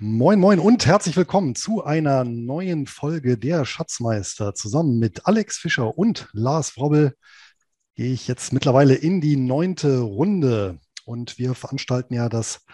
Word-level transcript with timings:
Moin, 0.00 0.38
moin 0.38 0.60
und 0.60 0.86
herzlich 0.86 1.16
willkommen 1.16 1.56
zu 1.56 1.82
einer 1.82 2.22
neuen 2.22 2.86
Folge 2.86 3.36
der 3.36 3.64
Schatzmeister. 3.64 4.54
Zusammen 4.54 5.00
mit 5.00 5.26
Alex 5.26 5.58
Fischer 5.58 5.98
und 5.98 6.28
Lars 6.32 6.76
Wrobbel 6.76 7.16
gehe 7.96 8.12
ich 8.12 8.28
jetzt 8.28 8.52
mittlerweile 8.52 8.94
in 8.94 9.20
die 9.20 9.34
neunte 9.36 9.98
Runde 9.98 10.78
und 11.04 11.36
wir 11.40 11.56
veranstalten 11.56 12.14
ja 12.14 12.28
das 12.28 12.64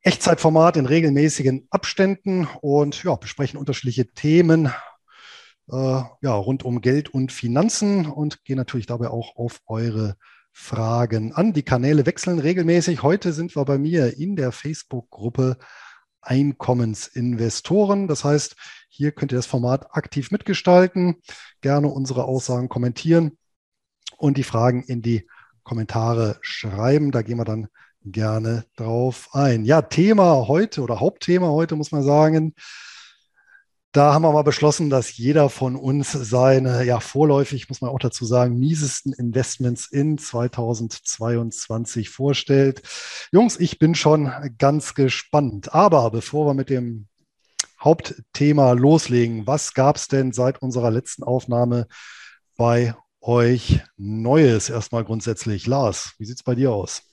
Echtzeitformat 0.00 0.78
in 0.78 0.86
regelmäßigen 0.86 1.66
Abständen 1.68 2.48
und 2.62 3.04
ja, 3.04 3.14
besprechen 3.16 3.58
unterschiedliche 3.58 4.10
Themen 4.14 4.72
äh, 5.70 6.02
ja, 6.22 6.32
rund 6.32 6.64
um 6.64 6.80
Geld 6.80 7.10
und 7.10 7.30
Finanzen 7.30 8.06
und 8.06 8.42
gehen 8.46 8.56
natürlich 8.56 8.86
dabei 8.86 9.08
auch 9.08 9.36
auf 9.36 9.60
eure 9.66 10.16
Fragen 10.50 11.34
an. 11.34 11.52
Die 11.52 11.62
Kanäle 11.62 12.06
wechseln 12.06 12.38
regelmäßig. 12.38 13.02
Heute 13.02 13.34
sind 13.34 13.54
wir 13.54 13.66
bei 13.66 13.76
mir 13.76 14.16
in 14.16 14.34
der 14.34 14.50
Facebook-Gruppe 14.50 15.58
Einkommensinvestoren. 16.28 18.06
Das 18.06 18.24
heißt, 18.24 18.56
hier 18.88 19.12
könnt 19.12 19.32
ihr 19.32 19.38
das 19.38 19.46
Format 19.46 19.96
aktiv 19.96 20.30
mitgestalten, 20.30 21.16
gerne 21.60 21.88
unsere 21.88 22.24
Aussagen 22.24 22.68
kommentieren 22.68 23.38
und 24.18 24.36
die 24.36 24.44
Fragen 24.44 24.82
in 24.82 25.02
die 25.02 25.26
Kommentare 25.62 26.38
schreiben. 26.42 27.10
Da 27.10 27.22
gehen 27.22 27.38
wir 27.38 27.44
dann 27.44 27.68
gerne 28.04 28.64
drauf 28.76 29.30
ein. 29.32 29.64
Ja, 29.64 29.82
Thema 29.82 30.48
heute 30.48 30.82
oder 30.82 31.00
Hauptthema 31.00 31.48
heute 31.48 31.76
muss 31.76 31.92
man 31.92 32.02
sagen, 32.02 32.54
da 33.98 34.14
haben 34.14 34.22
wir 34.22 34.30
mal 34.30 34.42
beschlossen, 34.42 34.90
dass 34.90 35.16
jeder 35.16 35.50
von 35.50 35.74
uns 35.74 36.12
seine, 36.12 36.84
ja, 36.84 37.00
vorläufig, 37.00 37.68
muss 37.68 37.80
man 37.80 37.90
auch 37.90 37.98
dazu 37.98 38.24
sagen, 38.24 38.56
miesesten 38.56 39.12
Investments 39.12 39.90
in 39.90 40.18
2022 40.18 42.08
vorstellt. 42.08 42.82
Jungs, 43.32 43.58
ich 43.58 43.80
bin 43.80 43.96
schon 43.96 44.30
ganz 44.56 44.94
gespannt. 44.94 45.74
Aber 45.74 46.12
bevor 46.12 46.46
wir 46.46 46.54
mit 46.54 46.70
dem 46.70 47.08
Hauptthema 47.82 48.70
loslegen, 48.70 49.48
was 49.48 49.74
gab 49.74 49.96
es 49.96 50.06
denn 50.06 50.30
seit 50.30 50.62
unserer 50.62 50.92
letzten 50.92 51.24
Aufnahme 51.24 51.88
bei 52.56 52.94
euch 53.20 53.82
Neues? 53.96 54.70
Erstmal 54.70 55.04
grundsätzlich. 55.04 55.66
Lars, 55.66 56.12
wie 56.18 56.24
sieht 56.24 56.36
es 56.36 56.44
bei 56.44 56.54
dir 56.54 56.70
aus? 56.70 57.07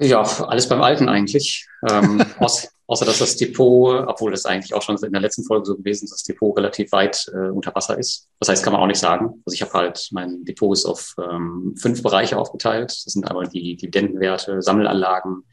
Ja, 0.00 0.22
alles 0.22 0.68
beim 0.68 0.82
Alten 0.82 1.08
eigentlich. 1.08 1.68
Ähm, 1.88 2.24
aus, 2.38 2.68
außer 2.86 3.04
dass 3.04 3.18
das 3.18 3.36
Depot, 3.36 4.04
obwohl 4.08 4.30
das 4.30 4.46
eigentlich 4.46 4.72
auch 4.72 4.82
schon 4.82 4.96
in 4.96 5.12
der 5.12 5.20
letzten 5.20 5.44
Folge 5.44 5.66
so 5.66 5.76
gewesen 5.76 6.04
ist, 6.04 6.12
das 6.12 6.22
Depot 6.24 6.56
relativ 6.56 6.90
weit 6.92 7.30
äh, 7.34 7.50
unter 7.50 7.74
Wasser 7.74 7.98
ist. 7.98 8.26
Das 8.38 8.48
heißt, 8.48 8.64
kann 8.64 8.72
man 8.72 8.82
auch 8.82 8.86
nicht 8.86 8.98
sagen. 8.98 9.42
Also 9.44 9.54
ich 9.54 9.62
habe 9.62 9.72
halt, 9.74 10.08
mein 10.12 10.44
Depot 10.44 10.76
ist 10.76 10.86
auf 10.86 11.14
ähm, 11.18 11.74
fünf 11.78 12.02
Bereiche 12.02 12.38
aufgeteilt. 12.38 12.90
Das 12.90 13.12
sind 13.12 13.30
aber 13.30 13.44
die 13.44 13.76
Dividendenwerte, 13.76 14.62
Sammelanlagen, 14.62 15.44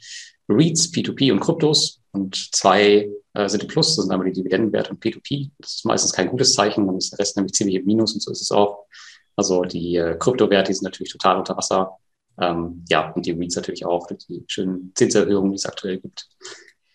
REITs, 0.47 0.93
P2P 0.93 1.33
und 1.33 1.41
Kryptos. 1.41 1.99
Und 2.11 2.49
zwei 2.55 3.09
äh, 3.33 3.49
sind 3.49 3.63
im 3.63 3.67
Plus, 3.67 3.95
das 3.95 4.05
sind 4.05 4.11
einmal 4.13 4.31
die 4.31 4.41
Dividendenwerte 4.41 4.91
und 4.91 5.03
P2P. 5.03 5.51
Das 5.59 5.75
ist 5.75 5.85
meistens 5.85 6.13
kein 6.13 6.29
gutes 6.29 6.53
Zeichen, 6.53 6.87
dann 6.87 6.97
ist 6.97 7.11
der 7.11 7.19
Rest 7.19 7.35
nämlich 7.35 7.53
ziemlich 7.53 7.75
im 7.75 7.85
Minus 7.85 8.13
und 8.13 8.21
so 8.21 8.31
ist 8.31 8.41
es 8.41 8.51
auch. 8.51 8.85
Also 9.35 9.63
die 9.63 9.97
äh, 9.97 10.17
Kryptowerte, 10.17 10.73
sind 10.73 10.83
natürlich 10.83 11.11
total 11.11 11.37
unter 11.37 11.55
Wasser. 11.57 11.97
Ähm, 12.39 12.85
ja, 12.89 13.11
und 13.11 13.25
die 13.25 13.31
REITs 13.31 13.55
natürlich 13.55 13.85
auch, 13.85 14.07
die 14.07 14.43
schönen 14.47 14.91
Zinserhöhungen, 14.95 15.51
die 15.51 15.55
es 15.55 15.65
aktuell 15.65 15.99
gibt. 15.99 16.27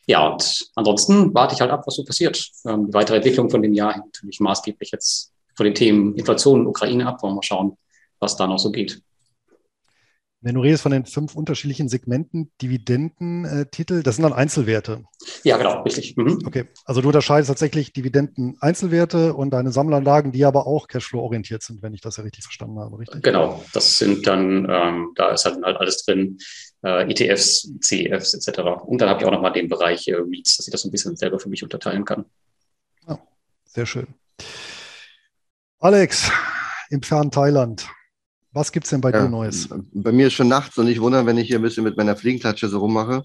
Ja, 0.07 0.29
und 0.29 0.67
ansonsten 0.75 1.33
warte 1.35 1.55
ich 1.55 1.61
halt 1.61 1.71
ab, 1.71 1.83
was 1.87 1.97
so 1.97 2.05
passiert. 2.05 2.51
Ähm, 2.67 2.87
die 2.87 2.95
weitere 2.95 3.17
Entwicklung 3.17 3.51
von 3.51 3.63
dem 3.63 3.73
Jahr 3.73 3.95
hängt 3.95 4.07
natürlich 4.07 4.41
maßgeblich 4.41 4.91
jetzt 4.91 5.33
von 5.57 5.65
den 5.65 5.75
Themen 5.75 6.15
Inflation 6.17 6.61
und 6.61 6.67
Ukraine 6.69 7.07
ab. 7.07 7.23
Wollen 7.23 7.33
wir 7.33 7.37
mal 7.37 7.43
schauen, 7.43 7.77
was 8.19 8.37
da 8.37 8.47
noch 8.47 8.59
so 8.59 8.71
geht. 8.71 9.03
Wenn 10.43 10.57
du 10.57 10.61
redest 10.61 10.83
von 10.83 10.91
den 10.91 11.07
fünf 11.07 11.37
unterschiedlichen 11.37 11.89
Segmenten, 11.89 12.51
Dividendentitel, 12.61 14.03
das 14.03 14.17
sind 14.17 14.25
dann 14.25 14.33
Einzelwerte. 14.33 15.05
Ja, 15.45 15.57
genau, 15.57 15.83
richtig. 15.83 16.17
Mhm. 16.17 16.41
Okay, 16.45 16.65
also 16.85 17.01
du 17.01 17.09
unterscheidest 17.09 17.49
tatsächlich 17.49 17.93
Dividenden-Einzelwerte 17.93 19.35
und 19.35 19.51
deine 19.51 19.71
Sammlanlagen, 19.71 20.33
die 20.33 20.45
aber 20.45 20.67
auch 20.67 20.89
Cashflow-orientiert 20.89 21.63
sind, 21.63 21.81
wenn 21.81 21.95
ich 21.95 22.01
das 22.01 22.17
ja 22.17 22.25
richtig 22.25 22.43
verstanden 22.43 22.81
habe, 22.81 22.99
richtig? 22.99 23.23
Genau, 23.23 23.65
das 23.73 23.99
sind 23.99 24.27
dann, 24.27 24.67
ähm, 24.69 25.13
da 25.15 25.31
ist 25.31 25.45
halt, 25.45 25.63
halt 25.63 25.77
alles 25.77 26.05
drin, 26.05 26.39
äh, 26.83 27.09
ETFs, 27.09 27.71
CEFs 27.81 28.35
etc. 28.35 28.59
Und 28.85 29.01
dann 29.01 29.09
habe 29.09 29.21
ich 29.21 29.27
auch 29.27 29.33
nochmal 29.33 29.53
den 29.53 29.69
Bereich 29.69 30.09
äh, 30.09 30.15
REITs, 30.15 30.57
dass 30.57 30.67
ich 30.67 30.73
das 30.73 30.85
ein 30.85 30.91
bisschen 30.91 31.17
selber 31.17 31.39
für 31.39 31.51
mich 31.51 31.63
unterteilen 31.63 32.05
kann. 32.05 32.25
Oh, 33.07 33.19
sehr 33.65 33.87
schön. 33.87 34.09
Alex, 35.79 36.33
im 36.91 37.03
fernen 37.03 37.31
Thailand. 37.31 37.89
Was 38.53 38.71
gibt 38.71 38.85
es 38.85 38.91
denn 38.91 39.01
bei 39.01 39.11
ja, 39.11 39.23
dir 39.23 39.31
Neues? 39.31 39.69
Bei 39.93 40.13
mir 40.13 40.27
ist 40.27 40.35
schon 40.35 40.49
nachts 40.49 40.77
und 40.77 40.87
ich 40.89 41.01
wundere, 41.01 41.25
wenn 41.25 41.39
ich 41.39 41.47
hier 41.47 41.59
ein 41.59 41.63
bisschen 41.63 41.85
mit 41.85 41.97
meiner 41.97 42.17
Fliegenklatsche 42.17 42.69
so 42.69 42.81
rummache. 42.81 43.25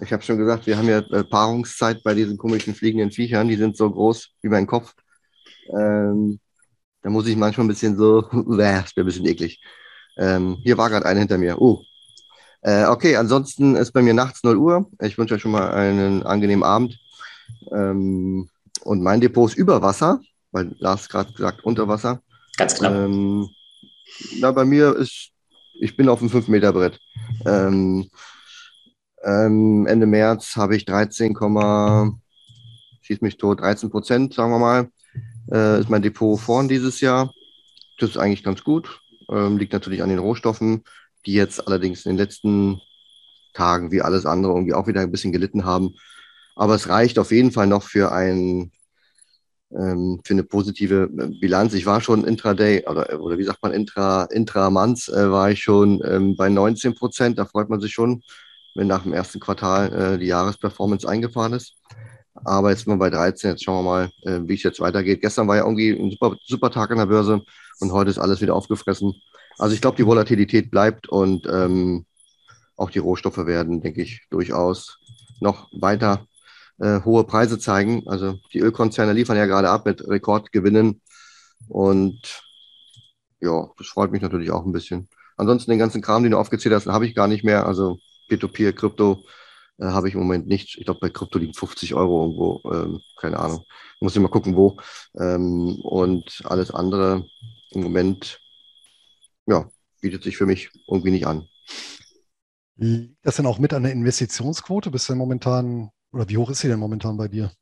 Ich 0.00 0.12
habe 0.12 0.22
schon 0.22 0.38
gesagt, 0.38 0.66
wir 0.66 0.78
haben 0.78 0.88
ja 0.88 0.98
äh, 0.98 1.24
Paarungszeit 1.24 2.02
bei 2.02 2.14
diesen 2.14 2.38
komischen 2.38 2.74
fliegenden 2.74 3.10
Viechern. 3.10 3.48
Die 3.48 3.56
sind 3.56 3.76
so 3.76 3.90
groß 3.90 4.30
wie 4.42 4.48
mein 4.48 4.66
Kopf. 4.66 4.94
Ähm, 5.70 6.38
da 7.02 7.10
muss 7.10 7.26
ich 7.26 7.36
manchmal 7.36 7.66
ein 7.66 7.68
bisschen 7.68 7.96
so, 7.96 8.20
äh, 8.30 8.56
das 8.56 8.96
wäre 8.96 9.04
ein 9.04 9.06
bisschen 9.06 9.26
eklig. 9.26 9.60
Ähm, 10.16 10.56
hier 10.62 10.78
war 10.78 10.88
gerade 10.88 11.06
einer 11.06 11.20
hinter 11.20 11.38
mir. 11.38 11.60
Uh. 11.60 11.82
Äh, 12.62 12.86
okay, 12.86 13.16
ansonsten 13.16 13.76
ist 13.76 13.92
bei 13.92 14.02
mir 14.02 14.14
nachts 14.14 14.42
0 14.42 14.56
Uhr. 14.56 14.90
Ich 15.00 15.18
wünsche 15.18 15.34
euch 15.34 15.42
schon 15.42 15.52
mal 15.52 15.70
einen 15.70 16.22
angenehmen 16.22 16.64
Abend. 16.64 16.98
Ähm, 17.72 18.48
und 18.82 19.02
mein 19.02 19.20
Depot 19.20 19.50
ist 19.50 19.56
über 19.56 19.82
Wasser, 19.82 20.20
weil 20.50 20.74
Lars 20.78 21.08
gerade 21.08 21.32
gesagt 21.32 21.64
unter 21.64 21.88
Wasser. 21.88 22.20
Ganz 22.56 22.74
knapp. 22.74 22.94
Ähm, 22.94 23.48
na, 24.38 24.50
bei 24.52 24.64
mir 24.64 24.94
ist, 24.96 25.30
ich 25.80 25.96
bin 25.96 26.08
auf 26.08 26.20
dem 26.20 26.30
5-Meter-Brett. 26.30 26.98
Ähm, 27.44 28.08
ähm, 29.22 29.86
Ende 29.86 30.06
März 30.06 30.56
habe 30.56 30.76
ich 30.76 30.84
13, 30.84 31.36
schieß 33.02 33.20
mich 33.20 33.36
tot, 33.36 33.60
13 33.60 33.90
Prozent, 33.90 34.34
sagen 34.34 34.52
wir 34.52 34.58
mal, 34.58 34.90
äh, 35.50 35.80
ist 35.80 35.90
mein 35.90 36.02
Depot 36.02 36.38
vorn 36.38 36.68
dieses 36.68 37.00
Jahr. 37.00 37.32
Das 37.98 38.10
ist 38.10 38.16
eigentlich 38.16 38.44
ganz 38.44 38.62
gut. 38.62 39.00
Ähm, 39.30 39.58
liegt 39.58 39.72
natürlich 39.72 40.02
an 40.02 40.08
den 40.08 40.18
Rohstoffen, 40.18 40.84
die 41.24 41.32
jetzt 41.32 41.66
allerdings 41.66 42.06
in 42.06 42.12
den 42.12 42.18
letzten 42.18 42.80
Tagen 43.54 43.90
wie 43.90 44.02
alles 44.02 44.26
andere 44.26 44.52
irgendwie 44.52 44.74
auch 44.74 44.86
wieder 44.86 45.00
ein 45.00 45.10
bisschen 45.10 45.32
gelitten 45.32 45.64
haben. 45.64 45.94
Aber 46.54 46.74
es 46.74 46.88
reicht 46.88 47.18
auf 47.18 47.32
jeden 47.32 47.52
Fall 47.52 47.66
noch 47.66 47.82
für 47.82 48.12
ein 48.12 48.70
ähm, 49.72 50.20
für 50.24 50.34
eine 50.34 50.44
positive 50.44 51.10
äh, 51.18 51.26
Bilanz. 51.40 51.74
Ich 51.74 51.86
war 51.86 52.00
schon 52.00 52.24
intraday 52.24 52.86
oder, 52.86 53.20
oder 53.20 53.38
wie 53.38 53.44
sagt 53.44 53.62
man, 53.62 53.72
intra, 53.72 54.24
intramonths 54.24 55.08
äh, 55.08 55.30
war 55.30 55.50
ich 55.50 55.62
schon 55.62 56.00
ähm, 56.04 56.36
bei 56.36 56.48
19 56.48 56.94
Prozent. 56.94 57.38
Da 57.38 57.44
freut 57.44 57.68
man 57.68 57.80
sich 57.80 57.92
schon, 57.92 58.22
wenn 58.74 58.86
nach 58.86 59.02
dem 59.02 59.12
ersten 59.12 59.40
Quartal 59.40 59.92
äh, 59.92 60.18
die 60.18 60.26
Jahresperformance 60.26 61.08
eingefahren 61.08 61.52
ist. 61.52 61.74
Aber 62.44 62.70
jetzt 62.70 62.84
sind 62.84 62.92
wir 62.92 62.98
bei 62.98 63.10
13. 63.10 63.50
Jetzt 63.50 63.64
schauen 63.64 63.84
wir 63.84 63.90
mal, 63.90 64.10
äh, 64.22 64.46
wie 64.46 64.54
es 64.54 64.62
jetzt 64.62 64.80
weitergeht. 64.80 65.20
Gestern 65.20 65.48
war 65.48 65.56
ja 65.56 65.64
irgendwie 65.64 65.90
ein 65.90 66.10
super, 66.10 66.36
super 66.44 66.70
Tag 66.70 66.90
an 66.90 66.98
der 66.98 67.06
Börse 67.06 67.42
und 67.80 67.92
heute 67.92 68.10
ist 68.10 68.18
alles 68.18 68.40
wieder 68.40 68.54
aufgefressen. 68.54 69.14
Also 69.58 69.74
ich 69.74 69.80
glaube, 69.80 69.96
die 69.96 70.06
Volatilität 70.06 70.70
bleibt 70.70 71.08
und 71.08 71.46
ähm, 71.46 72.04
auch 72.76 72.90
die 72.90 72.98
Rohstoffe 72.98 73.46
werden, 73.46 73.80
denke 73.80 74.02
ich, 74.02 74.26
durchaus 74.30 74.98
noch 75.40 75.68
weiter 75.72 76.26
äh, 76.78 77.00
hohe 77.02 77.24
Preise 77.24 77.58
zeigen. 77.58 78.02
Also 78.06 78.38
die 78.52 78.60
Ölkonzerne 78.60 79.12
liefern 79.12 79.36
ja 79.36 79.46
gerade 79.46 79.70
ab 79.70 79.86
mit 79.86 80.06
Rekordgewinnen 80.06 81.00
und 81.68 82.42
ja, 83.40 83.68
das 83.78 83.88
freut 83.88 84.12
mich 84.12 84.22
natürlich 84.22 84.50
auch 84.50 84.64
ein 84.64 84.72
bisschen. 84.72 85.08
Ansonsten 85.36 85.70
den 85.70 85.78
ganzen 85.78 86.02
Kram, 86.02 86.22
den 86.22 86.32
du 86.32 86.38
aufgezählt 86.38 86.74
hast, 86.74 86.86
habe 86.86 87.06
ich 87.06 87.14
gar 87.14 87.28
nicht 87.28 87.44
mehr. 87.44 87.66
Also 87.66 87.98
P2P, 88.30 88.72
Krypto 88.72 89.24
äh, 89.78 89.86
habe 89.86 90.08
ich 90.08 90.14
im 90.14 90.20
Moment 90.20 90.46
nicht. 90.46 90.78
Ich 90.78 90.84
glaube, 90.84 91.00
bei 91.00 91.10
Krypto 91.10 91.38
liegen 91.38 91.54
50 91.54 91.94
Euro 91.94 92.24
irgendwo. 92.24 92.72
Ähm, 92.72 93.00
keine 93.20 93.38
Ahnung. 93.38 93.64
Muss 94.00 94.14
ich 94.16 94.22
mal 94.22 94.28
gucken, 94.28 94.56
wo. 94.56 94.78
Ähm, 95.18 95.76
und 95.82 96.42
alles 96.44 96.70
andere 96.70 97.26
im 97.70 97.82
Moment, 97.82 98.40
ja, 99.46 99.68
bietet 100.00 100.22
sich 100.22 100.36
für 100.36 100.46
mich 100.46 100.70
irgendwie 100.88 101.10
nicht 101.10 101.26
an. 101.26 101.46
Liegt 102.76 103.16
das 103.22 103.36
denn 103.36 103.46
auch 103.46 103.58
mit 103.58 103.72
an 103.72 103.82
der 103.82 103.92
Investitionsquote? 103.92 104.90
Bist 104.90 105.08
du 105.08 105.14
momentan 105.14 105.90
oder 106.12 106.28
wie 106.28 106.36
hoch 106.36 106.50
ist 106.50 106.60
sie 106.60 106.68
denn 106.68 106.78
momentan 106.78 107.16
bei 107.16 107.28
dir? 107.28 107.52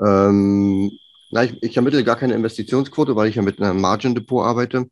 Ähm, 0.00 0.90
na, 1.30 1.44
ich, 1.44 1.62
ich 1.62 1.76
ermittle 1.76 2.04
gar 2.04 2.16
keine 2.16 2.34
Investitionsquote, 2.34 3.14
weil 3.16 3.28
ich 3.28 3.36
ja 3.36 3.42
mit 3.42 3.60
einem 3.60 3.80
Margin 3.80 4.14
Depot 4.14 4.44
arbeite. 4.44 4.86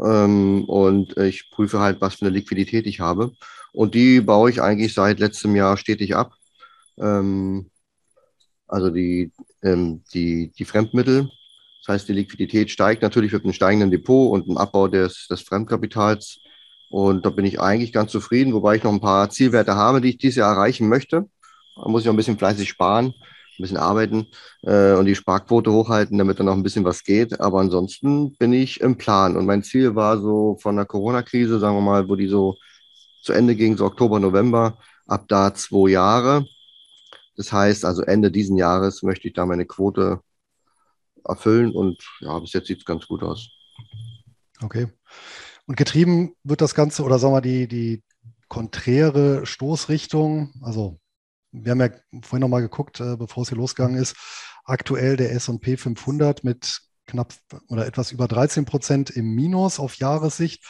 Ähm, 0.00 0.64
und 0.64 1.16
ich 1.18 1.50
prüfe 1.50 1.78
halt, 1.80 2.00
was 2.00 2.16
für 2.16 2.26
eine 2.26 2.34
Liquidität 2.34 2.86
ich 2.86 3.00
habe. 3.00 3.32
Und 3.72 3.94
die 3.94 4.20
baue 4.20 4.50
ich 4.50 4.62
eigentlich 4.62 4.94
seit 4.94 5.20
letztem 5.20 5.54
Jahr 5.54 5.76
stetig 5.76 6.16
ab. 6.16 6.34
Ähm, 6.98 7.70
also 8.66 8.90
die, 8.90 9.32
ähm, 9.62 10.02
die, 10.12 10.52
die 10.58 10.64
Fremdmittel. 10.64 11.30
Das 11.86 11.94
heißt, 11.94 12.08
die 12.08 12.14
Liquidität 12.14 12.70
steigt 12.70 13.02
natürlich 13.02 13.32
mit 13.32 13.44
einem 13.44 13.52
steigenden 13.52 13.90
Depot 13.90 14.32
und 14.32 14.48
einem 14.48 14.56
Abbau 14.56 14.88
des, 14.88 15.26
des 15.28 15.42
Fremdkapitals. 15.42 16.38
Und 16.90 17.26
da 17.26 17.30
bin 17.30 17.44
ich 17.44 17.60
eigentlich 17.60 17.92
ganz 17.92 18.10
zufrieden, 18.12 18.52
wobei 18.52 18.76
ich 18.76 18.82
noch 18.84 18.92
ein 18.92 19.00
paar 19.00 19.28
Zielwerte 19.30 19.74
habe, 19.74 20.00
die 20.00 20.10
ich 20.10 20.18
dieses 20.18 20.36
Jahr 20.36 20.54
erreichen 20.54 20.88
möchte. 20.88 21.28
Da 21.76 21.88
muss 21.88 22.02
ich 22.02 22.06
noch 22.06 22.12
ein 22.12 22.16
bisschen 22.16 22.38
fleißig 22.38 22.68
sparen, 22.68 23.06
ein 23.06 23.62
bisschen 23.62 23.76
arbeiten 23.76 24.26
äh, 24.62 24.92
und 24.92 25.06
die 25.06 25.14
Sparquote 25.14 25.72
hochhalten, 25.72 26.18
damit 26.18 26.38
dann 26.38 26.46
noch 26.46 26.54
ein 26.54 26.62
bisschen 26.62 26.84
was 26.84 27.04
geht. 27.04 27.40
Aber 27.40 27.60
ansonsten 27.60 28.36
bin 28.36 28.52
ich 28.52 28.80
im 28.80 28.96
Plan. 28.96 29.36
Und 29.36 29.46
mein 29.46 29.62
Ziel 29.62 29.94
war 29.94 30.20
so 30.20 30.56
von 30.60 30.76
der 30.76 30.86
Corona-Krise, 30.86 31.58
sagen 31.58 31.76
wir 31.76 31.82
mal, 31.82 32.08
wo 32.08 32.16
die 32.16 32.28
so 32.28 32.56
zu 33.22 33.32
Ende 33.32 33.56
ging, 33.56 33.76
so 33.76 33.86
Oktober, 33.86 34.20
November, 34.20 34.78
ab 35.06 35.24
da 35.28 35.54
zwei 35.54 35.90
Jahre. 35.90 36.46
Das 37.36 37.52
heißt 37.52 37.84
also 37.84 38.02
Ende 38.02 38.30
diesen 38.30 38.56
Jahres 38.56 39.02
möchte 39.02 39.28
ich 39.28 39.34
da 39.34 39.46
meine 39.46 39.66
Quote 39.66 40.20
erfüllen 41.24 41.72
und 41.72 41.98
ja, 42.20 42.38
bis 42.38 42.52
jetzt 42.52 42.68
sieht 42.68 42.78
es 42.78 42.84
ganz 42.84 43.06
gut 43.06 43.22
aus. 43.22 43.48
Okay. 44.62 44.88
Und 45.66 45.76
getrieben 45.76 46.34
wird 46.44 46.60
das 46.60 46.74
Ganze, 46.74 47.02
oder 47.02 47.18
sagen 47.18 47.34
wir 47.34 47.40
die, 47.40 47.66
die 47.66 48.02
konträre 48.48 49.46
Stoßrichtung, 49.46 50.52
also 50.62 51.00
wir 51.62 51.70
haben 51.70 51.80
ja 51.80 51.90
vorhin 52.22 52.40
nochmal 52.40 52.62
geguckt, 52.62 53.00
äh, 53.00 53.16
bevor 53.16 53.44
es 53.44 53.48
hier 53.48 53.58
losgegangen 53.58 53.96
ist, 53.96 54.16
aktuell 54.64 55.16
der 55.16 55.32
S&P 55.32 55.76
500 55.76 56.42
mit 56.42 56.80
knapp 57.06 57.34
oder 57.68 57.86
etwas 57.86 58.12
über 58.12 58.26
13 58.26 58.64
Prozent 58.64 59.10
im 59.10 59.34
Minus 59.34 59.78
auf 59.78 59.94
Jahressicht. 59.96 60.64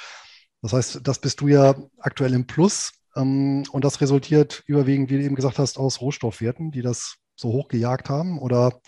Das 0.61 0.73
heißt, 0.73 1.01
das 1.03 1.19
bist 1.21 1.41
du 1.41 1.49
ja 1.49 1.75
aktuell 1.99 2.35
im 2.35 2.47
Plus. 2.47 2.93
Ähm, 3.17 3.65
und 3.71 3.85
das 3.85 4.01
resultiert 4.01 4.63
überwiegend, 4.67 5.11
wie 5.11 5.19
du 5.19 5.25
eben 5.25 5.37
gesagt 5.37 5.59
hast, 5.59 5.79
aus 5.79 6.01
Rohstoffwerten, 6.01 6.71
die 6.71 6.83
das 6.83 7.17
so 7.37 7.49
hoch 7.49 7.69
gejagt 7.69 8.11
haben. 8.11 8.39
Oder 8.39 8.81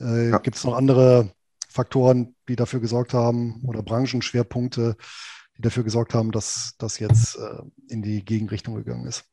äh, 0.00 0.30
ja. 0.30 0.38
gibt 0.38 0.56
es 0.56 0.64
noch 0.64 0.74
andere 0.74 1.32
Faktoren, 1.68 2.36
die 2.48 2.56
dafür 2.56 2.80
gesorgt 2.80 3.14
haben 3.14 3.62
oder 3.64 3.82
Branchenschwerpunkte, 3.82 4.96
die 5.56 5.62
dafür 5.62 5.84
gesorgt 5.84 6.14
haben, 6.14 6.32
dass 6.32 6.74
das 6.78 6.98
jetzt 6.98 7.36
äh, 7.36 7.62
in 7.88 8.02
die 8.02 8.24
Gegenrichtung 8.24 8.74
gegangen 8.74 9.06
ist? 9.06 9.24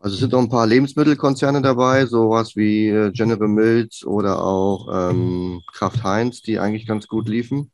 Also 0.00 0.14
es 0.14 0.20
sind 0.20 0.32
noch 0.32 0.40
ein 0.40 0.48
paar 0.48 0.66
Lebensmittelkonzerne 0.66 1.62
dabei, 1.62 2.06
sowas 2.06 2.54
wie 2.54 2.88
äh, 2.88 3.10
General 3.12 3.48
Mills 3.48 4.04
oder 4.04 4.42
auch 4.42 4.88
ähm, 5.10 5.62
Kraft 5.72 6.04
Heinz, 6.04 6.42
die 6.42 6.58
eigentlich 6.58 6.86
ganz 6.86 7.08
gut 7.08 7.28
liefen. 7.28 7.70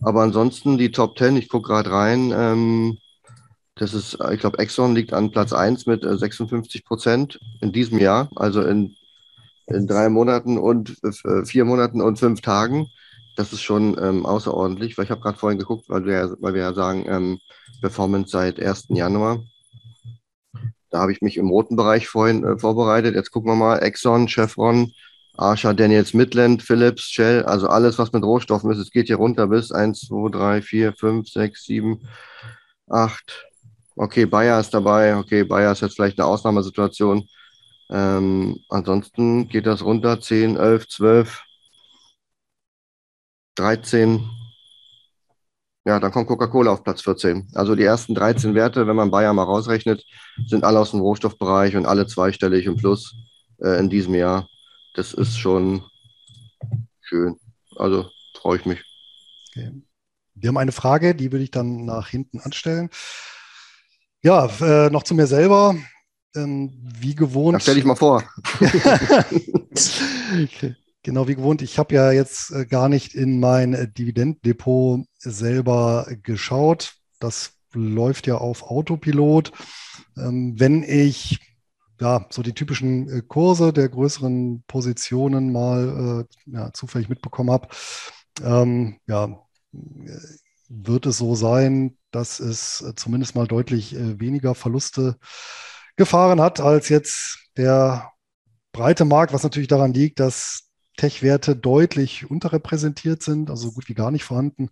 Aber 0.00 0.22
ansonsten 0.22 0.78
die 0.78 0.90
Top 0.90 1.18
10, 1.18 1.36
ich 1.36 1.48
gucke 1.48 1.68
gerade 1.68 1.90
rein, 1.90 2.32
ähm, 2.34 2.98
das 3.76 3.92
ist, 3.92 4.18
ich 4.32 4.40
glaube, 4.40 4.58
Exxon 4.58 4.94
liegt 4.94 5.12
an 5.12 5.30
Platz 5.30 5.52
1 5.52 5.86
mit 5.86 6.02
äh, 6.02 6.16
56 6.16 6.84
Prozent 6.84 7.38
in 7.60 7.72
diesem 7.72 7.98
Jahr, 7.98 8.30
also 8.36 8.62
in, 8.62 8.94
in 9.66 9.86
drei 9.86 10.08
Monaten 10.08 10.58
und 10.58 10.96
äh, 11.02 11.44
vier 11.44 11.64
Monaten 11.64 12.00
und 12.00 12.18
fünf 12.18 12.40
Tagen. 12.40 12.88
Das 13.36 13.52
ist 13.52 13.62
schon 13.62 13.96
ähm, 14.02 14.24
außerordentlich, 14.24 14.96
weil 14.96 15.04
ich 15.04 15.10
habe 15.10 15.20
gerade 15.20 15.36
vorhin 15.36 15.58
geguckt, 15.58 15.90
weil 15.90 16.06
wir, 16.06 16.36
weil 16.40 16.54
wir 16.54 16.62
ja 16.62 16.72
sagen, 16.72 17.04
ähm, 17.06 17.38
Performance 17.82 18.30
seit 18.30 18.58
1. 18.58 18.86
Januar. 18.90 19.42
Da 20.96 21.02
habe 21.02 21.12
ich 21.12 21.20
mich 21.20 21.36
im 21.36 21.50
roten 21.50 21.76
Bereich 21.76 22.08
vorhin 22.08 22.42
äh, 22.42 22.58
vorbereitet. 22.58 23.14
Jetzt 23.14 23.30
gucken 23.30 23.50
wir 23.50 23.54
mal. 23.54 23.80
Exxon, 23.80 24.28
Chevron, 24.28 24.94
Archer, 25.36 25.74
Daniels 25.74 26.14
Midland, 26.14 26.62
Philips, 26.62 27.02
Shell, 27.02 27.44
also 27.44 27.68
alles, 27.68 27.98
was 27.98 28.14
mit 28.14 28.24
Rohstoffen 28.24 28.70
ist. 28.70 28.78
Es 28.78 28.90
geht 28.90 29.08
hier 29.08 29.16
runter 29.16 29.46
bis 29.46 29.72
1, 29.72 30.06
2, 30.06 30.30
3, 30.30 30.62
4, 30.62 30.94
5, 30.94 31.28
6, 31.28 31.64
7, 31.66 32.00
8. 32.88 33.46
Okay, 33.94 34.24
Bayer 34.24 34.58
ist 34.58 34.72
dabei. 34.72 35.18
Okay, 35.18 35.44
Bayer 35.44 35.72
ist 35.72 35.82
jetzt 35.82 35.96
vielleicht 35.96 36.18
eine 36.18 36.28
Ausnahmesituation. 36.28 37.28
Ähm, 37.90 38.58
ansonsten 38.70 39.48
geht 39.48 39.66
das 39.66 39.84
runter 39.84 40.18
10, 40.18 40.56
11, 40.56 40.88
12, 40.88 41.42
13, 43.56 44.30
ja, 45.86 46.00
dann 46.00 46.10
kommt 46.10 46.26
Coca-Cola 46.26 46.72
auf 46.72 46.82
Platz 46.82 47.02
14. 47.02 47.48
Also 47.54 47.76
die 47.76 47.84
ersten 47.84 48.12
13 48.16 48.56
Werte, 48.56 48.88
wenn 48.88 48.96
man 48.96 49.12
Bayern 49.12 49.36
mal 49.36 49.44
rausrechnet, 49.44 50.04
sind 50.48 50.64
alle 50.64 50.80
aus 50.80 50.90
dem 50.90 50.98
Rohstoffbereich 50.98 51.76
und 51.76 51.86
alle 51.86 52.08
zweistellig 52.08 52.66
im 52.66 52.76
Plus 52.76 53.14
äh, 53.62 53.78
in 53.78 53.88
diesem 53.88 54.14
Jahr. 54.16 54.48
Das 54.94 55.14
ist 55.14 55.38
schon 55.38 55.84
schön. 57.00 57.36
Also 57.76 58.10
freue 58.34 58.58
ich 58.58 58.66
mich. 58.66 58.82
Okay. 59.50 59.70
Wir 60.34 60.48
haben 60.48 60.56
eine 60.56 60.72
Frage, 60.72 61.14
die 61.14 61.30
würde 61.30 61.44
ich 61.44 61.52
dann 61.52 61.84
nach 61.84 62.08
hinten 62.08 62.40
anstellen. 62.40 62.90
Ja, 64.22 64.46
äh, 64.60 64.90
noch 64.90 65.04
zu 65.04 65.14
mir 65.14 65.28
selber. 65.28 65.76
Ähm, 66.34 66.72
wie 66.98 67.14
gewohnt. 67.14 67.54
Dann 67.54 67.60
stell 67.60 67.76
dich 67.76 67.84
mal 67.84 67.94
vor. 67.94 68.24
okay. 70.42 70.74
Genau 71.04 71.28
wie 71.28 71.36
gewohnt. 71.36 71.62
Ich 71.62 71.78
habe 71.78 71.94
ja 71.94 72.10
jetzt 72.10 72.50
äh, 72.50 72.66
gar 72.66 72.88
nicht 72.88 73.14
in 73.14 73.38
mein 73.38 73.92
Dividendendepot 73.96 75.06
selber 75.30 76.06
geschaut. 76.22 76.94
Das 77.18 77.54
läuft 77.72 78.26
ja 78.26 78.36
auf 78.36 78.62
Autopilot. 78.62 79.52
Ähm, 80.16 80.58
wenn 80.58 80.82
ich 80.82 81.40
ja, 82.00 82.26
so 82.30 82.42
die 82.42 82.52
typischen 82.52 83.08
äh, 83.08 83.22
Kurse 83.22 83.72
der 83.72 83.88
größeren 83.88 84.62
Positionen 84.66 85.52
mal 85.52 86.26
ja, 86.46 86.72
zufällig 86.72 87.08
mitbekommen 87.08 87.50
habe, 87.50 87.68
ähm, 88.42 88.98
ja, 89.06 89.40
wird 90.68 91.06
es 91.06 91.18
so 91.18 91.34
sein, 91.34 91.96
dass 92.10 92.40
es 92.40 92.84
zumindest 92.96 93.34
mal 93.34 93.46
deutlich 93.46 93.94
weniger 93.96 94.54
Verluste 94.54 95.16
gefahren 95.96 96.40
hat 96.40 96.60
als 96.60 96.88
jetzt 96.88 97.38
der 97.56 98.12
breite 98.72 99.04
Markt, 99.04 99.32
was 99.32 99.42
natürlich 99.42 99.68
daran 99.68 99.94
liegt, 99.94 100.20
dass 100.20 100.65
Tech-Werte 100.96 101.56
deutlich 101.56 102.30
unterrepräsentiert 102.30 103.22
sind, 103.22 103.50
also 103.50 103.72
gut 103.72 103.88
wie 103.88 103.94
gar 103.94 104.10
nicht 104.10 104.24
vorhanden. 104.24 104.70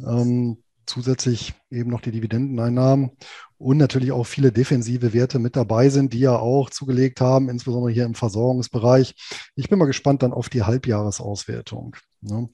Ähm, 0.00 0.62
zusätzlich 0.86 1.54
eben 1.70 1.90
noch 1.90 2.00
die 2.00 2.10
Dividendeneinnahmen 2.10 3.12
und 3.58 3.78
natürlich 3.78 4.12
auch 4.12 4.24
viele 4.24 4.52
defensive 4.52 5.12
Werte 5.12 5.38
mit 5.38 5.56
dabei 5.56 5.88
sind, 5.88 6.12
die 6.12 6.20
ja 6.20 6.36
auch 6.36 6.70
zugelegt 6.70 7.20
haben, 7.20 7.48
insbesondere 7.48 7.92
hier 7.92 8.04
im 8.04 8.14
Versorgungsbereich. 8.14 9.14
Ich 9.56 9.68
bin 9.68 9.78
mal 9.78 9.86
gespannt 9.86 10.22
dann 10.22 10.32
auf 10.32 10.48
die 10.48 10.62
Halbjahresauswertung. 10.62 11.96
Ne? 12.20 12.50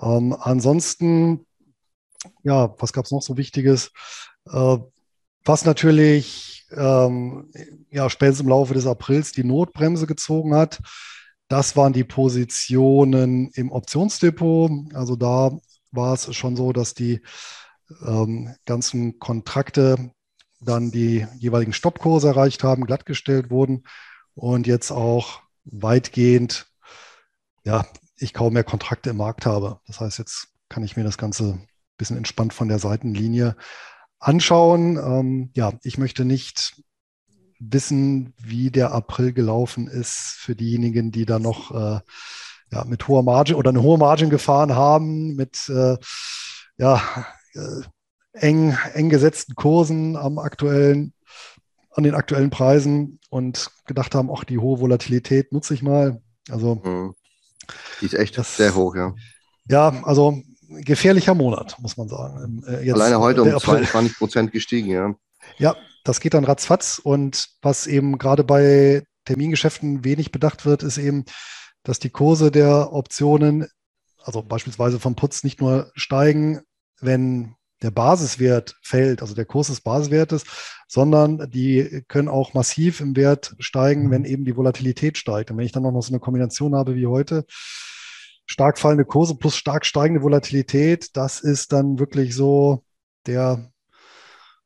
Ähm, 0.00 0.36
ansonsten, 0.38 1.46
ja, 2.42 2.74
was 2.78 2.92
gab 2.92 3.04
es 3.04 3.12
noch 3.12 3.22
so 3.22 3.36
Wichtiges? 3.36 3.92
Äh, 4.50 4.78
was 5.44 5.64
natürlich 5.64 6.66
ähm, 6.72 7.50
ja, 7.90 8.08
spätestens 8.08 8.44
im 8.44 8.48
Laufe 8.48 8.74
des 8.74 8.86
Aprils 8.86 9.32
die 9.32 9.44
Notbremse 9.44 10.06
gezogen 10.06 10.54
hat, 10.54 10.80
das 11.48 11.76
waren 11.76 11.92
die 11.92 12.04
Positionen 12.04 13.50
im 13.54 13.70
Optionsdepot. 13.70 14.94
Also 14.94 15.16
da 15.16 15.58
war 15.90 16.14
es 16.14 16.34
schon 16.34 16.56
so, 16.56 16.72
dass 16.72 16.94
die 16.94 17.20
ähm, 18.06 18.54
ganzen 18.64 19.18
Kontrakte 19.18 20.12
dann 20.60 20.90
die 20.90 21.26
jeweiligen 21.38 21.72
Stoppkurse 21.72 22.28
erreicht 22.28 22.62
haben, 22.64 22.86
glattgestellt 22.86 23.50
wurden 23.50 23.84
und 24.34 24.66
jetzt 24.66 24.90
auch 24.90 25.40
weitgehend, 25.64 26.66
ja, 27.64 27.86
ich 28.16 28.32
kaum 28.32 28.54
mehr 28.54 28.64
Kontrakte 28.64 29.10
im 29.10 29.16
Markt 29.16 29.46
habe. 29.46 29.80
Das 29.86 30.00
heißt, 30.00 30.18
jetzt 30.18 30.48
kann 30.68 30.84
ich 30.84 30.96
mir 30.96 31.04
das 31.04 31.18
Ganze 31.18 31.54
ein 31.54 31.68
bisschen 31.96 32.16
entspannt 32.16 32.54
von 32.54 32.68
der 32.68 32.78
Seitenlinie 32.78 33.56
anschauen. 34.18 34.96
Ähm, 34.96 35.50
ja, 35.54 35.72
ich 35.82 35.98
möchte 35.98 36.24
nicht 36.24 36.80
wissen, 37.70 38.32
wie 38.38 38.70
der 38.70 38.92
April 38.92 39.32
gelaufen 39.32 39.86
ist 39.88 40.36
für 40.38 40.56
diejenigen, 40.56 41.12
die 41.12 41.26
da 41.26 41.38
noch 41.38 41.70
äh, 41.70 42.00
ja, 42.72 42.84
mit 42.84 43.06
hoher 43.06 43.22
Margin 43.22 43.56
oder 43.56 43.70
eine 43.70 43.82
hohe 43.82 43.98
Margin 43.98 44.30
gefahren 44.30 44.74
haben, 44.74 45.34
mit 45.36 45.68
äh, 45.68 45.96
ja, 46.78 47.02
äh, 47.54 47.82
eng, 48.32 48.76
eng 48.94 49.10
gesetzten 49.10 49.54
Kursen 49.54 50.16
am 50.16 50.38
aktuellen, 50.38 51.12
an 51.90 52.04
den 52.04 52.14
aktuellen 52.14 52.50
Preisen 52.50 53.20
und 53.28 53.70
gedacht 53.86 54.14
haben, 54.14 54.30
ach, 54.34 54.44
die 54.44 54.58
hohe 54.58 54.80
Volatilität 54.80 55.52
nutze 55.52 55.74
ich 55.74 55.82
mal. 55.82 56.22
Also 56.50 56.76
mhm. 56.76 57.14
die 58.00 58.06
ist 58.06 58.14
echt 58.14 58.38
das, 58.38 58.56
sehr 58.56 58.74
hoch, 58.74 58.96
ja. 58.96 59.14
Ja, 59.68 60.02
also 60.04 60.42
gefährlicher 60.68 61.34
Monat, 61.34 61.76
muss 61.78 61.96
man 61.96 62.08
sagen. 62.08 62.64
Äh, 62.66 62.86
jetzt, 62.86 62.94
Alleine 62.94 63.20
heute 63.20 63.42
um 63.42 63.58
22 63.58 64.16
Prozent 64.16 64.52
gestiegen, 64.52 64.88
ja. 64.88 65.14
Ja, 65.58 65.76
das 66.04 66.20
geht 66.20 66.34
dann 66.34 66.44
ratzfatz. 66.44 66.98
Und 66.98 67.48
was 67.62 67.86
eben 67.86 68.18
gerade 68.18 68.44
bei 68.44 69.04
Termingeschäften 69.24 70.04
wenig 70.04 70.32
bedacht 70.32 70.64
wird, 70.66 70.82
ist 70.82 70.98
eben, 70.98 71.24
dass 71.82 71.98
die 71.98 72.10
Kurse 72.10 72.50
der 72.50 72.92
Optionen, 72.92 73.66
also 74.22 74.42
beispielsweise 74.42 75.00
vom 75.00 75.16
Putz, 75.16 75.44
nicht 75.44 75.60
nur 75.60 75.90
steigen, 75.94 76.60
wenn 77.00 77.54
der 77.82 77.90
Basiswert 77.90 78.76
fällt, 78.82 79.22
also 79.22 79.34
der 79.34 79.44
Kurs 79.44 79.66
des 79.66 79.80
Basiswertes, 79.80 80.44
sondern 80.86 81.50
die 81.50 82.04
können 82.06 82.28
auch 82.28 82.54
massiv 82.54 83.00
im 83.00 83.16
Wert 83.16 83.56
steigen, 83.58 84.10
wenn 84.10 84.24
eben 84.24 84.44
die 84.44 84.56
Volatilität 84.56 85.18
steigt. 85.18 85.50
Und 85.50 85.56
wenn 85.56 85.66
ich 85.66 85.72
dann 85.72 85.82
noch 85.82 86.00
so 86.00 86.12
eine 86.12 86.20
Kombination 86.20 86.76
habe 86.76 86.94
wie 86.94 87.06
heute, 87.06 87.44
stark 88.46 88.78
fallende 88.78 89.04
Kurse 89.04 89.34
plus 89.34 89.56
stark 89.56 89.84
steigende 89.84 90.22
Volatilität, 90.22 91.16
das 91.16 91.40
ist 91.40 91.72
dann 91.72 91.98
wirklich 91.98 92.34
so 92.34 92.84
der 93.26 93.71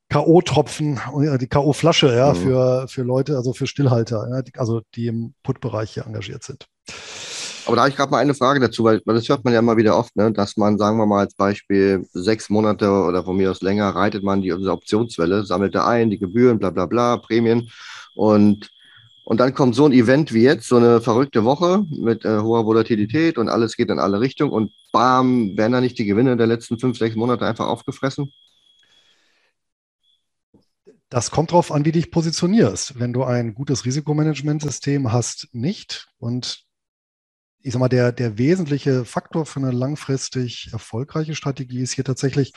K.O.-Tropfen, 0.09 0.99
äh, 1.23 1.39
die 1.39 1.49
K.O.-Flasche, 1.49 2.15
ja, 2.15 2.33
mhm. 2.33 2.37
für, 2.37 2.89
für 2.89 3.03
Leute, 3.03 3.37
also 3.37 3.53
für 3.53 3.67
Stillhalter, 3.67 4.29
ja, 4.31 4.43
also 4.61 4.83
die 4.95 5.09
im 5.09 5.35
Put-Bereich 5.43 5.93
hier 5.93 6.07
engagiert 6.07 6.45
sind. 6.45 6.67
Aber 7.67 7.75
da 7.75 7.83
habe 7.83 7.91
ich 7.91 7.97
gerade 7.97 8.13
mal 8.13 8.19
eine 8.19 8.35
Frage 8.35 8.61
dazu, 8.61 8.85
weil, 8.85 9.03
weil 9.05 9.17
das 9.17 9.29
hört 9.29 9.45
man 9.45 9.53
ja 9.53 9.59
immer 9.59 9.77
wieder 9.77 9.99
oft, 9.99 10.15
ne, 10.15 10.33
dass 10.33 10.57
man, 10.57 10.79
sagen 10.79 10.99
wir 10.99 11.07
mal 11.07 11.21
als 11.21 11.35
Beispiel, 11.35 12.07
sechs 12.13 12.49
Monate 12.49 12.89
oder 12.89 13.25
von 13.25 13.37
mir 13.37 13.51
aus 13.51 13.61
länger 13.61 13.89
reitet 13.89 14.23
man 14.23 14.41
die 14.41 14.55
diese 14.57 14.71
Optionswelle, 14.71 15.45
sammelt 15.45 15.75
da 15.75 15.87
ein, 15.87 16.11
die 16.11 16.19
Gebühren, 16.19 16.61
bla 16.61 16.71
bla 16.71 16.87
bla, 16.87 17.17
Prämien 17.17 17.69
und 18.15 18.71
und 19.29 19.41
dann 19.41 19.55
kommt 19.55 19.75
so 19.75 19.85
ein 19.85 19.93
Event 19.93 20.33
wie 20.33 20.43
jetzt, 20.43 20.69
so 20.69 20.77
eine 20.77 21.01
verrückte 21.01 21.43
Woche 21.43 21.85
mit 21.91 22.25
äh, 22.25 22.39
hoher 22.39 22.65
Volatilität 22.65 23.39
und 23.39 23.49
alles 23.49 23.77
geht 23.77 23.91
in 23.91 23.99
alle 23.99 24.21
Richtungen 24.21 24.53
und 24.53 24.71
bam, 24.93 25.57
werden 25.57 25.73
da 25.73 25.81
nicht 25.81 25.99
die 25.99 26.05
Gewinne 26.05 26.37
der 26.37 26.47
letzten 26.47 26.79
fünf, 26.79 26.97
sechs 26.97 27.17
Monate 27.17 27.45
einfach 27.45 27.67
aufgefressen? 27.67 28.33
Das 31.17 31.31
kommt 31.31 31.53
darauf 31.53 31.73
an, 31.73 31.87
wie 31.87 31.93
du 31.93 31.99
dich 31.99 32.11
positionierst. 32.11 33.01
Wenn 33.01 33.15
du 33.15 33.25
ein 33.25 33.55
gutes 33.55 33.87
Risikomanagementsystem 33.87 35.13
hast, 35.13 35.49
nicht. 35.53 36.09
Und 36.19 36.67
ich 37.63 37.73
sag 37.73 37.81
mal, 37.81 37.89
der, 37.89 38.13
der 38.13 38.37
wesentliche 38.37 39.07
Faktor 39.07 39.47
für 39.47 39.61
eine 39.61 39.71
langfristig 39.71 40.69
erfolgreiche 40.75 41.35
Strategie 41.35 41.81
ist 41.81 41.95
hier 41.95 42.05
tatsächlich 42.05 42.53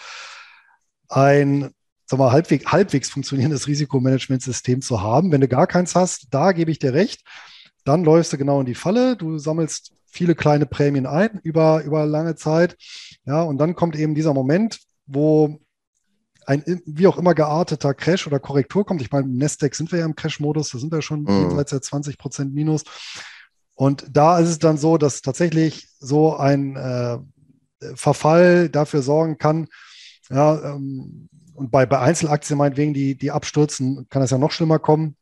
ein 1.08 1.72
sag 2.06 2.20
mal, 2.20 2.34
halbwegs, 2.34 2.70
halbwegs 2.70 3.10
funktionierendes 3.10 3.66
Risikomanagementsystem 3.68 4.82
zu 4.82 5.02
haben. 5.02 5.32
Wenn 5.32 5.40
du 5.40 5.48
gar 5.48 5.66
keins 5.66 5.96
hast, 5.96 6.28
da 6.32 6.52
gebe 6.52 6.70
ich 6.70 6.80
dir 6.80 6.94
recht, 6.94 7.24
dann 7.86 8.04
läufst 8.04 8.34
du 8.34 8.38
genau 8.38 8.60
in 8.60 8.66
die 8.66 8.76
Falle. 8.76 9.16
Du 9.16 9.38
sammelst 9.38 9.94
viele 10.06 10.36
kleine 10.36 10.66
Prämien 10.66 11.06
ein 11.06 11.40
über, 11.44 11.82
über 11.86 12.06
lange 12.06 12.36
Zeit. 12.36 12.76
Ja, 13.24 13.42
und 13.42 13.58
dann 13.58 13.76
kommt 13.76 13.96
eben 13.96 14.16
dieser 14.16 14.34
Moment, 14.34 14.82
wo 15.06 15.62
ein 16.50 16.82
wie 16.86 17.06
auch 17.06 17.18
immer 17.18 17.36
gearteter 17.36 17.94
Crash 17.94 18.26
oder 18.26 18.40
Korrektur 18.40 18.86
kommt. 18.86 19.02
Ich 19.02 19.12
meine, 19.12 19.28
im 19.28 19.38
Nasdaq 19.38 19.76
sind 19.76 19.92
wir 19.92 20.00
ja 20.00 20.06
im 20.06 20.16
Crash-Modus, 20.16 20.70
da 20.70 20.80
sind 20.80 20.92
wir 20.92 21.04
schon 21.04 21.22
mhm. 21.22 21.50
jenseits 21.50 21.70
der 21.70 21.82
20 21.82 22.18
Prozent 22.18 22.54
Minus. 22.56 22.84
Und 23.76 24.06
da 24.10 24.40
ist 24.40 24.50
es 24.50 24.60
dann 24.60 24.78
so, 24.78 24.98
dass 24.98 25.22
tatsächlich 25.22 25.88
so 26.00 26.36
ein 26.36 26.76
äh, 26.76 27.20
Verfall 27.94 28.70
dafür 28.70 29.04
sorgen 29.04 29.38
kann, 29.38 29.68
ja, 30.30 30.74
ähm, 30.74 31.30
und 31.54 31.72
bei, 31.72 31.86
bei 31.86 32.00
Einzelaktien 32.00 32.58
meinetwegen, 32.58 32.94
die, 32.94 33.16
die 33.16 33.32
abstürzen, 33.32 34.08
kann 34.10 34.22
das 34.22 34.32
ja 34.32 34.38
noch 34.38 34.52
schlimmer 34.52 34.80
kommen, 34.80 35.18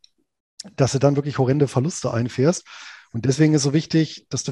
dass 0.75 0.91
du 0.91 1.00
dann 1.00 1.15
wirklich 1.15 1.39
horrende 1.39 1.67
Verluste 1.67 2.13
einfährst. 2.13 2.63
Und 3.12 3.25
deswegen 3.25 3.53
ist 3.53 3.63
so 3.63 3.74
wichtig, 3.74 4.27
dass 4.29 4.43
du, 4.43 4.51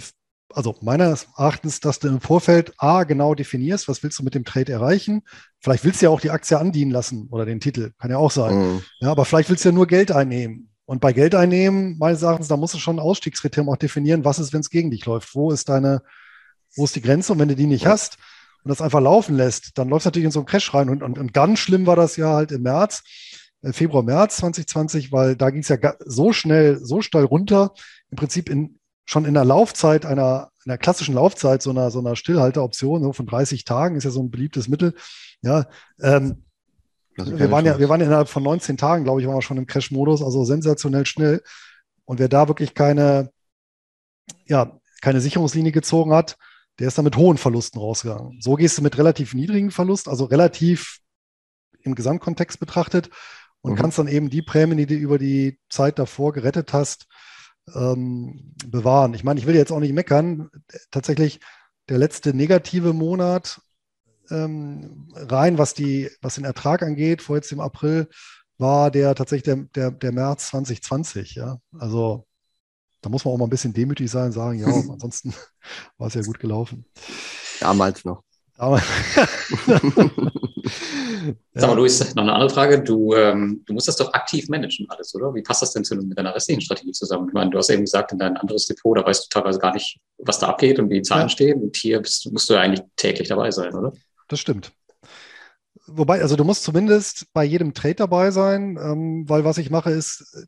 also 0.54 0.76
meines 0.82 1.28
Erachtens, 1.38 1.80
dass 1.80 2.00
du 2.00 2.08
im 2.08 2.22
Vorfeld 2.22 2.74
A 2.78 3.04
genau 3.04 3.36
definierst, 3.36 3.88
was 3.88 4.04
willst 4.04 4.20
du 4.20 4.24
mit 4.24 4.36
dem 4.36 4.46
Trade 4.46 4.72
erreichen. 4.72 5.24
Vielleicht 5.60 5.84
willst 5.84 6.02
du 6.02 6.06
ja 6.06 6.10
auch 6.10 6.22
die 6.22 6.32
Aktie 6.32 6.58
andienen 6.58 6.92
lassen 6.92 7.28
oder 7.32 7.46
den 7.46 7.60
Titel, 7.60 7.92
kann 8.00 8.12
ja 8.12 8.18
auch 8.18 8.32
sein. 8.32 8.56
Mhm. 8.58 8.82
Ja, 9.00 9.12
aber 9.12 9.26
vielleicht 9.26 9.50
willst 9.50 9.66
du 9.66 9.70
ja 9.70 9.76
nur 9.76 9.88
Geld 9.88 10.12
einnehmen. 10.12 10.70
Und 10.86 11.02
bei 11.02 11.14
Geld 11.14 11.34
einnehmen, 11.34 11.98
meines 11.98 12.22
Erachtens, 12.22 12.48
da 12.48 12.58
musst 12.58 12.76
du 12.76 12.78
schon 12.78 12.98
ein 12.98 13.00
Ausstiegskriterium 13.00 13.70
auch 13.70 13.78
definieren, 13.78 14.24
was 14.24 14.40
ist, 14.40 14.54
wenn 14.54 14.62
es 14.62 14.70
gegen 14.70 14.92
dich 14.92 15.06
läuft. 15.06 15.34
Wo 15.34 15.52
ist 15.52 15.68
deine, 15.68 16.04
wo 16.76 16.86
ist 16.86 16.96
die 16.96 17.02
Grenze? 17.02 17.34
Und 17.34 17.40
wenn 17.40 17.48
du 17.48 17.56
die 17.56 17.66
nicht 17.66 17.88
hast, 17.88 18.18
und 18.66 18.70
das 18.70 18.82
einfach 18.82 19.00
laufen 19.00 19.36
lässt, 19.36 19.78
dann 19.78 19.90
läuft 19.90 20.02
es 20.02 20.06
natürlich 20.06 20.26
in 20.26 20.32
so 20.32 20.40
einen 20.40 20.48
Crash 20.48 20.74
rein. 20.74 20.90
Und, 20.90 21.04
und, 21.04 21.20
und 21.20 21.34
ganz 21.34 21.60
schlimm 21.60 21.86
war 21.86 21.96
das 21.96 22.18
ja 22.18 22.34
halt 22.34 22.52
im 22.52 22.64
März, 22.64 23.04
äh, 23.62 23.72
Februar, 23.72 24.02
März 24.02 24.38
2020, 24.38 25.12
weil 25.12 25.36
da 25.36 25.52
ging 25.52 25.62
es 25.62 25.70
ja 25.70 25.78
so 26.04 26.34
schnell, 26.34 26.80
so 26.84 27.02
steil 27.02 27.26
runter, 27.26 27.74
im 28.10 28.18
Prinzip 28.18 28.50
in, 28.50 28.80
schon 29.06 29.26
in 29.26 29.34
der 29.36 29.46
Laufzeit 29.46 30.06
einer, 30.06 30.52
einer 30.66 30.78
klassischen 30.78 31.16
Laufzeit, 31.16 31.62
so 31.62 31.70
einer, 31.70 31.92
so 31.92 32.00
einer 32.00 32.16
Stillhalteroption 32.16 33.04
so 33.04 33.14
von 33.14 33.28
30 33.28 33.64
Tagen, 33.64 33.96
ist 33.96 34.04
ja 34.04 34.10
so 34.10 34.22
ein 34.22 34.32
beliebtes 34.32 34.68
Mittel. 34.68 34.96
Ja, 35.42 35.68
ähm, 36.02 36.44
wir 37.16 37.50
waren 37.50 37.66
ja, 37.66 37.80
wir 37.80 37.88
waren 37.88 38.02
innerhalb 38.02 38.28
von 38.28 38.44
19 38.44 38.76
Tagen, 38.76 39.06
glaube 39.06 39.22
ich, 39.22 39.28
waren 39.28 39.38
wir 39.38 39.42
schon 39.42 39.58
im 39.58 39.68
Crash-Modus, 39.68 40.22
also 40.22 40.44
sensationell 40.44 41.06
schnell. 41.06 41.42
Und 42.04 42.20
wer 42.20 42.28
da 42.28 42.48
wirklich 42.48 42.74
keine, 42.74 43.32
ja, 44.48 44.80
keine 45.02 45.22
Sicherungslinie 45.22 45.72
gezogen 45.72 46.12
hat, 46.14 46.38
der 46.80 46.88
ist 46.88 46.98
dann 46.98 47.06
mit 47.06 47.16
hohen 47.16 47.38
Verlusten 47.38 47.80
rausgegangen. 47.80 48.42
So 48.42 48.56
gehst 48.56 48.78
du 48.78 48.82
mit 48.82 48.98
relativ 48.98 49.34
niedrigen 49.34 49.72
Verlust, 49.72 50.10
also 50.10 50.26
relativ 50.26 51.00
im 51.84 51.96
Gesamtkontext 51.96 52.60
betrachtet 52.60 53.10
und 53.62 53.74
mhm. 53.74 53.76
kannst 53.78 53.98
dann 53.98 54.08
eben 54.08 54.30
die 54.30 54.42
Prämien, 54.42 54.78
die 54.78 54.88
du 54.88 54.96
über 54.96 55.18
die 55.18 55.60
Zeit 55.70 56.00
davor 56.00 56.34
gerettet 56.34 56.74
hast, 56.74 57.08
ähm, 57.74 58.54
bewahren. 58.68 59.14
Ich 59.14 59.24
meine, 59.24 59.40
ich 59.40 59.46
will 59.46 59.56
jetzt 59.56 59.72
auch 59.72 59.80
nicht 59.80 59.94
meckern. 59.94 60.50
Tatsächlich 60.92 61.40
der 61.90 61.98
letzte 61.98 62.34
negative 62.34 62.94
Monat 62.94 63.62
ähm, 64.30 65.08
rein, 65.14 65.58
was, 65.58 65.74
die, 65.74 66.10
was 66.22 66.36
den 66.36 66.46
Ertrag 66.46 66.82
angeht, 66.82 67.22
vor 67.22 67.36
jetzt 67.36 67.52
im 67.52 67.60
April, 67.60 68.10
war 68.58 68.92
der 68.92 69.16
tatsächlich 69.16 69.44
der, 69.44 69.66
der, 69.76 69.92
der 69.92 70.12
März 70.12 70.48
2020. 70.48 71.36
Ja? 71.36 71.60
Also 71.78 72.26
da 73.02 73.10
muss 73.10 73.26
man 73.26 73.34
auch 73.34 73.38
mal 73.38 73.46
ein 73.46 73.52
bisschen 73.52 73.74
demütig 73.74 74.10
sein 74.10 74.28
und 74.28 74.32
sagen, 74.32 74.60
ja, 74.60 74.68
ansonsten 74.92 75.34
war 75.98 76.08
es 76.08 76.14
ja 76.14 76.22
gut 76.22 76.40
gelaufen. 76.40 76.86
Damals 77.60 78.06
noch. 78.06 78.24
Sag 81.54 81.70
mal, 81.70 81.76
Luis, 81.76 82.16
noch 82.16 82.24
eine 82.24 82.34
andere 82.34 82.50
Frage. 82.50 82.82
Du, 82.82 83.14
ähm, 83.14 83.62
du 83.66 83.74
musst 83.74 83.88
das 83.88 83.98
doch 83.98 84.14
aktiv 84.14 84.48
managen 84.48 84.88
alles, 84.90 85.14
oder? 85.14 85.34
Wie 85.36 85.42
passt 85.42 85.62
das 85.62 85.74
denn 85.74 85.84
zu, 85.84 85.96
mit 85.96 86.18
deiner 86.18 86.34
restlichen 86.34 86.62
Strategie 86.62 86.92
zusammen? 86.92 87.28
Ich 87.28 87.34
meine, 87.34 87.50
du 87.50 87.58
hast 87.58 87.70
eben 87.70 87.84
gesagt, 87.84 88.14
in 88.14 88.20
dein 88.20 88.38
anderes 88.38 88.66
Depot, 88.66 88.98
da 88.98 89.06
weißt 89.06 89.26
du 89.26 89.30
teilweise 89.30 89.60
gar 89.60 89.74
nicht, 89.74 90.00
was 90.20 90.40
da 90.40 90.48
abgeht 90.48 90.80
und 90.80 90.90
wie 90.90 90.96
die 90.96 91.02
Zahlen 91.02 91.24
ja. 91.24 91.30
stehen. 91.30 91.62
Und 91.62 91.76
hier 91.76 92.00
bist, 92.00 92.32
musst 92.32 92.50
du 92.50 92.54
ja 92.54 92.62
eigentlich 92.62 92.86
täglich 92.96 93.28
dabei 93.28 93.52
sein, 93.52 93.74
oder? 93.74 93.92
Das 94.30 94.40
stimmt. 94.40 94.72
Wobei, 95.88 96.22
also 96.22 96.36
du 96.36 96.46
musst 96.46 96.64
zumindest 96.64 97.26
bei 97.34 97.44
jedem 97.44 97.74
Trade 97.74 97.96
dabei 97.96 98.32
sein, 98.32 98.80
ähm, 98.82 99.30
weil 99.30 99.44
was 99.44 99.58
ich 99.58 99.70
mache 99.70 99.92
ist, 99.92 100.48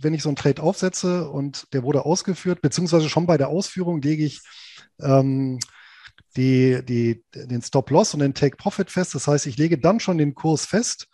wenn 0.00 0.14
ich 0.14 0.22
so 0.22 0.30
einen 0.30 0.36
Trade 0.36 0.62
aufsetze 0.62 1.28
und 1.28 1.66
der 1.74 1.82
wurde 1.82 2.06
ausgeführt, 2.06 2.62
beziehungsweise 2.62 3.08
schon 3.08 3.26
bei 3.26 3.36
der 3.36 3.48
Ausführung 3.48 4.00
lege 4.00 4.24
ich 4.24 4.40
ähm, 5.00 5.58
die, 6.36 6.84
die, 6.84 7.24
den 7.34 7.62
Stop-Loss 7.62 8.14
und 8.14 8.20
den 8.20 8.34
Take-Profit 8.34 8.90
fest. 8.90 9.14
Das 9.14 9.26
heißt, 9.26 9.46
ich 9.46 9.56
lege 9.56 9.78
dann 9.78 10.00
schon 10.00 10.18
den 10.18 10.34
Kurs 10.34 10.66
fest, 10.66 11.08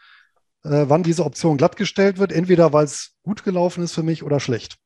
äh, 0.64 0.84
wann 0.88 1.02
diese 1.02 1.24
Option 1.24 1.56
glattgestellt 1.56 2.18
wird, 2.18 2.32
entweder 2.32 2.72
weil 2.72 2.84
es 2.84 3.12
gut 3.22 3.44
gelaufen 3.44 3.82
ist 3.82 3.92
für 3.92 4.02
mich 4.02 4.22
oder 4.22 4.40
schlecht. 4.40 4.76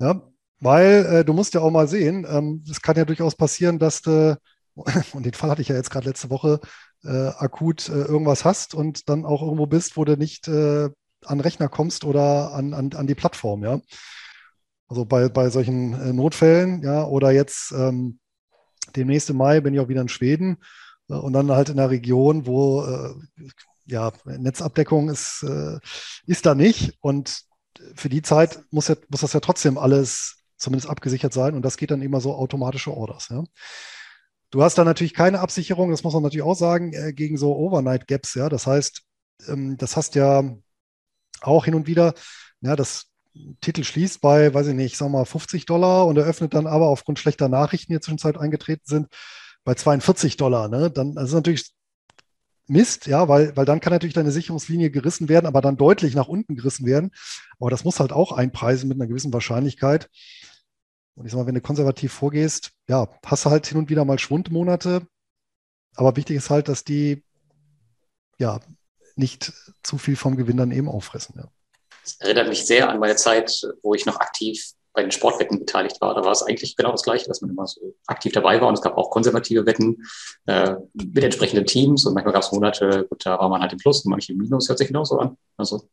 Ja, 0.00 0.22
weil 0.60 1.06
äh, 1.06 1.24
du 1.24 1.32
musst 1.32 1.54
ja 1.54 1.60
auch 1.60 1.70
mal 1.70 1.88
sehen, 1.88 2.26
ähm, 2.28 2.62
es 2.64 2.76
ähm, 2.76 2.82
kann 2.82 2.96
ja 2.96 3.04
durchaus 3.04 3.34
passieren, 3.34 3.78
dass 3.78 4.02
du, 4.02 4.38
und 5.12 5.26
den 5.26 5.34
Fall 5.34 5.50
hatte 5.50 5.62
ich 5.62 5.68
ja 5.68 5.76
jetzt 5.76 5.90
gerade 5.90 6.08
letzte 6.08 6.30
Woche, 6.30 6.60
äh, 7.04 7.28
akut 7.28 7.88
äh, 7.88 7.92
irgendwas 7.92 8.44
hast 8.44 8.74
und 8.74 9.08
dann 9.08 9.24
auch 9.24 9.42
irgendwo 9.42 9.66
bist, 9.66 9.96
wo 9.96 10.04
du 10.04 10.16
nicht 10.16 10.48
äh, 10.48 10.88
an 11.24 11.40
Rechner 11.40 11.68
kommst 11.68 12.04
oder 12.04 12.52
an, 12.54 12.74
an, 12.74 12.92
an 12.94 13.06
die 13.06 13.14
Plattform, 13.14 13.62
ja. 13.62 13.80
Also 14.88 15.04
bei, 15.04 15.28
bei 15.28 15.50
solchen 15.50 15.94
äh, 15.94 16.12
Notfällen, 16.12 16.82
ja, 16.82 17.04
oder 17.04 17.30
jetzt 17.30 17.72
ähm, 17.72 18.18
demnächst 18.96 19.30
im 19.30 19.36
Mai 19.36 19.60
bin 19.60 19.74
ich 19.74 19.80
auch 19.80 19.88
wieder 19.88 20.02
in 20.02 20.08
Schweden 20.08 20.58
äh, 21.08 21.14
und 21.14 21.32
dann 21.32 21.50
halt 21.50 21.68
in 21.68 21.76
der 21.76 21.90
Region, 21.90 22.46
wo 22.46 22.84
äh, 22.84 23.14
ja, 23.86 24.12
Netzabdeckung 24.24 25.08
ist, 25.08 25.44
ist 26.24 26.46
da 26.46 26.54
nicht. 26.54 26.96
Und 27.00 27.42
für 27.96 28.08
die 28.08 28.22
Zeit 28.22 28.60
muss, 28.70 28.86
ja, 28.86 28.94
muss 29.08 29.22
das 29.22 29.32
ja 29.32 29.40
trotzdem 29.40 29.78
alles 29.78 30.44
zumindest 30.56 30.88
abgesichert 30.88 31.32
sein 31.32 31.56
und 31.56 31.62
das 31.62 31.76
geht 31.76 31.90
dann 31.90 32.02
immer 32.02 32.20
so 32.20 32.36
automatische 32.36 32.92
Orders, 32.92 33.30
ja. 33.30 33.42
Du 34.50 34.64
hast 34.64 34.76
da 34.78 34.84
natürlich 34.84 35.14
keine 35.14 35.40
Absicherung, 35.40 35.90
das 35.90 36.02
muss 36.02 36.12
man 36.12 36.24
natürlich 36.24 36.44
auch 36.44 36.56
sagen, 36.56 36.92
äh, 36.92 37.12
gegen 37.12 37.36
so 37.36 37.56
Overnight 37.56 38.08
Gaps. 38.08 38.34
Ja, 38.34 38.48
das 38.48 38.66
heißt, 38.66 39.02
ähm, 39.46 39.76
das 39.76 39.96
hast 39.96 40.16
ja 40.16 40.42
auch 41.40 41.64
hin 41.64 41.74
und 41.74 41.86
wieder, 41.86 42.14
ja, 42.60 42.74
das 42.74 43.09
Titel 43.60 43.84
schließt 43.84 44.20
bei, 44.20 44.52
weiß 44.52 44.68
ich 44.68 44.74
nicht, 44.74 44.92
ich 44.92 44.98
sag 44.98 45.10
mal 45.10 45.24
50 45.24 45.66
Dollar 45.66 46.06
und 46.06 46.16
eröffnet 46.16 46.54
dann 46.54 46.66
aber 46.66 46.88
aufgrund 46.88 47.18
schlechter 47.18 47.48
Nachrichten, 47.48 47.88
die 47.88 47.94
in 47.94 47.98
der 47.98 48.02
Zwischenzeit 48.02 48.38
eingetreten 48.38 48.84
sind, 48.84 49.08
bei 49.64 49.74
42 49.74 50.36
Dollar. 50.36 50.68
Ne? 50.68 50.90
Dann 50.90 51.14
das 51.14 51.28
ist 51.28 51.34
natürlich 51.34 51.72
Mist, 52.70 53.06
ja, 53.06 53.28
weil, 53.28 53.56
weil 53.56 53.64
dann 53.64 53.80
kann 53.80 53.92
natürlich 53.92 54.14
deine 54.14 54.30
Sicherungslinie 54.30 54.90
gerissen 54.90 55.28
werden, 55.28 55.46
aber 55.46 55.60
dann 55.60 55.76
deutlich 55.76 56.14
nach 56.14 56.28
unten 56.28 56.54
gerissen 56.54 56.86
werden. 56.86 57.10
Aber 57.58 57.68
das 57.68 57.84
muss 57.84 57.98
halt 57.98 58.12
auch 58.12 58.30
einpreisen 58.30 58.88
mit 58.88 58.96
einer 58.96 59.08
gewissen 59.08 59.32
Wahrscheinlichkeit. 59.32 60.08
Und 61.16 61.26
ich 61.26 61.32
sag 61.32 61.38
mal, 61.38 61.46
wenn 61.46 61.56
du 61.56 61.60
konservativ 61.60 62.12
vorgehst, 62.12 62.70
ja, 62.88 63.08
hast 63.26 63.44
du 63.44 63.50
halt 63.50 63.66
hin 63.66 63.76
und 63.76 63.90
wieder 63.90 64.04
mal 64.04 64.20
Schwundmonate. 64.20 65.06
Aber 65.96 66.16
wichtig 66.16 66.36
ist 66.36 66.50
halt, 66.50 66.68
dass 66.68 66.84
die 66.84 67.24
ja 68.38 68.60
nicht 69.16 69.52
zu 69.82 69.98
viel 69.98 70.16
vom 70.16 70.36
Gewinn 70.36 70.56
dann 70.56 70.70
eben 70.70 70.88
auffressen. 70.88 71.34
Ja. 71.38 71.50
Das 72.02 72.16
erinnert 72.20 72.48
mich 72.48 72.66
sehr 72.66 72.88
an 72.88 72.98
meine 72.98 73.16
Zeit, 73.16 73.60
wo 73.82 73.94
ich 73.94 74.06
noch 74.06 74.20
aktiv 74.20 74.72
bei 74.92 75.02
den 75.02 75.12
Sportwetten 75.12 75.58
beteiligt 75.58 76.00
war. 76.00 76.14
Da 76.14 76.24
war 76.24 76.32
es 76.32 76.42
eigentlich 76.42 76.76
genau 76.76 76.90
das 76.90 77.02
Gleiche, 77.02 77.26
dass 77.26 77.40
man 77.40 77.50
immer 77.50 77.66
so 77.66 77.94
aktiv 78.06 78.32
dabei 78.32 78.60
war. 78.60 78.68
Und 78.68 78.74
es 78.74 78.82
gab 78.82 78.96
auch 78.96 79.10
konservative 79.10 79.64
Wetten 79.66 80.04
äh, 80.46 80.74
mit 80.94 81.22
entsprechenden 81.22 81.66
Teams. 81.66 82.04
Und 82.06 82.14
manchmal 82.14 82.34
gab 82.34 82.42
es 82.42 82.52
Monate, 82.52 83.06
gut, 83.08 83.24
da 83.24 83.38
war 83.38 83.48
man 83.48 83.60
halt 83.60 83.72
im 83.72 83.78
Plus 83.78 84.04
und 84.04 84.10
manche 84.10 84.32
im 84.32 84.38
Minus, 84.38 84.68
hört 84.68 84.78
sich 84.78 84.88
genauso 84.88 85.18
an. 85.18 85.36
Also. 85.56 85.88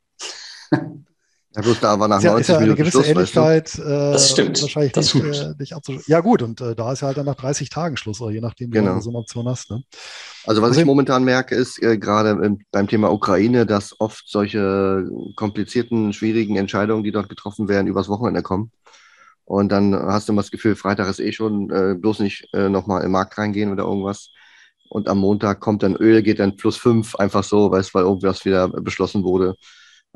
Ja, 1.58 1.64
bloß 1.64 1.80
da 1.80 2.00
war 2.00 2.08
nach 2.08 2.22
ja, 2.22 2.34
90 2.34 2.42
ist 2.42 2.54
ja 2.54 2.58
eine 2.60 2.76
gewisse 2.76 2.92
Schluss, 2.92 3.08
Ähnlichkeit. 3.08 3.66
Weißt 3.66 3.78
du? 3.80 3.82
äh, 3.82 4.12
das 4.12 4.30
stimmt. 4.30 4.62
Wahrscheinlich 4.62 4.92
das 4.92 5.16
nicht, 5.16 5.42
äh, 5.42 5.54
nicht 5.58 5.74
abzuschließen. 5.74 6.12
Ja, 6.12 6.20
gut, 6.20 6.44
und 6.44 6.62
äh, 6.62 6.76
da 6.76 6.92
ist 6.94 7.02
ja 7.02 7.08
halt 7.08 7.18
dann 7.18 7.26
nach 7.26 7.34
30 7.34 7.72
Tagen 7.72 7.98
Schluss, 7.98 8.22
oder 8.22 8.32
je 8.32 8.42
nachdem, 8.42 8.68
wie 8.68 8.78
genau. 8.78 8.94
du 8.94 9.02
so 9.02 9.10
eine 9.10 9.18
Option 9.18 9.50
hast. 9.50 9.72
Ne? 9.72 9.82
Also, 10.46 10.62
was 10.62 10.70
also, 10.70 10.82
ich 10.82 10.86
momentan 10.86 11.24
merke, 11.24 11.56
ist 11.56 11.82
äh, 11.82 11.98
gerade 11.98 12.58
beim 12.72 12.88
Thema 12.88 13.12
Ukraine, 13.12 13.66
dass 13.66 14.00
oft 14.00 14.26
solche 14.28 15.10
komplizierten, 15.36 16.14
schwierigen 16.14 16.58
Entscheidungen, 16.58 17.04
die 17.04 17.12
dort 17.12 17.28
getroffen 17.28 17.68
werden, 17.68 17.88
übers 17.88 18.08
Wochenende 18.08 18.44
kommen. 18.44 18.72
Und 19.44 19.72
dann 19.72 19.96
hast 19.96 20.28
du 20.28 20.34
immer 20.34 20.44
das 20.44 20.52
Gefühl, 20.52 20.76
Freitag 20.76 21.10
ist 21.10 21.20
eh 21.20 21.32
schon, 21.32 21.72
äh, 21.72 21.96
bloß 21.96 22.20
nicht 22.20 22.54
äh, 22.54 22.70
nochmal 22.70 23.04
im 23.04 23.10
Markt 23.10 23.36
reingehen 23.36 23.72
oder 23.72 23.86
irgendwas. 23.86 24.30
Und 24.90 25.08
am 25.08 25.18
Montag 25.18 25.60
kommt 25.60 25.82
dann 25.82 25.96
Öl, 25.96 26.22
geht 26.22 26.38
dann 26.38 26.56
plus 26.56 26.78
fünf, 26.78 27.16
einfach 27.16 27.44
so, 27.44 27.72
weißt, 27.72 27.96
weil 27.96 28.04
irgendwas 28.04 28.46
wieder 28.46 28.68
beschlossen 28.68 29.24
wurde. 29.24 29.56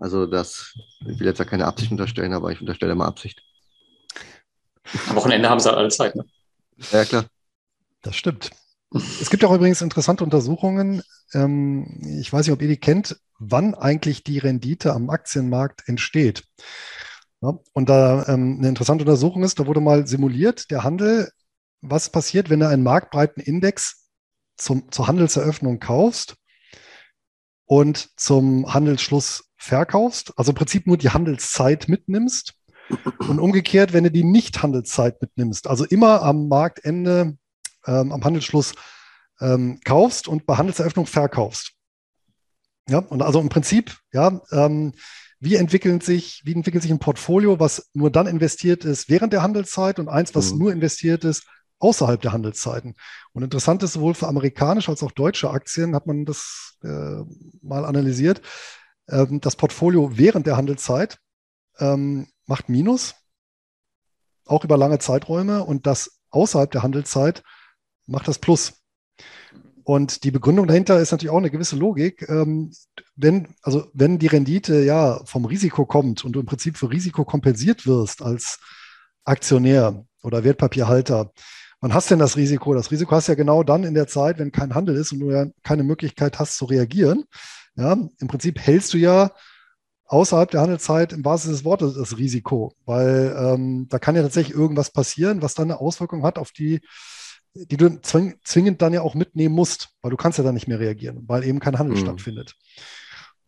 Also 0.01 0.25
das, 0.25 0.73
ich 1.05 1.19
will 1.19 1.27
jetzt 1.27 1.37
ja 1.37 1.45
keine 1.45 1.67
Absicht 1.67 1.91
unterstellen, 1.91 2.33
aber 2.33 2.51
ich 2.51 2.59
unterstelle 2.59 2.95
mal 2.95 3.05
Absicht. 3.05 3.43
Am 5.07 5.15
Wochenende 5.15 5.47
haben 5.47 5.59
sie 5.59 5.71
alle 5.71 5.89
Zeit, 5.89 6.15
ne? 6.15 6.25
Ja, 6.91 7.05
klar. 7.05 7.25
Das 8.01 8.15
stimmt. 8.15 8.49
Es 8.93 9.29
gibt 9.29 9.45
auch 9.45 9.53
übrigens 9.53 9.81
interessante 9.81 10.23
Untersuchungen, 10.23 11.03
ähm, 11.33 12.01
ich 12.19 12.33
weiß 12.33 12.47
nicht, 12.47 12.53
ob 12.53 12.63
ihr 12.63 12.67
die 12.67 12.79
kennt, 12.79 13.21
wann 13.37 13.75
eigentlich 13.75 14.23
die 14.23 14.39
Rendite 14.39 14.91
am 14.93 15.11
Aktienmarkt 15.11 15.87
entsteht. 15.87 16.43
Und 17.39 17.89
da 17.89 18.27
ähm, 18.27 18.57
eine 18.57 18.69
interessante 18.69 19.03
Untersuchung 19.03 19.43
ist, 19.43 19.59
da 19.59 19.67
wurde 19.67 19.81
mal 19.81 20.07
simuliert, 20.07 20.71
der 20.71 20.83
Handel, 20.83 21.31
was 21.81 22.09
passiert, 22.09 22.49
wenn 22.49 22.59
du 22.59 22.67
einen 22.67 22.83
marktbreiten 22.83 23.41
Index 23.41 24.09
zum, 24.57 24.91
zur 24.91 25.07
Handelseröffnung 25.07 25.79
kaufst 25.79 26.35
und 27.65 28.09
zum 28.19 28.73
Handelsschluss 28.73 29.50
verkaufst, 29.61 30.33
also 30.37 30.51
im 30.51 30.55
Prinzip 30.55 30.87
nur 30.87 30.97
die 30.97 31.11
Handelszeit 31.11 31.87
mitnimmst. 31.87 32.55
Und 33.19 33.39
umgekehrt, 33.39 33.93
wenn 33.93 34.03
du 34.03 34.11
die 34.11 34.25
Nicht-Handelszeit 34.25 35.21
mitnimmst, 35.21 35.67
also 35.67 35.85
immer 35.85 36.23
am 36.23 36.49
Marktende, 36.49 37.37
ähm, 37.85 38.11
am 38.11 38.23
Handelsschluss 38.23 38.73
ähm, 39.39 39.79
kaufst 39.85 40.27
und 40.27 40.45
bei 40.45 40.57
Handelseröffnung 40.57 41.05
verkaufst. 41.05 41.71
Ja, 42.89 42.97
und 42.97 43.21
also 43.21 43.39
im 43.39 43.47
Prinzip, 43.47 43.97
ja, 44.11 44.41
ähm, 44.51 44.91
wie 45.39 45.55
entwickelt 45.55 46.03
sich, 46.03 46.41
wie 46.43 46.53
entwickelt 46.53 46.83
sich 46.83 46.91
ein 46.91 46.99
Portfolio, 46.99 47.59
was 47.59 47.89
nur 47.93 48.11
dann 48.11 48.27
investiert 48.27 48.83
ist 48.83 49.09
während 49.09 49.31
der 49.31 49.41
Handelszeit 49.41 49.97
und 49.99 50.09
eins, 50.09 50.35
was 50.35 50.51
mhm. 50.51 50.59
nur 50.59 50.71
investiert 50.73 51.23
ist 51.23 51.45
außerhalb 51.79 52.21
der 52.21 52.33
Handelszeiten. 52.33 52.95
Und 53.31 53.43
interessant 53.43 53.83
ist, 53.83 53.93
sowohl 53.93 54.13
für 54.15 54.27
amerikanische 54.27 54.91
als 54.91 55.01
auch 55.01 55.11
deutsche 55.11 55.49
Aktien 55.49 55.95
hat 55.95 56.07
man 56.07 56.25
das 56.25 56.77
äh, 56.83 57.23
mal 57.61 57.85
analysiert. 57.85 58.41
Ähm, 59.11 59.41
das 59.41 59.55
Portfolio 59.55 60.17
während 60.17 60.47
der 60.47 60.57
Handelszeit 60.57 61.19
ähm, 61.79 62.27
macht 62.45 62.69
Minus, 62.69 63.15
auch 64.45 64.63
über 64.63 64.77
lange 64.77 64.99
Zeiträume, 64.99 65.63
und 65.63 65.85
das 65.85 66.19
außerhalb 66.31 66.71
der 66.71 66.83
Handelszeit 66.83 67.43
macht 68.07 68.27
das 68.27 68.39
Plus. 68.39 68.81
Und 69.83 70.23
die 70.23 70.31
Begründung 70.31 70.67
dahinter 70.67 70.99
ist 70.99 71.11
natürlich 71.11 71.31
auch 71.31 71.37
eine 71.37 71.51
gewisse 71.51 71.75
Logik. 71.75 72.27
Ähm, 72.29 72.71
wenn, 73.15 73.55
also 73.61 73.87
wenn 73.93 74.19
die 74.19 74.27
Rendite 74.27 74.81
ja 74.83 75.21
vom 75.25 75.45
Risiko 75.45 75.85
kommt 75.85 76.23
und 76.23 76.33
du 76.33 76.39
im 76.39 76.45
Prinzip 76.45 76.77
für 76.77 76.91
Risiko 76.91 77.25
kompensiert 77.25 77.85
wirst 77.87 78.21
als 78.21 78.59
Aktionär 79.23 80.05
oder 80.21 80.43
Wertpapierhalter, 80.43 81.31
wann 81.79 81.93
hast 81.93 82.11
denn 82.11 82.19
das 82.19 82.37
Risiko? 82.37 82.73
Das 82.73 82.91
Risiko 82.91 83.15
hast 83.15 83.27
du 83.27 83.31
ja 83.31 83.35
genau 83.35 83.63
dann 83.63 83.83
in 83.83 83.93
der 83.93 84.07
Zeit, 84.07 84.37
wenn 84.37 84.51
kein 84.51 84.75
Handel 84.75 84.95
ist 84.95 85.11
und 85.13 85.19
du 85.19 85.31
ja 85.31 85.47
keine 85.63 85.83
Möglichkeit 85.83 86.39
hast 86.39 86.57
zu 86.57 86.65
reagieren. 86.65 87.25
Ja, 87.75 87.93
im 87.93 88.27
Prinzip 88.27 88.59
hältst 88.59 88.93
du 88.93 88.97
ja 88.97 89.31
außerhalb 90.05 90.51
der 90.51 90.61
Handelszeit 90.61 91.13
im 91.13 91.23
wahrsten 91.23 91.51
des 91.51 91.63
Wortes 91.63 91.93
das 91.93 92.17
Risiko, 92.17 92.75
weil 92.85 93.33
ähm, 93.37 93.87
da 93.89 93.97
kann 93.97 94.15
ja 94.15 94.21
tatsächlich 94.21 94.55
irgendwas 94.55 94.91
passieren, 94.91 95.41
was 95.41 95.53
dann 95.53 95.71
eine 95.71 95.79
Auswirkung 95.79 96.23
hat 96.23 96.37
auf 96.37 96.51
die 96.51 96.81
die 97.53 97.77
du 97.77 97.99
zwingend 98.01 98.81
dann 98.81 98.93
ja 98.93 99.01
auch 99.01 99.15
mitnehmen 99.15 99.53
musst, 99.53 99.89
weil 100.01 100.11
du 100.11 100.17
kannst 100.17 100.37
ja 100.37 100.43
dann 100.43 100.53
nicht 100.53 100.67
mehr 100.67 100.79
reagieren, 100.79 101.23
weil 101.27 101.43
eben 101.43 101.59
kein 101.59 101.77
Handel 101.77 101.97
mhm. 101.97 102.01
stattfindet. 102.01 102.55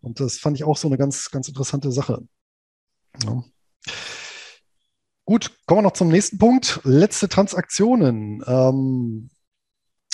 Und 0.02 0.20
das 0.20 0.38
fand 0.38 0.58
ich 0.58 0.66
auch 0.66 0.78
so 0.78 0.88
eine 0.88 0.98
ganz, 0.98 1.32
ganz 1.32 1.48
interessante 1.48 1.92
Sache. 1.92 2.22
Ja. 3.24 3.44
Gut, 5.26 5.52
kommen 5.66 5.80
wir 5.80 5.84
noch 5.84 5.94
zum 5.94 6.10
nächsten 6.10 6.38
Punkt. 6.38 6.82
Letzte 6.84 7.30
Transaktionen. 7.30 8.44
Ähm, 8.46 9.30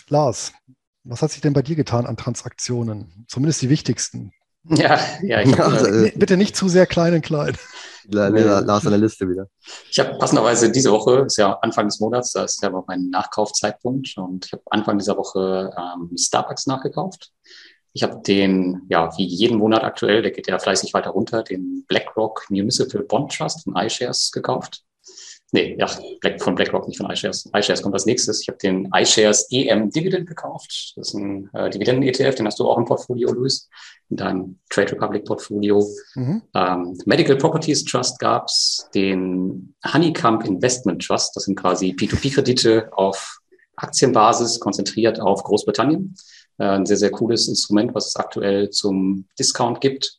Lars, 0.08 0.54
was 1.10 1.22
hat 1.22 1.32
sich 1.32 1.42
denn 1.42 1.54
bei 1.54 1.62
dir 1.62 1.76
getan 1.76 2.06
an 2.06 2.18
Transaktionen? 2.18 3.26
Zumindest 3.28 3.62
die 3.62 3.70
wichtigsten. 3.70 4.32
Ja, 4.66 5.00
ja, 5.22 5.42
ich 5.42 5.58
hab, 5.58 5.74
äh, 5.86 6.12
bitte 6.16 6.38
nicht 6.38 6.56
zu 6.56 6.68
sehr 6.68 6.86
klein 6.86 7.14
und 7.14 7.22
klein. 7.22 7.58
Lars 8.62 8.86
an 8.86 8.92
der 8.92 9.00
Liste 9.00 9.28
wieder. 9.30 9.48
Ich 9.90 10.00
habe 10.00 10.18
passenderweise 10.18 10.72
diese 10.72 10.92
Woche, 10.92 11.26
ist 11.28 11.38
ja 11.38 11.54
Anfang 11.62 11.88
des 11.88 12.00
Monats, 12.00 12.34
da 12.34 12.44
ist 12.44 12.62
ja 12.62 12.74
auch 12.74 12.86
mein 12.88 13.10
Nachkaufzeitpunkt 13.10 14.18
und 14.18 14.46
ich 14.46 14.54
habe 14.54 14.64
Anfang 14.70 14.98
dieser 14.98 15.18
Woche 15.18 15.72
ähm, 15.78 16.12
Starbucks 16.18 16.68
nachgekauft. 16.68 17.32
Ich 17.94 18.04
habe 18.04 18.22
den, 18.26 18.82
ja, 18.90 19.10
wie 19.18 19.26
jeden 19.26 19.58
Monat 19.58 19.84
aktuell, 19.84 20.22
der 20.22 20.32
geht 20.32 20.48
ja 20.48 20.60
fleißig 20.60 20.94
weiter 20.94 21.12
runter, 21.12 21.44
den 21.44 21.86
BlackRock 21.88 22.46
Municipal 22.50 23.04
Bond 23.04 23.36
Trust 23.36 23.64
von 23.64 23.76
iShares 23.76 24.32
gekauft. 24.32 24.84
Nee, 25.52 25.76
ja, 25.80 25.90
Black, 26.22 26.42
von 26.42 26.54
BlackRock, 26.54 26.88
nicht 26.88 26.98
von 26.98 27.10
iShares. 27.10 27.50
iShares 27.56 27.82
kommt 27.82 27.96
als 27.96 28.06
nächstes. 28.06 28.42
Ich 28.42 28.48
habe 28.48 28.60
den 28.60 28.88
iShares 28.94 29.48
EM 29.52 29.90
Dividend 29.90 30.28
gekauft. 30.28 30.94
Das 30.96 31.10
ist 31.10 31.14
ein 31.16 31.50
äh, 31.54 31.70
Dividenden-ETF, 31.72 32.36
den 32.36 32.46
hast 32.46 32.60
du 32.60 32.70
auch 32.70 32.78
im 32.78 32.86
Portfolio, 32.86 33.32
Luis, 33.32 33.68
in 34.10 34.18
deinem 34.18 34.60
Trade 34.70 34.92
Republic 34.92 35.26
Portfolio. 35.26 35.88
Mhm. 36.14 36.44
Ähm, 36.54 36.98
Medical 37.06 37.36
Properties 37.36 37.84
Trust 37.84 38.20
gab's, 38.20 38.88
den 38.94 39.74
Honeycomb 39.92 40.46
Investment 40.46 41.04
Trust. 41.04 41.36
Das 41.36 41.46
sind 41.46 41.56
quasi 41.56 41.96
P2P-Kredite 41.98 42.90
auf 42.92 43.40
Aktienbasis, 43.76 44.60
konzentriert 44.60 45.20
auf 45.20 45.44
Großbritannien. 45.44 46.16
Äh, 46.60 46.66
ein 46.66 46.86
sehr, 46.86 46.98
sehr 46.98 47.12
cooles 47.12 47.48
Instrument, 47.48 47.96
was 47.96 48.08
es 48.08 48.16
aktuell 48.18 48.70
zum 48.70 49.26
Discount 49.40 49.82
gibt. 49.82 50.19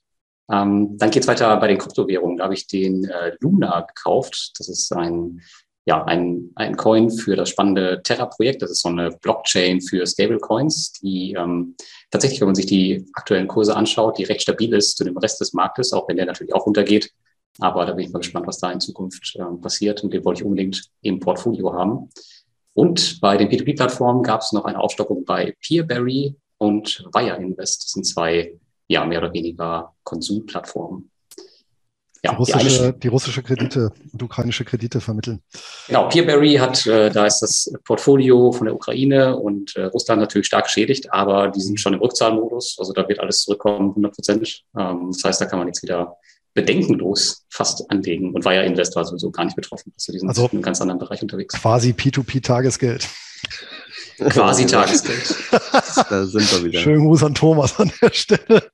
Ähm, 0.50 0.96
dann 0.98 1.10
geht's 1.10 1.28
weiter 1.28 1.56
bei 1.58 1.68
den 1.68 1.78
Kryptowährungen. 1.78 2.38
Da 2.38 2.44
habe 2.44 2.54
ich 2.54 2.66
den 2.66 3.04
äh, 3.04 3.36
Luna 3.40 3.82
gekauft. 3.82 4.52
Das 4.58 4.68
ist 4.68 4.92
ein, 4.92 5.40
ja, 5.86 6.04
ein, 6.04 6.50
ein 6.56 6.76
Coin 6.76 7.10
für 7.10 7.36
das 7.36 7.50
spannende 7.50 8.02
Terra-Projekt. 8.02 8.62
Das 8.62 8.70
ist 8.70 8.82
so 8.82 8.88
eine 8.88 9.10
Blockchain 9.10 9.80
für 9.80 10.06
Stablecoins, 10.06 10.92
die 10.94 11.34
ähm, 11.38 11.76
tatsächlich, 12.10 12.40
wenn 12.40 12.48
man 12.48 12.54
sich 12.54 12.66
die 12.66 13.06
aktuellen 13.14 13.48
Kurse 13.48 13.76
anschaut, 13.76 14.18
die 14.18 14.24
recht 14.24 14.42
stabil 14.42 14.74
ist 14.74 14.96
zu 14.96 15.04
dem 15.04 15.16
Rest 15.18 15.40
des 15.40 15.52
Marktes, 15.52 15.92
auch 15.92 16.08
wenn 16.08 16.16
der 16.16 16.26
natürlich 16.26 16.54
auch 16.54 16.66
runtergeht. 16.66 17.12
Aber 17.60 17.86
da 17.86 17.92
bin 17.92 18.06
ich 18.06 18.12
mal 18.12 18.20
gespannt, 18.20 18.46
was 18.46 18.58
da 18.58 18.72
in 18.72 18.80
Zukunft 18.80 19.36
äh, 19.36 19.44
passiert. 19.60 20.02
Und 20.02 20.12
den 20.12 20.24
wollte 20.24 20.40
ich 20.40 20.44
unbedingt 20.44 20.90
im 21.02 21.20
Portfolio 21.20 21.72
haben. 21.72 22.10
Und 22.74 23.20
bei 23.20 23.36
den 23.36 23.48
P2P-Plattformen 23.48 24.22
gab 24.22 24.40
es 24.40 24.52
noch 24.52 24.64
eine 24.64 24.78
Aufstockung 24.78 25.24
bei 25.24 25.54
Peerberry 25.60 26.34
und 26.58 27.04
Wire 27.12 27.36
Invest. 27.36 27.84
Das 27.84 27.90
sind 27.92 28.04
zwei 28.04 28.58
ja, 28.90 29.05
mehr 29.05 29.20
oder 29.20 29.33
weniger 29.33 29.94
Konsumplattformen. 30.03 31.11
Ja, 32.22 32.33
die, 32.33 32.37
russische, 32.37 32.92
die, 32.92 33.00
die, 33.00 33.09
russische 33.09 33.42
Kredite 33.42 33.92
und 34.12 34.22
ukrainische 34.22 34.64
Kredite 34.64 35.00
vermitteln. 35.00 35.40
Genau, 35.87 36.09
Peerberry 36.09 36.57
hat, 36.57 36.87
äh, 36.87 37.09
da 37.09 37.24
ist 37.24 37.38
das 37.40 37.72
Portfolio 37.85 38.53
von 38.53 38.66
der 38.66 38.74
Ukraine 38.74 39.37
und 39.37 39.74
äh, 39.76 39.85
Russland 39.85 40.20
natürlich 40.20 40.48
stark 40.48 40.64
geschädigt, 40.64 41.11
aber 41.12 41.48
die 41.48 41.61
sind 41.61 41.81
schon 41.81 41.94
im 41.94 42.00
Rückzahlmodus. 42.00 42.76
Also 42.79 42.92
da 42.92 43.09
wird 43.09 43.20
alles 43.20 43.42
zurückkommen, 43.44 43.90
100 43.90 44.14
Prozent. 44.14 44.64
Ähm, 44.76 45.12
das 45.12 45.24
heißt, 45.24 45.40
da 45.40 45.46
kann 45.46 45.61
man 45.61 45.68
jetzt 45.68 45.83
wieder 45.83 46.16
bedenkenlos 46.53 47.46
fast 47.48 47.88
anlegen 47.90 48.35
und 48.35 48.44
war 48.44 48.55
ja 48.55 48.62
Investor 48.62 49.05
sowieso 49.05 49.31
gar 49.31 49.44
nicht 49.44 49.57
betroffen. 49.57 49.92
Also 49.96 50.12
die 50.12 50.18
sind 50.18 50.29
also 50.29 50.44
in 50.46 50.50
einem 50.50 50.62
ganz 50.62 50.81
anderen 50.83 50.98
Bereich 50.98 51.22
unterwegs. 51.22 51.55
Quasi 51.55 51.92
P2P-Tagesgeld. 51.92 53.09
Quasi 54.28 54.66
Tagesgeld. 54.66 55.37
da 56.11 56.26
sind 56.26 56.52
wir 56.52 56.64
wieder. 56.64 56.80
Schönen 56.80 57.06
Gruß 57.06 57.24
an 57.24 57.35
Thomas 57.35 57.78
an 57.78 57.90
der 58.00 58.12
Stelle. 58.12 58.70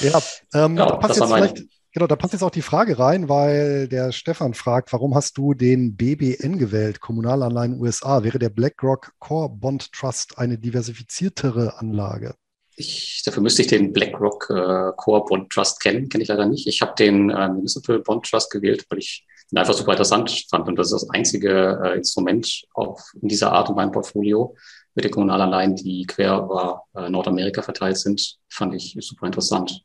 ja, 0.00 0.22
ähm, 0.54 0.76
ja, 0.76 0.86
da 0.86 0.96
passt 0.96 1.20
jetzt 1.20 1.32
vielleicht, 1.32 1.62
genau, 1.92 2.06
da 2.06 2.16
passt 2.16 2.32
jetzt 2.32 2.42
auch 2.42 2.50
die 2.50 2.62
Frage 2.62 2.98
rein, 2.98 3.28
weil 3.28 3.88
der 3.88 4.12
Stefan 4.12 4.54
fragt, 4.54 4.92
warum 4.92 5.14
hast 5.14 5.38
du 5.38 5.54
den 5.54 5.96
BBN 5.96 6.58
gewählt, 6.58 7.00
Kommunalanleihen 7.00 7.80
USA? 7.80 8.24
Wäre 8.24 8.38
der 8.38 8.50
BlackRock 8.50 9.12
Core 9.18 9.50
Bond 9.50 9.92
Trust 9.92 10.38
eine 10.38 10.58
diversifiziertere 10.58 11.78
Anlage? 11.78 12.34
Ich, 12.76 13.22
dafür 13.24 13.42
müsste 13.42 13.62
ich 13.62 13.68
den 13.68 13.92
BlackRock 13.92 14.50
äh, 14.50 14.92
Core 14.96 15.24
Bond 15.26 15.50
Trust 15.50 15.80
kennen, 15.80 16.08
kenne 16.08 16.22
ich 16.22 16.28
leider 16.28 16.46
nicht. 16.46 16.66
Ich 16.66 16.82
habe 16.82 16.94
den 16.98 17.30
äh, 17.30 17.48
Municipal 17.48 18.00
Bond 18.00 18.28
Trust 18.28 18.50
gewählt, 18.50 18.84
weil 18.88 18.98
ich 18.98 19.24
einfach 19.58 19.74
super 19.74 19.92
interessant 19.92 20.46
fand. 20.50 20.68
Und 20.68 20.76
das 20.76 20.92
ist 20.92 21.02
das 21.02 21.10
einzige 21.10 21.80
äh, 21.82 21.96
Instrument 21.96 22.64
auf, 22.74 23.02
in 23.20 23.28
dieser 23.28 23.52
Art 23.52 23.68
in 23.68 23.74
meinem 23.74 23.92
Portfolio 23.92 24.56
mit 24.94 25.04
den 25.04 25.12
Kommunalanleihen, 25.12 25.76
die 25.76 26.06
quer 26.06 26.38
über 26.38 26.84
äh, 26.94 27.10
Nordamerika 27.10 27.62
verteilt 27.62 27.98
sind, 27.98 28.38
fand 28.48 28.74
ich 28.74 28.96
super 29.00 29.26
interessant. 29.26 29.82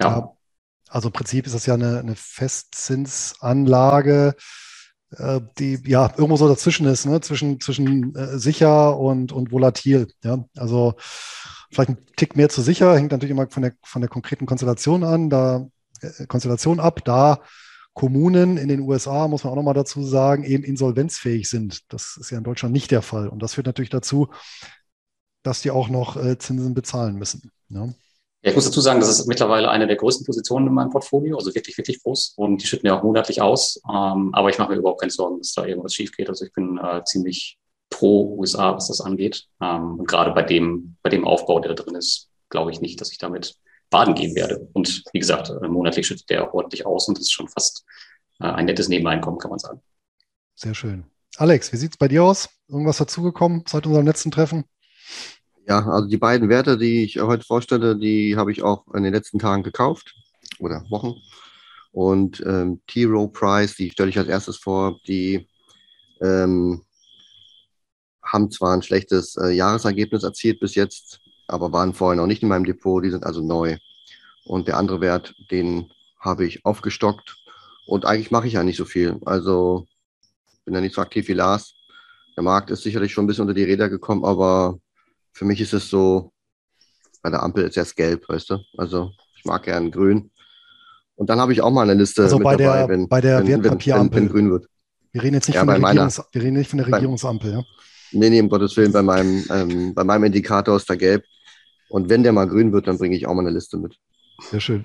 Ja. 0.00 0.08
ja 0.08 0.32
also 0.88 1.08
im 1.08 1.12
Prinzip 1.12 1.46
ist 1.46 1.54
das 1.54 1.66
ja 1.66 1.74
eine, 1.74 1.98
eine 1.98 2.16
Festzinsanlage, 2.16 4.34
äh, 5.16 5.40
die 5.58 5.80
ja 5.86 6.10
irgendwo 6.16 6.36
so 6.36 6.48
dazwischen 6.48 6.86
ist, 6.86 7.04
ne? 7.06 7.20
zwischen, 7.20 7.60
zwischen 7.60 8.14
äh, 8.14 8.38
sicher 8.38 8.96
und, 8.98 9.32
und 9.32 9.52
volatil. 9.52 10.08
Ja? 10.22 10.44
Also 10.56 10.94
vielleicht 11.70 11.90
ein 11.90 11.98
Tick 12.16 12.36
mehr 12.36 12.48
zu 12.48 12.62
sicher, 12.62 12.96
hängt 12.96 13.12
natürlich 13.12 13.32
immer 13.32 13.50
von 13.50 13.62
der, 13.62 13.74
von 13.84 14.02
der 14.02 14.08
konkreten 14.08 14.46
Konstellation 14.46 15.04
an, 15.04 15.30
da 15.30 15.66
äh, 16.00 16.26
Konstellation 16.26 16.80
ab, 16.80 17.04
da 17.04 17.40
Kommunen 17.94 18.56
in 18.56 18.68
den 18.68 18.80
USA, 18.80 19.26
muss 19.26 19.44
man 19.44 19.52
auch 19.52 19.56
nochmal 19.56 19.74
dazu 19.74 20.04
sagen, 20.04 20.44
eben 20.44 20.62
insolvenzfähig 20.62 21.48
sind. 21.48 21.92
Das 21.92 22.16
ist 22.16 22.30
ja 22.30 22.38
in 22.38 22.44
Deutschland 22.44 22.72
nicht 22.72 22.90
der 22.90 23.02
Fall. 23.02 23.28
Und 23.28 23.42
das 23.42 23.54
führt 23.54 23.66
natürlich 23.66 23.90
dazu, 23.90 24.28
dass 25.42 25.62
die 25.62 25.70
auch 25.70 25.88
noch 25.88 26.16
äh, 26.16 26.38
Zinsen 26.38 26.74
bezahlen 26.74 27.16
müssen. 27.16 27.50
Ne? 27.68 27.94
Ja, 28.42 28.50
ich 28.50 28.54
muss 28.54 28.66
dazu 28.66 28.80
sagen, 28.80 29.00
das 29.00 29.08
ist 29.08 29.26
mittlerweile 29.26 29.68
eine 29.68 29.88
der 29.88 29.96
größten 29.96 30.24
Positionen 30.24 30.68
in 30.68 30.74
meinem 30.74 30.90
Portfolio, 30.90 31.36
also 31.36 31.52
wirklich, 31.54 31.76
wirklich 31.76 32.00
groß. 32.02 32.34
Und 32.36 32.62
die 32.62 32.66
schütten 32.66 32.86
ja 32.86 32.96
auch 32.96 33.02
monatlich 33.02 33.42
aus. 33.42 33.80
Ähm, 33.88 34.30
aber 34.32 34.48
ich 34.48 34.58
mache 34.58 34.70
mir 34.70 34.78
überhaupt 34.78 35.00
keine 35.00 35.10
Sorgen, 35.10 35.38
dass 35.38 35.52
da 35.54 35.66
irgendwas 35.66 35.94
schief 35.94 36.12
geht. 36.12 36.28
Also 36.28 36.44
ich 36.44 36.52
bin 36.52 36.78
äh, 36.78 37.02
ziemlich 37.04 37.58
pro 37.90 38.36
USA, 38.38 38.76
was 38.76 38.88
das 38.88 39.00
angeht. 39.00 39.46
Ähm, 39.60 39.98
und 39.98 40.06
gerade 40.06 40.30
bei 40.32 40.42
dem, 40.42 40.96
bei 41.02 41.10
dem 41.10 41.26
Aufbau, 41.26 41.58
der 41.58 41.74
da 41.74 41.82
drin 41.82 41.96
ist, 41.96 42.28
glaube 42.48 42.70
ich 42.70 42.80
nicht, 42.80 43.00
dass 43.00 43.10
ich 43.10 43.18
damit 43.18 43.56
baden 43.90 44.14
gehen 44.14 44.34
werde. 44.34 44.68
Und 44.72 45.02
wie 45.12 45.18
gesagt, 45.18 45.50
äh, 45.50 45.68
monatlich 45.68 46.06
schüttet 46.06 46.30
der 46.30 46.54
ordentlich 46.54 46.86
aus 46.86 47.08
und 47.08 47.18
das 47.18 47.22
ist 47.22 47.32
schon 47.32 47.48
fast 47.48 47.84
äh, 48.40 48.46
ein 48.46 48.66
nettes 48.66 48.88
Nebeneinkommen, 48.88 49.38
kann 49.38 49.50
man 49.50 49.58
sagen. 49.58 49.80
Sehr 50.54 50.74
schön. 50.74 51.04
Alex, 51.36 51.72
wie 51.72 51.76
sieht 51.76 51.92
es 51.92 51.96
bei 51.98 52.08
dir 52.08 52.24
aus? 52.24 52.48
Irgendwas 52.68 52.98
dazugekommen 52.98 53.64
seit 53.66 53.86
unserem 53.86 54.06
letzten 54.06 54.30
Treffen? 54.30 54.64
Ja, 55.68 55.86
also 55.86 56.08
die 56.08 56.16
beiden 56.16 56.48
Werte, 56.48 56.78
die 56.78 57.04
ich 57.04 57.20
heute 57.20 57.44
vorstelle, 57.44 57.96
die 57.96 58.36
habe 58.36 58.50
ich 58.50 58.62
auch 58.62 58.86
in 58.94 59.02
den 59.02 59.12
letzten 59.12 59.38
Tagen 59.38 59.62
gekauft 59.62 60.14
oder 60.58 60.84
Wochen. 60.90 61.14
Und 61.92 62.40
ähm, 62.46 62.80
T-Row 62.86 63.32
Price, 63.32 63.76
die 63.76 63.90
stelle 63.90 64.10
ich 64.10 64.18
als 64.18 64.28
erstes 64.28 64.56
vor, 64.56 64.98
die 65.06 65.48
ähm, 66.20 66.84
haben 68.22 68.50
zwar 68.50 68.74
ein 68.74 68.82
schlechtes 68.82 69.36
äh, 69.36 69.50
Jahresergebnis 69.50 70.22
erzielt 70.22 70.60
bis 70.60 70.74
jetzt, 70.74 71.20
aber 71.48 71.72
waren 71.72 71.94
vorher 71.94 72.16
noch 72.16 72.26
nicht 72.26 72.42
in 72.42 72.48
meinem 72.48 72.64
Depot, 72.64 73.02
die 73.02 73.10
sind 73.10 73.24
also 73.24 73.42
neu. 73.42 73.78
Und 74.44 74.68
der 74.68 74.76
andere 74.76 75.00
Wert, 75.00 75.34
den 75.50 75.90
habe 76.20 76.46
ich 76.46 76.64
aufgestockt 76.64 77.36
und 77.86 78.04
eigentlich 78.04 78.30
mache 78.30 78.46
ich 78.46 78.54
ja 78.54 78.62
nicht 78.62 78.76
so 78.76 78.84
viel. 78.84 79.18
Also 79.24 79.86
bin 80.64 80.74
ja 80.74 80.80
nicht 80.80 80.94
so 80.94 81.00
aktiv 81.00 81.26
wie 81.28 81.32
Lars. 81.32 81.74
Der 82.36 82.44
Markt 82.44 82.70
ist 82.70 82.82
sicherlich 82.82 83.12
schon 83.12 83.24
ein 83.24 83.26
bisschen 83.26 83.42
unter 83.42 83.54
die 83.54 83.64
Räder 83.64 83.88
gekommen, 83.88 84.24
aber 84.24 84.78
für 85.32 85.44
mich 85.44 85.60
ist 85.60 85.72
es 85.72 85.88
so, 85.88 86.32
bei 87.22 87.30
der 87.30 87.42
Ampel 87.42 87.64
ist 87.64 87.76
erst 87.76 87.96
gelb, 87.96 88.28
weißt 88.28 88.50
du? 88.50 88.58
Also 88.76 89.10
ich 89.36 89.44
mag 89.44 89.64
gern 89.64 89.90
grün. 89.90 90.30
Und 91.16 91.30
dann 91.30 91.40
habe 91.40 91.52
ich 91.52 91.62
auch 91.62 91.70
mal 91.70 91.82
eine 91.82 91.94
Liste 91.94 92.22
also 92.22 92.36
mit 92.38 92.44
bei 92.44 92.56
dabei, 92.56 92.78
der, 92.78 92.88
wenn, 92.88 93.08
bei 93.08 93.20
der 93.20 93.38
wenn, 93.40 93.64
Wertpapierampel. 93.64 94.16
Wenn, 94.16 94.26
wenn, 94.26 94.32
grün 94.32 94.50
wird. 94.50 94.68
Wir 95.12 95.22
reden 95.22 95.34
jetzt 95.34 95.48
nicht, 95.48 95.56
ja, 95.56 95.64
von, 95.64 95.68
der 95.68 95.82
Regierungs, 95.82 96.22
wir 96.30 96.42
reden 96.42 96.56
nicht 96.56 96.70
von 96.70 96.78
der 96.78 96.92
Regierungsampel, 96.92 97.52
ja? 97.52 97.64
Nee, 98.12 98.30
nee, 98.30 98.40
um 98.40 98.48
Gottes 98.48 98.76
Willen, 98.76 98.92
bei 98.92 99.02
meinem, 99.02 99.44
ähm, 99.50 99.94
bei 99.94 100.04
meinem 100.04 100.24
Indikator 100.24 100.76
ist 100.76 100.88
da 100.88 100.94
gelb. 100.94 101.24
Und 101.88 102.08
wenn 102.08 102.22
der 102.22 102.32
mal 102.32 102.48
grün 102.48 102.72
wird, 102.72 102.86
dann 102.86 102.98
bringe 102.98 103.16
ich 103.16 103.26
auch 103.26 103.34
mal 103.34 103.40
eine 103.40 103.50
Liste 103.50 103.78
mit. 103.78 103.98
Sehr 104.50 104.60
schön. 104.60 104.84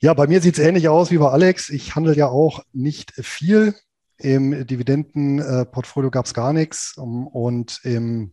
Ja, 0.00 0.14
bei 0.14 0.26
mir 0.26 0.40
sieht 0.40 0.58
es 0.58 0.64
ähnlich 0.64 0.88
aus 0.88 1.10
wie 1.10 1.18
bei 1.18 1.28
Alex. 1.28 1.70
Ich 1.70 1.96
handle 1.96 2.14
ja 2.14 2.28
auch 2.28 2.62
nicht 2.72 3.12
viel. 3.12 3.74
Im 4.18 4.66
Dividendenportfolio 4.66 6.10
gab 6.10 6.26
es 6.26 6.34
gar 6.34 6.52
nichts. 6.52 6.94
Und 6.96 7.80
im, 7.82 8.32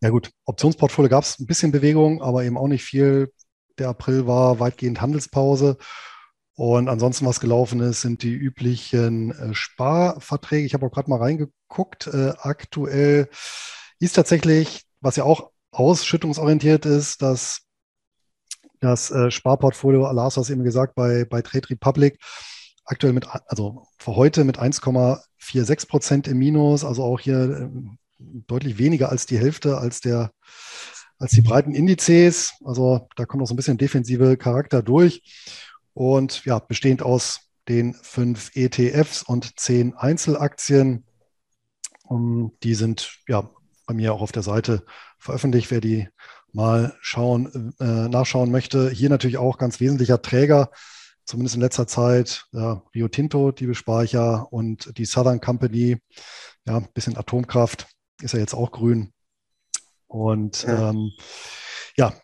ja 0.00 0.10
gut, 0.10 0.30
Optionsportfolio 0.44 1.08
gab 1.08 1.24
es 1.24 1.38
ein 1.38 1.46
bisschen 1.46 1.72
Bewegung, 1.72 2.22
aber 2.22 2.44
eben 2.44 2.58
auch 2.58 2.68
nicht 2.68 2.84
viel. 2.84 3.32
Der 3.78 3.88
April 3.88 4.26
war 4.26 4.60
weitgehend 4.60 5.00
Handelspause. 5.00 5.76
Und 6.56 6.88
ansonsten, 6.88 7.26
was 7.26 7.40
gelaufen 7.40 7.80
ist, 7.80 8.02
sind 8.02 8.22
die 8.22 8.32
üblichen 8.32 9.32
äh, 9.32 9.54
Sparverträge. 9.54 10.66
Ich 10.66 10.74
habe 10.74 10.86
auch 10.86 10.92
gerade 10.92 11.10
mal 11.10 11.18
reingeguckt. 11.18 12.06
Äh, 12.06 12.32
aktuell 12.38 13.28
ist 13.98 14.14
tatsächlich, 14.14 14.84
was 15.00 15.16
ja 15.16 15.24
auch 15.24 15.50
ausschüttungsorientiert 15.74 16.86
ist, 16.86 17.22
dass 17.22 17.62
das 18.80 19.10
äh, 19.10 19.30
Sparportfolio, 19.30 20.10
Lars 20.12 20.36
es 20.36 20.50
eben 20.50 20.64
gesagt, 20.64 20.94
bei, 20.94 21.24
bei 21.24 21.42
Trade 21.42 21.70
Republic 21.70 22.18
aktuell 22.84 23.12
mit, 23.12 23.26
also 23.46 23.86
für 23.98 24.14
heute 24.14 24.44
mit 24.44 24.58
1,46 24.58 25.88
Prozent 25.88 26.28
im 26.28 26.38
Minus, 26.38 26.84
also 26.84 27.02
auch 27.02 27.20
hier 27.20 27.38
äh, 27.38 27.68
deutlich 28.46 28.78
weniger 28.78 29.08
als 29.10 29.26
die 29.26 29.38
Hälfte 29.38 29.78
als 29.78 30.00
der 30.00 30.30
als 31.18 31.32
die 31.32 31.42
breiten 31.42 31.74
Indizes. 31.74 32.54
Also 32.64 33.08
da 33.16 33.24
kommt 33.24 33.42
auch 33.42 33.46
so 33.46 33.54
ein 33.54 33.56
bisschen 33.56 33.78
defensive 33.78 34.36
Charakter 34.36 34.82
durch. 34.82 35.22
Und 35.92 36.44
ja, 36.44 36.58
bestehend 36.58 37.02
aus 37.02 37.40
den 37.68 37.94
fünf 37.94 38.50
ETFs 38.54 39.22
und 39.22 39.58
zehn 39.58 39.94
Einzelaktien. 39.94 41.04
Um, 42.06 42.52
die 42.62 42.74
sind 42.74 43.20
ja 43.28 43.48
bei 43.86 43.94
mir 43.94 44.14
auch 44.14 44.22
auf 44.22 44.32
der 44.32 44.42
Seite 44.42 44.84
veröffentlicht, 45.18 45.70
wer 45.70 45.80
die 45.80 46.08
mal 46.52 46.96
schauen, 47.00 47.74
äh, 47.80 48.08
nachschauen 48.08 48.50
möchte. 48.50 48.90
Hier 48.90 49.10
natürlich 49.10 49.38
auch 49.38 49.58
ganz 49.58 49.80
wesentlicher 49.80 50.22
Träger, 50.22 50.70
zumindest 51.24 51.56
in 51.56 51.60
letzter 51.60 51.86
Zeit, 51.86 52.46
ja, 52.52 52.82
Rio 52.94 53.08
Tinto, 53.08 53.50
die 53.50 53.66
Bespeicher 53.66 54.52
und 54.52 54.96
die 54.98 55.04
Southern 55.04 55.40
Company, 55.40 55.98
ja, 56.66 56.76
ein 56.78 56.88
bisschen 56.94 57.16
Atomkraft, 57.16 57.88
ist 58.22 58.32
ja 58.32 58.40
jetzt 58.40 58.54
auch 58.54 58.70
grün. 58.70 59.12
Und 60.06 60.62
ja, 60.62 60.90
ähm, 60.90 61.10
ja 61.96 62.14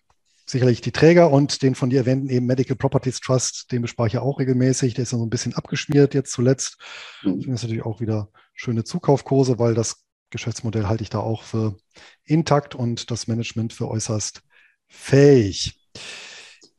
sicherlich 0.46 0.80
die 0.80 0.92
Träger 0.92 1.30
und 1.30 1.62
den 1.62 1.74
von 1.74 1.90
dir 1.90 2.00
erwähnten 2.00 2.28
eben 2.28 2.46
Medical 2.46 2.76
Properties 2.76 3.20
Trust, 3.20 3.72
den 3.72 3.82
bespare 3.82 4.08
ich 4.08 4.14
ja 4.14 4.22
auch 4.22 4.38
regelmäßig. 4.38 4.94
Der 4.94 5.02
ist 5.02 5.12
ja 5.12 5.18
so 5.18 5.24
ein 5.24 5.30
bisschen 5.30 5.54
abgeschmiert 5.54 6.14
jetzt 6.14 6.32
zuletzt. 6.32 6.76
Ich 7.22 7.30
finde 7.30 7.52
das 7.52 7.62
natürlich 7.62 7.84
auch 7.84 8.00
wieder 8.00 8.30
schöne 8.54 8.84
Zukaufkurse, 8.84 9.58
weil 9.58 9.74
das 9.74 10.04
Geschäftsmodell 10.30 10.86
halte 10.86 11.02
ich 11.02 11.10
da 11.10 11.18
auch 11.18 11.42
für 11.42 11.76
intakt 12.24 12.74
und 12.74 13.10
das 13.10 13.26
Management 13.26 13.72
für 13.72 13.88
äußerst 13.88 14.42
fähig. 14.88 15.76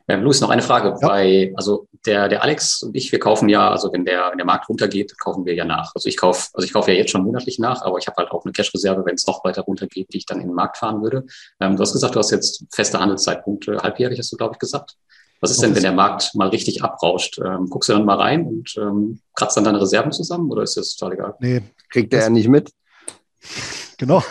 Ähm, 0.08 0.24
Luis, 0.24 0.42
noch 0.42 0.50
eine 0.50 0.62
Frage. 0.62 0.96
Ja. 1.02 1.08
Bei, 1.08 1.54
also 1.56 1.88
der, 2.06 2.28
der 2.28 2.44
Alex 2.44 2.84
und 2.84 2.96
ich, 2.96 3.12
wir 3.12 3.20
kaufen 3.20 3.48
ja, 3.48 3.70
also 3.70 3.94
wenn 3.94 4.04
der, 4.04 4.30
wenn 4.32 4.38
der 4.38 4.46
Markt 4.46 4.68
runtergeht, 4.68 5.18
kaufen 5.20 5.46
wir 5.46 5.54
ja 5.54 5.64
nach. 5.64 5.92
Also 5.96 6.10
ich 6.10 6.18
kaufe, 6.18 6.50
also 6.54 6.66
ich 6.66 6.74
kaufe 6.74 6.92
ja 6.92 6.98
jetzt 6.98 7.12
schon 7.12 7.24
monatlich 7.24 7.60
nach, 7.60 7.82
aber 7.84 7.98
ich 7.98 8.08
habe 8.08 8.18
halt 8.18 8.32
auch 8.32 8.44
eine 8.44 8.52
Cash-Reserve, 8.52 9.06
wenn 9.06 9.16
es 9.16 9.28
noch 9.28 9.44
weiter 9.46 9.62
runtergeht, 9.62 10.12
die 10.12 10.18
ich 10.18 10.26
dann 10.26 10.42
in 10.42 10.48
den 10.48 10.56
Markt 10.56 10.78
fahren 10.78 11.02
würde. 11.02 11.26
Ähm, 11.60 11.76
du 11.76 11.82
hast 11.82 11.94
gesagt, 11.94 12.16
du 12.16 12.20
hast 12.20 12.32
jetzt 12.32 12.66
feste 12.72 13.00
Handelszeitpunkte, 13.00 13.78
halbjährig 13.78 14.20
hast 14.20 14.32
du, 14.32 14.38
glaube 14.38 14.56
ich, 14.56 14.60
gesagt. 14.60 14.98
Was 15.40 15.50
ist 15.50 15.64
denn, 15.64 15.74
wenn 15.76 15.82
der 15.82 15.92
Markt 15.92 16.36
mal 16.36 16.50
richtig 16.50 16.84
abrauscht? 16.84 17.40
Ähm, 17.44 17.68
guckst 17.68 17.90
du 17.90 17.94
dann 17.94 18.06
mal 18.06 18.18
rein 18.18 18.46
und 18.46 18.76
ähm, 18.78 19.22
kratzt 19.34 19.58
dann 19.58 19.64
deine 19.64 19.82
Reserven 19.82 20.12
zusammen 20.12 20.52
oder 20.52 20.62
ist 20.62 20.78
das 20.78 20.96
total 20.96 21.14
egal? 21.14 21.36
Nee, 21.40 21.62
kriegt 21.90 22.14
der 22.14 22.22
ja 22.22 22.30
nicht 22.30 22.48
mit. 22.48 22.72
Genau. 23.97 24.23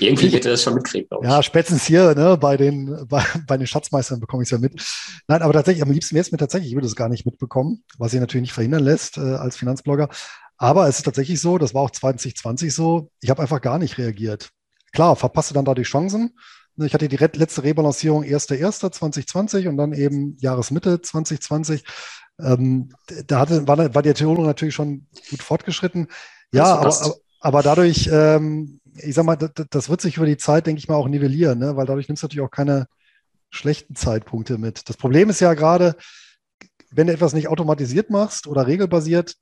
Irgendwie 0.00 0.34
er 0.34 0.40
das 0.40 0.62
schon 0.62 0.82
ich. 0.92 1.06
Ja, 1.22 1.42
spätestens 1.42 1.86
hier 1.86 2.14
ne, 2.14 2.36
bei, 2.36 2.56
den, 2.56 3.06
bei, 3.08 3.24
bei 3.46 3.56
den 3.56 3.66
Schatzmeistern 3.66 4.20
bekomme 4.20 4.42
ich 4.42 4.48
es 4.48 4.50
ja 4.50 4.58
mit. 4.58 4.84
Nein, 5.28 5.42
aber 5.42 5.52
tatsächlich, 5.52 5.82
am 5.82 5.90
liebsten 5.90 6.14
wäre 6.14 6.22
es 6.22 6.32
mir 6.32 6.38
tatsächlich, 6.38 6.70
ich 6.70 6.76
würde 6.76 6.86
es 6.86 6.96
gar 6.96 7.08
nicht 7.08 7.24
mitbekommen, 7.24 7.84
was 7.98 8.10
sich 8.10 8.20
natürlich 8.20 8.42
nicht 8.42 8.52
verhindern 8.52 8.84
lässt 8.84 9.16
äh, 9.16 9.20
als 9.20 9.56
Finanzblogger. 9.56 10.08
Aber 10.56 10.88
es 10.88 10.98
ist 10.98 11.04
tatsächlich 11.04 11.40
so, 11.40 11.58
das 11.58 11.74
war 11.74 11.82
auch 11.82 11.90
2020 11.90 12.72
so, 12.74 13.10
ich 13.20 13.30
habe 13.30 13.42
einfach 13.42 13.60
gar 13.60 13.78
nicht 13.78 13.98
reagiert. 13.98 14.50
Klar, 14.92 15.16
verpasste 15.16 15.54
dann 15.54 15.64
dadurch 15.64 15.88
Chancen. 15.88 16.36
Ne, 16.76 16.86
ich 16.86 16.94
hatte 16.94 17.08
die 17.08 17.16
letzte 17.16 17.62
Rebalancierung 17.62 18.24
1.1.2020 18.24 19.68
und 19.68 19.76
dann 19.76 19.92
eben 19.92 20.36
Jahresmitte 20.40 21.00
2020. 21.00 21.84
Ähm, 22.40 22.92
da 23.26 23.40
hatte, 23.40 23.66
war, 23.66 23.94
war 23.94 24.02
die 24.02 24.12
Theorie 24.12 24.42
natürlich 24.42 24.74
schon 24.74 25.06
gut 25.30 25.42
fortgeschritten. 25.42 26.08
Ja, 26.52 26.76
aber, 26.76 26.94
aber, 26.94 27.14
aber 27.44 27.62
dadurch, 27.62 28.08
ähm, 28.10 28.80
ich 28.96 29.14
sag 29.14 29.26
mal, 29.26 29.36
das, 29.36 29.50
das, 29.68 29.90
wird 29.90 30.00
sich 30.00 30.16
über 30.16 30.24
die 30.24 30.38
Zeit, 30.38 30.66
denke 30.66 30.78
ich 30.78 30.88
mal, 30.88 30.94
auch 30.94 31.08
nivellieren, 31.08 31.58
ne? 31.58 31.76
weil 31.76 31.84
dadurch 31.84 32.08
nimmst 32.08 32.22
du 32.22 32.24
natürlich 32.24 32.46
auch 32.46 32.50
keine 32.50 32.86
schlechten 33.50 33.94
Zeitpunkte 33.94 34.56
mit. 34.56 34.88
Das 34.88 34.96
Problem 34.96 35.28
ist 35.28 35.40
ja 35.40 35.52
gerade, 35.52 35.94
wenn 36.90 37.06
du 37.06 37.12
etwas 37.12 37.34
nicht 37.34 37.48
automatisiert 37.48 38.08
machst 38.08 38.46
oder 38.46 38.66
regelbasiert, 38.66 39.36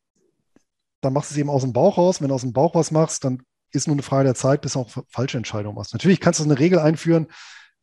dann 1.00 1.12
machst 1.12 1.30
du 1.30 1.34
es 1.34 1.38
eben 1.38 1.48
aus 1.48 1.62
dem 1.62 1.72
Bauch 1.72 1.96
raus. 1.96 2.20
Wenn 2.20 2.30
du 2.30 2.34
aus 2.34 2.40
dem 2.40 2.52
Bauch 2.52 2.74
was 2.74 2.90
machst, 2.90 3.22
dann 3.22 3.42
ist 3.70 3.86
nur 3.86 3.94
eine 3.94 4.02
Frage 4.02 4.24
der 4.24 4.34
Zeit, 4.34 4.62
bis 4.62 4.72
du 4.72 4.80
auch 4.80 4.90
falsche 5.08 5.36
Entscheidungen 5.36 5.76
machst. 5.76 5.92
Natürlich 5.92 6.18
kannst 6.18 6.40
du 6.40 6.44
eine 6.44 6.58
Regel 6.58 6.80
einführen, 6.80 7.28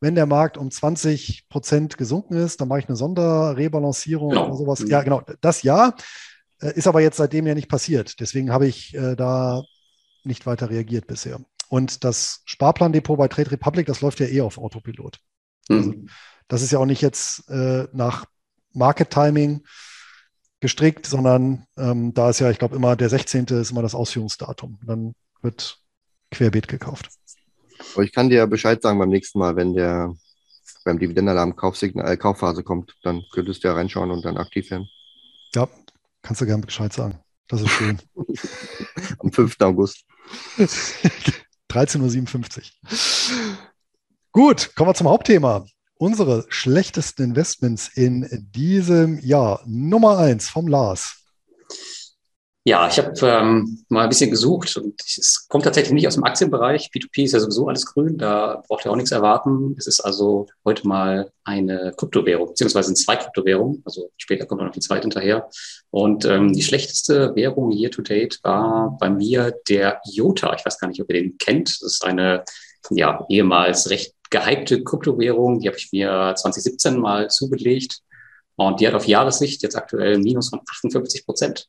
wenn 0.01 0.15
der 0.15 0.25
Markt 0.25 0.57
um 0.57 0.69
20 0.69 1.47
Prozent 1.47 1.97
gesunken 1.97 2.33
ist, 2.35 2.59
dann 2.59 2.67
mache 2.67 2.79
ich 2.79 2.89
eine 2.89 2.97
Sonderrebalancierung 2.97 4.31
genau. 4.31 4.47
oder 4.47 4.55
sowas. 4.57 4.83
Ja, 4.85 5.01
genau, 5.01 5.21
das 5.39 5.63
ja. 5.63 5.95
Äh, 6.61 6.73
ist 6.73 6.87
aber 6.87 6.99
jetzt 6.99 7.17
seitdem 7.17 7.47
ja 7.47 7.55
nicht 7.55 7.69
passiert. 7.69 8.19
Deswegen 8.19 8.51
habe 8.51 8.67
ich 8.67 8.93
äh, 8.93 9.15
da 9.15 9.63
nicht 10.29 10.45
weiter 10.45 10.69
reagiert 10.69 11.07
bisher. 11.07 11.41
Und 11.67 12.03
das 12.03 12.41
Sparplandepot 12.45 13.17
bei 13.17 13.27
Trade 13.27 13.51
Republic, 13.51 13.85
das 13.87 14.01
läuft 14.01 14.19
ja 14.19 14.27
eh 14.27 14.41
auf 14.41 14.57
Autopilot. 14.57 15.19
Mhm. 15.67 15.77
Also, 15.77 15.93
das 16.47 16.61
ist 16.61 16.71
ja 16.71 16.79
auch 16.79 16.85
nicht 16.85 17.01
jetzt 17.01 17.49
äh, 17.49 17.87
nach 17.91 18.25
Market 18.73 19.09
Timing 19.09 19.65
gestrickt, 20.61 21.05
sondern 21.05 21.65
ähm, 21.77 22.13
da 22.13 22.29
ist 22.29 22.39
ja, 22.39 22.49
ich 22.49 22.59
glaube, 22.59 22.75
immer 22.75 22.95
der 22.95 23.09
16. 23.09 23.45
ist 23.45 23.71
immer 23.71 23.81
das 23.81 23.95
Ausführungsdatum. 23.95 24.79
Dann 24.85 25.13
wird 25.41 25.79
querbeet 26.31 26.67
gekauft. 26.67 27.09
Aber 27.93 28.03
ich 28.03 28.11
kann 28.11 28.29
dir 28.29 28.45
Bescheid 28.47 28.81
sagen 28.81 28.99
beim 28.99 29.09
nächsten 29.09 29.39
Mal, 29.39 29.55
wenn 29.55 29.73
der 29.73 30.13
beim 30.83 30.99
Dividendenalarm 30.99 31.55
Kaufsignal, 31.55 32.11
äh, 32.11 32.17
Kaufphase 32.17 32.63
kommt, 32.63 32.95
dann 33.03 33.23
könntest 33.31 33.63
du 33.63 33.67
ja 33.67 33.73
reinschauen 33.73 34.11
und 34.11 34.23
dann 34.25 34.37
aktiv 34.37 34.69
werden. 34.71 34.87
Ja, 35.53 35.67
kannst 36.21 36.41
du 36.41 36.45
gerne 36.45 36.65
Bescheid 36.65 36.93
sagen. 36.93 37.19
Das 37.47 37.61
ist 37.61 37.69
schön. 37.69 37.99
Am 39.19 39.31
5. 39.31 39.55
August. 39.61 40.05
13.57 41.69 42.57
Uhr. 42.57 43.57
Gut, 44.31 44.75
kommen 44.75 44.89
wir 44.89 44.95
zum 44.95 45.09
Hauptthema. 45.09 45.65
Unsere 45.95 46.45
schlechtesten 46.49 47.23
Investments 47.23 47.89
in 47.93 48.27
diesem 48.53 49.19
Jahr. 49.19 49.61
Nummer 49.65 50.17
eins 50.17 50.49
vom 50.49 50.67
Lars. 50.67 51.25
Ja, 52.69 52.87
ich 52.87 52.99
habe 52.99 53.13
ähm, 53.23 53.83
mal 53.89 54.03
ein 54.03 54.09
bisschen 54.09 54.29
gesucht 54.29 54.77
und 54.77 55.01
es 55.01 55.47
kommt 55.47 55.63
tatsächlich 55.63 55.91
nicht 55.91 56.07
aus 56.07 56.13
dem 56.13 56.23
Aktienbereich. 56.23 56.91
P2P 56.93 57.23
ist 57.23 57.31
ja 57.31 57.39
sowieso 57.39 57.67
alles 57.67 57.83
grün, 57.87 58.19
da 58.19 58.61
braucht 58.67 58.85
ihr 58.85 58.91
auch 58.91 58.95
nichts 58.95 59.09
erwarten. 59.09 59.73
Es 59.75 59.87
ist 59.87 60.01
also 60.01 60.45
heute 60.63 60.87
mal 60.87 61.31
eine 61.43 61.95
Kryptowährung, 61.97 62.49
beziehungsweise 62.49 62.93
zwei 62.93 63.15
Kryptowährungen. 63.15 63.81
Also 63.85 64.11
später 64.17 64.45
kommt 64.45 64.61
noch 64.61 64.71
die 64.71 64.81
zweite 64.81 65.01
hinterher. 65.01 65.49
Und 65.89 66.25
ähm, 66.25 66.53
die 66.53 66.61
schlechteste 66.61 67.33
Währung 67.33 67.71
year 67.71 67.89
to 67.89 68.03
date 68.03 68.39
war 68.43 68.95
bei 68.99 69.09
mir 69.09 69.51
der 69.67 69.99
IOTA. 70.05 70.53
Ich 70.53 70.63
weiß 70.63 70.77
gar 70.77 70.89
nicht, 70.89 71.01
ob 71.01 71.09
ihr 71.09 71.23
den 71.23 71.39
kennt. 71.39 71.69
Das 71.69 71.93
ist 71.93 72.05
eine 72.05 72.43
ja, 72.91 73.25
ehemals 73.29 73.89
recht 73.89 74.13
gehypte 74.29 74.83
Kryptowährung. 74.83 75.59
Die 75.59 75.67
habe 75.69 75.77
ich 75.79 75.91
mir 75.91 76.35
2017 76.37 76.99
mal 76.99 77.31
zugelegt. 77.31 78.01
Und 78.57 78.79
die 78.79 78.87
hat 78.87 78.93
auf 78.93 79.07
Jahressicht 79.07 79.63
jetzt 79.63 79.75
aktuell 79.75 80.19
Minus 80.19 80.49
von 80.49 80.59
58 80.69 81.25
Prozent. 81.25 81.67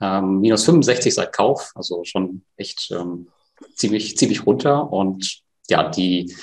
Ähm, 0.00 0.40
minus 0.40 0.64
65 0.64 1.14
seit 1.14 1.32
Kauf, 1.32 1.72
also 1.74 2.04
schon 2.04 2.42
echt 2.56 2.90
ähm, 2.90 3.28
ziemlich, 3.74 4.16
ziemlich 4.16 4.46
runter. 4.46 4.92
Und 4.92 5.40
ja, 5.68 5.88
die, 5.88 6.34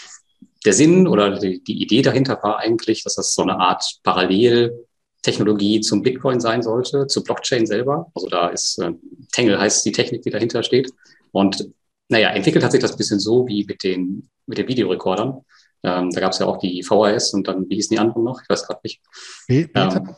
der 0.66 0.74
Sinn 0.74 1.08
oder 1.08 1.38
die, 1.40 1.64
die 1.64 1.82
Idee 1.82 2.02
dahinter 2.02 2.40
war 2.42 2.60
eigentlich, 2.60 3.04
dass 3.04 3.16
das 3.16 3.34
so 3.34 3.44
eine 3.44 3.60
Art 3.60 4.00
Paralleltechnologie 4.04 5.82
zum 5.82 6.02
Bitcoin 6.02 6.40
sein 6.40 6.64
sollte, 6.64 7.08
zur 7.08 7.24
Blockchain 7.24 7.66
selber. 7.66 8.12
Also 8.16 8.28
da 8.28 8.48
ist 8.48 8.80
äh, 8.80 8.92
Tangle 9.32 9.60
heißt 9.60 9.86
die 9.86 9.92
Technik, 9.92 10.24
die 10.24 10.32
dahinter 10.32 10.64
steht. 10.64 10.92
Und 11.32 11.70
naja, 12.10 12.30
entwickelt 12.30 12.64
hat 12.64 12.72
sich 12.72 12.82
das 12.82 12.92
ein 12.92 12.98
bisschen 12.98 13.20
so 13.20 13.48
wie 13.48 13.66
mit 13.66 13.84
den, 13.84 14.30
mit 14.46 14.58
den 14.58 14.68
Videorekordern. 14.68 15.42
Ähm, 15.84 16.12
da 16.12 16.22
gab 16.22 16.32
es 16.32 16.40
ja 16.40 16.46
auch 16.46 16.58
die 16.58 16.82
VHS 16.82 17.34
und 17.34 17.48
dann, 17.48 17.70
wie 17.70 17.76
hießen 17.76 17.94
die 17.94 18.00
anderen 18.00 18.24
noch? 18.24 18.42
Ich 18.42 18.50
weiß 18.50 18.66
gerade 18.66 18.80
nicht. 18.84 19.02
Ähm, 19.98 20.16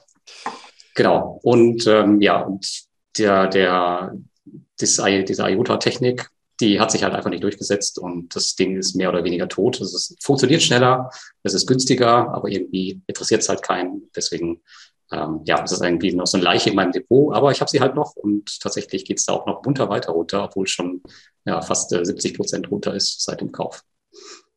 genau. 0.94 1.40
Und 1.42 1.88
ähm, 1.88 2.22
ja, 2.22 2.42
und 2.42 2.85
der, 3.18 3.48
der, 3.48 4.16
das, 4.80 5.02
diese 5.28 5.50
IOTA-Technik, 5.50 6.30
die 6.60 6.80
hat 6.80 6.92
sich 6.92 7.04
halt 7.04 7.14
einfach 7.14 7.30
nicht 7.30 7.44
durchgesetzt 7.44 8.00
und 8.00 8.34
das 8.36 8.56
Ding 8.56 8.78
ist 8.78 8.96
mehr 8.96 9.10
oder 9.10 9.24
weniger 9.24 9.48
tot. 9.50 9.82
Also 9.82 9.98
es 9.98 10.16
funktioniert 10.22 10.62
schneller, 10.62 11.10
es 11.44 11.54
ist 11.54 11.68
günstiger, 11.68 12.34
aber 12.34 12.48
irgendwie 12.50 13.02
interessiert 13.08 13.42
es 13.42 13.50
halt 13.50 13.62
keinen. 13.62 14.10
Deswegen 14.16 14.62
ähm, 15.12 15.42
ja, 15.46 15.64
es 15.64 15.72
ist 15.72 15.84
irgendwie 15.84 16.14
noch 16.14 16.26
so 16.26 16.38
eine 16.38 16.44
Leiche 16.44 16.70
in 16.72 16.76
meinem 16.76 16.92
Depot, 16.92 17.34
aber 17.36 17.52
ich 17.52 17.62
habe 17.62 17.70
sie 17.70 17.80
halt 17.80 17.96
noch 17.96 18.16
und 18.16 18.60
tatsächlich 18.60 19.06
geht 19.06 19.20
es 19.20 19.26
da 19.26 19.34
auch 19.34 19.46
noch 19.46 19.64
munter 19.64 19.90
weiter 19.90 20.12
runter, 20.12 20.46
obwohl 20.46 20.68
schon 20.68 21.04
ja, 21.46 21.62
fast 21.62 21.94
äh, 21.94 22.04
70 22.04 22.36
Prozent 22.36 22.72
runter 22.72 22.94
ist 22.94 23.24
seit 23.24 23.42
dem 23.42 23.52
Kauf. 23.52 23.84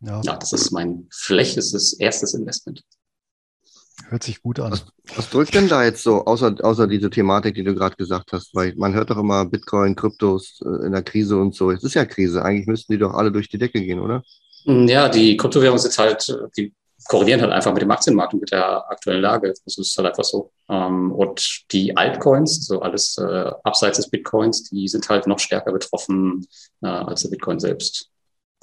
Ja. 0.00 0.20
ja, 0.24 0.36
das 0.36 0.52
ist 0.52 0.70
mein 0.70 1.06
schlechtestes 1.10 1.94
erstes 1.94 2.32
Investment. 2.32 2.82
Hört 4.08 4.22
sich 4.22 4.42
gut 4.42 4.60
an. 4.60 4.72
Was, 4.72 4.86
was 5.16 5.30
drückt 5.30 5.54
denn 5.54 5.68
da 5.68 5.84
jetzt 5.84 6.02
so, 6.02 6.24
außer, 6.24 6.54
außer 6.62 6.86
diese 6.86 7.10
Thematik, 7.10 7.54
die 7.54 7.64
du 7.64 7.74
gerade 7.74 7.96
gesagt 7.96 8.32
hast? 8.32 8.54
Weil 8.54 8.74
man 8.76 8.94
hört 8.94 9.10
doch 9.10 9.18
immer 9.18 9.44
Bitcoin, 9.44 9.96
Kryptos 9.96 10.60
äh, 10.64 10.86
in 10.86 10.92
der 10.92 11.02
Krise 11.02 11.36
und 11.36 11.54
so. 11.54 11.70
Es 11.70 11.84
ist 11.84 11.94
ja 11.94 12.04
Krise. 12.04 12.42
Eigentlich 12.42 12.66
müssten 12.66 12.92
die 12.92 12.98
doch 12.98 13.14
alle 13.14 13.32
durch 13.32 13.48
die 13.48 13.58
Decke 13.58 13.80
gehen, 13.80 14.00
oder? 14.00 14.22
Ja, 14.64 15.08
die 15.08 15.36
Kryptowährung 15.36 15.76
ist 15.76 15.98
halt, 15.98 16.36
die 16.56 16.74
korrelieren 17.06 17.40
halt 17.40 17.52
einfach 17.52 17.72
mit 17.72 17.82
dem 17.82 17.90
Aktienmarkt 17.90 18.34
und 18.34 18.40
mit 18.40 18.50
der 18.52 18.90
aktuellen 18.90 19.22
Lage. 19.22 19.52
Das 19.64 19.78
ist 19.78 19.96
halt 19.96 20.08
einfach 20.08 20.24
so. 20.24 20.52
Ähm, 20.68 21.12
und 21.12 21.64
die 21.72 21.96
Altcoins, 21.96 22.66
so 22.66 22.80
alles 22.80 23.16
äh, 23.18 23.50
abseits 23.64 23.98
des 23.98 24.10
Bitcoins, 24.10 24.64
die 24.64 24.88
sind 24.88 25.08
halt 25.08 25.26
noch 25.26 25.38
stärker 25.38 25.72
betroffen 25.72 26.46
äh, 26.82 26.86
als 26.86 27.22
der 27.22 27.30
Bitcoin 27.30 27.60
selbst. 27.60 28.10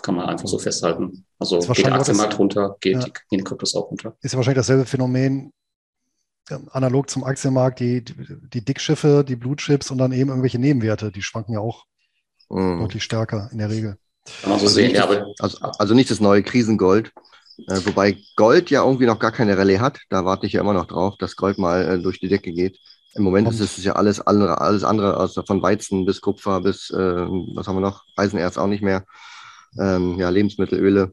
Kann 0.02 0.16
man 0.16 0.28
einfach 0.28 0.48
so 0.48 0.60
festhalten. 0.60 1.26
Also 1.40 1.60
geht 1.60 1.86
der 1.86 1.96
Aktienmarkt 1.96 2.34
das, 2.34 2.40
runter, 2.40 2.76
geht 2.82 2.96
ja. 2.96 3.06
die, 3.06 3.38
die 3.38 3.44
Kryptos 3.44 3.76
auch 3.76 3.90
runter. 3.90 4.16
Ist 4.22 4.34
ja 4.34 4.38
wahrscheinlich 4.38 4.60
dasselbe 4.60 4.86
Phänomen, 4.86 5.52
analog 6.72 7.10
zum 7.10 7.24
Aktienmarkt, 7.24 7.80
die, 7.80 8.04
die 8.04 8.64
Dickschiffe, 8.64 9.24
die 9.28 9.36
Blutchips 9.36 9.92
und 9.92 9.98
dann 9.98 10.12
eben 10.12 10.30
irgendwelche 10.30 10.60
Nebenwerte, 10.60 11.12
die 11.12 11.22
schwanken 11.22 11.54
ja 11.54 11.60
auch 11.60 11.86
mhm. 12.50 12.80
deutlich 12.80 13.04
stärker 13.04 13.50
in 13.52 13.58
der 13.58 13.70
Regel. 13.70 13.98
Kann 14.42 14.52
man 14.52 14.60
so 14.60 14.66
also 14.66 14.76
sehen, 14.76 14.96
ja, 14.96 15.08
also, 15.40 15.58
also 15.62 15.94
nicht 15.94 16.10
das 16.10 16.20
neue 16.20 16.44
Krisengold, 16.44 17.12
äh, 17.68 17.80
wobei 17.86 18.18
Gold 18.36 18.70
ja 18.70 18.84
irgendwie 18.84 19.06
noch 19.06 19.20
gar 19.20 19.32
keine 19.32 19.58
Rallye 19.58 19.80
hat. 19.80 20.00
Da 20.10 20.26
warte 20.26 20.46
ich 20.46 20.54
ja 20.54 20.62
immer 20.62 20.74
noch 20.74 20.88
drauf, 20.88 21.16
dass 21.20 21.36
Gold 21.36 21.58
mal 21.58 21.88
äh, 21.88 22.02
durch 22.02 22.20
die 22.20 22.28
Decke 22.28 22.52
geht. 22.52 22.80
Im 23.14 23.24
Moment 23.24 23.48
Kommt. 23.48 23.62
ist 23.62 23.78
es 23.78 23.84
ja 23.84 23.94
alles 23.94 24.20
andere, 24.20 24.60
alles 24.60 24.84
andere, 24.84 25.18
also 25.18 25.42
von 25.44 25.62
Weizen 25.62 26.06
bis 26.06 26.20
Kupfer 26.22 26.60
bis, 26.62 26.90
äh, 26.90 26.98
was 26.98 27.68
haben 27.68 27.78
wir 27.78 27.82
noch? 27.82 28.04
Eisenerz 28.18 28.58
auch 28.58 28.68
nicht 28.68 28.84
mehr. 28.84 29.06
Ähm, 29.78 30.20
ja, 30.20 30.30
Lebensmittelöle. 30.30 31.12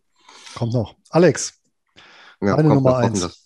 Kommt 0.55 0.73
noch. 0.73 0.95
Alex, 1.11 1.55
ja, 2.41 2.57
deine 2.57 2.69
Nummer 2.69 2.97
eins. 2.99 3.39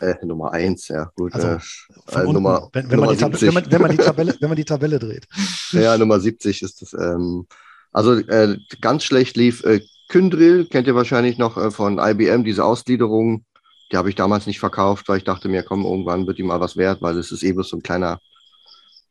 Äh, 0.00 0.14
Nummer 0.24 0.52
eins, 0.52 0.88
ja, 0.88 1.10
gut. 1.16 1.34
Also, 1.34 1.48
äh, 1.48 1.52
äh 1.54 2.20
unten, 2.20 2.32
Nummer, 2.34 2.68
wenn, 2.72 2.90
wenn, 2.90 3.00
Nummer 3.00 3.12
man 3.12 3.40
wenn, 3.40 3.54
man, 3.54 3.70
wenn, 3.70 3.82
man 3.82 3.90
die 3.90 3.96
Tabelle, 3.96 4.36
wenn 4.40 4.48
man 4.48 4.56
die 4.56 4.64
Tabelle 4.64 4.98
dreht. 4.98 5.26
Ja, 5.72 5.98
Nummer 5.98 6.18
70 6.18 6.62
ist 6.62 6.80
das. 6.80 6.92
Ähm, 6.94 7.46
also 7.92 8.14
äh, 8.14 8.56
ganz 8.80 9.04
schlecht 9.04 9.36
lief 9.36 9.64
äh, 9.64 9.80
Kyndryl 10.08 10.66
kennt 10.66 10.86
ihr 10.86 10.94
wahrscheinlich 10.94 11.36
noch 11.36 11.56
äh, 11.56 11.70
von 11.70 11.98
IBM, 11.98 12.44
diese 12.44 12.64
Ausgliederung. 12.64 13.44
Die 13.92 13.96
habe 13.96 14.08
ich 14.08 14.14
damals 14.14 14.46
nicht 14.46 14.60
verkauft, 14.60 15.08
weil 15.08 15.18
ich 15.18 15.24
dachte 15.24 15.48
mir, 15.48 15.62
komm, 15.62 15.84
irgendwann 15.84 16.26
wird 16.26 16.38
die 16.38 16.42
mal 16.42 16.60
was 16.60 16.76
wert, 16.76 17.02
weil 17.02 17.16
es 17.18 17.32
ist 17.32 17.42
eben 17.42 17.62
so 17.62 17.76
ein 17.76 17.82
kleiner. 17.82 18.18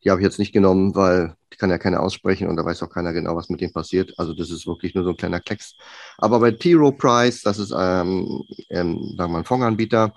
Die 0.04 0.10
habe 0.10 0.20
ich 0.20 0.24
jetzt 0.24 0.38
nicht 0.38 0.52
genommen, 0.52 0.94
weil 0.94 1.34
kann 1.56 1.70
ja 1.70 1.78
keiner 1.78 2.00
aussprechen 2.00 2.48
und 2.48 2.56
da 2.56 2.64
weiß 2.64 2.82
auch 2.82 2.90
keiner 2.90 3.12
genau, 3.12 3.36
was 3.36 3.48
mit 3.48 3.60
dem 3.60 3.72
passiert. 3.72 4.12
Also 4.18 4.34
das 4.34 4.50
ist 4.50 4.66
wirklich 4.66 4.94
nur 4.94 5.04
so 5.04 5.10
ein 5.10 5.16
kleiner 5.16 5.40
Klecks. 5.40 5.74
Aber 6.18 6.40
bei 6.40 6.50
T. 6.50 6.74
Rowe 6.74 6.92
Price, 6.92 7.42
das 7.42 7.58
ist 7.58 7.72
ähm, 7.76 8.44
ähm, 8.70 8.98
sagen 9.16 9.16
wir 9.16 9.28
mal 9.28 9.38
ein 9.38 9.44
Fondsanbieter, 9.44 10.12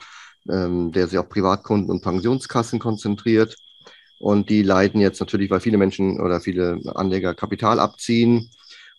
ähm, 0.50 0.92
der 0.92 1.08
sich 1.08 1.18
auf 1.18 1.30
Privatkunden 1.30 1.90
und 1.90 2.02
Pensionskassen 2.02 2.80
konzentriert. 2.80 3.56
Und 4.20 4.50
die 4.50 4.62
leiden 4.62 5.02
jetzt 5.02 5.20
natürlich, 5.20 5.50
weil 5.50 5.62
viele 5.62 5.78
Menschen 5.78 6.20
oder 6.20 6.42
viele 6.42 6.80
Anleger 6.96 7.34
Kapital 7.34 7.80
abziehen 7.80 8.52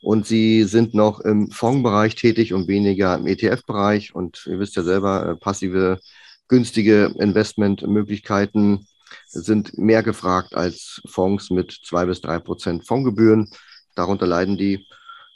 und 0.03 0.27
sie 0.27 0.65
sind 0.65 0.95
noch 0.95 1.21
im 1.21 1.51
Fondsbereich 1.53 2.17
tätig 2.17 2.53
und 2.53 2.67
weniger 2.67 3.15
im 3.15 3.27
ETF-Bereich. 3.29 4.15
Und 4.15 4.47
ihr 4.47 4.59
wisst 4.59 4.75
ja 4.75 4.83
selber, 4.83 5.29
äh, 5.31 5.37
passive, 5.37 6.01
günstige 6.49 7.15
Investmentmöglichkeiten 7.19 8.87
sind 9.27 9.77
mehr 9.79 10.03
gefragt 10.03 10.55
als 10.55 11.01
Fonds 11.07 11.51
mit 11.51 11.73
zwei 11.85 12.07
bis 12.07 12.21
drei 12.21 12.39
Prozent 12.39 12.87
Fondsgebühren. 12.87 13.51
Darunter 13.95 14.27
leiden 14.27 14.57
die. 14.57 14.87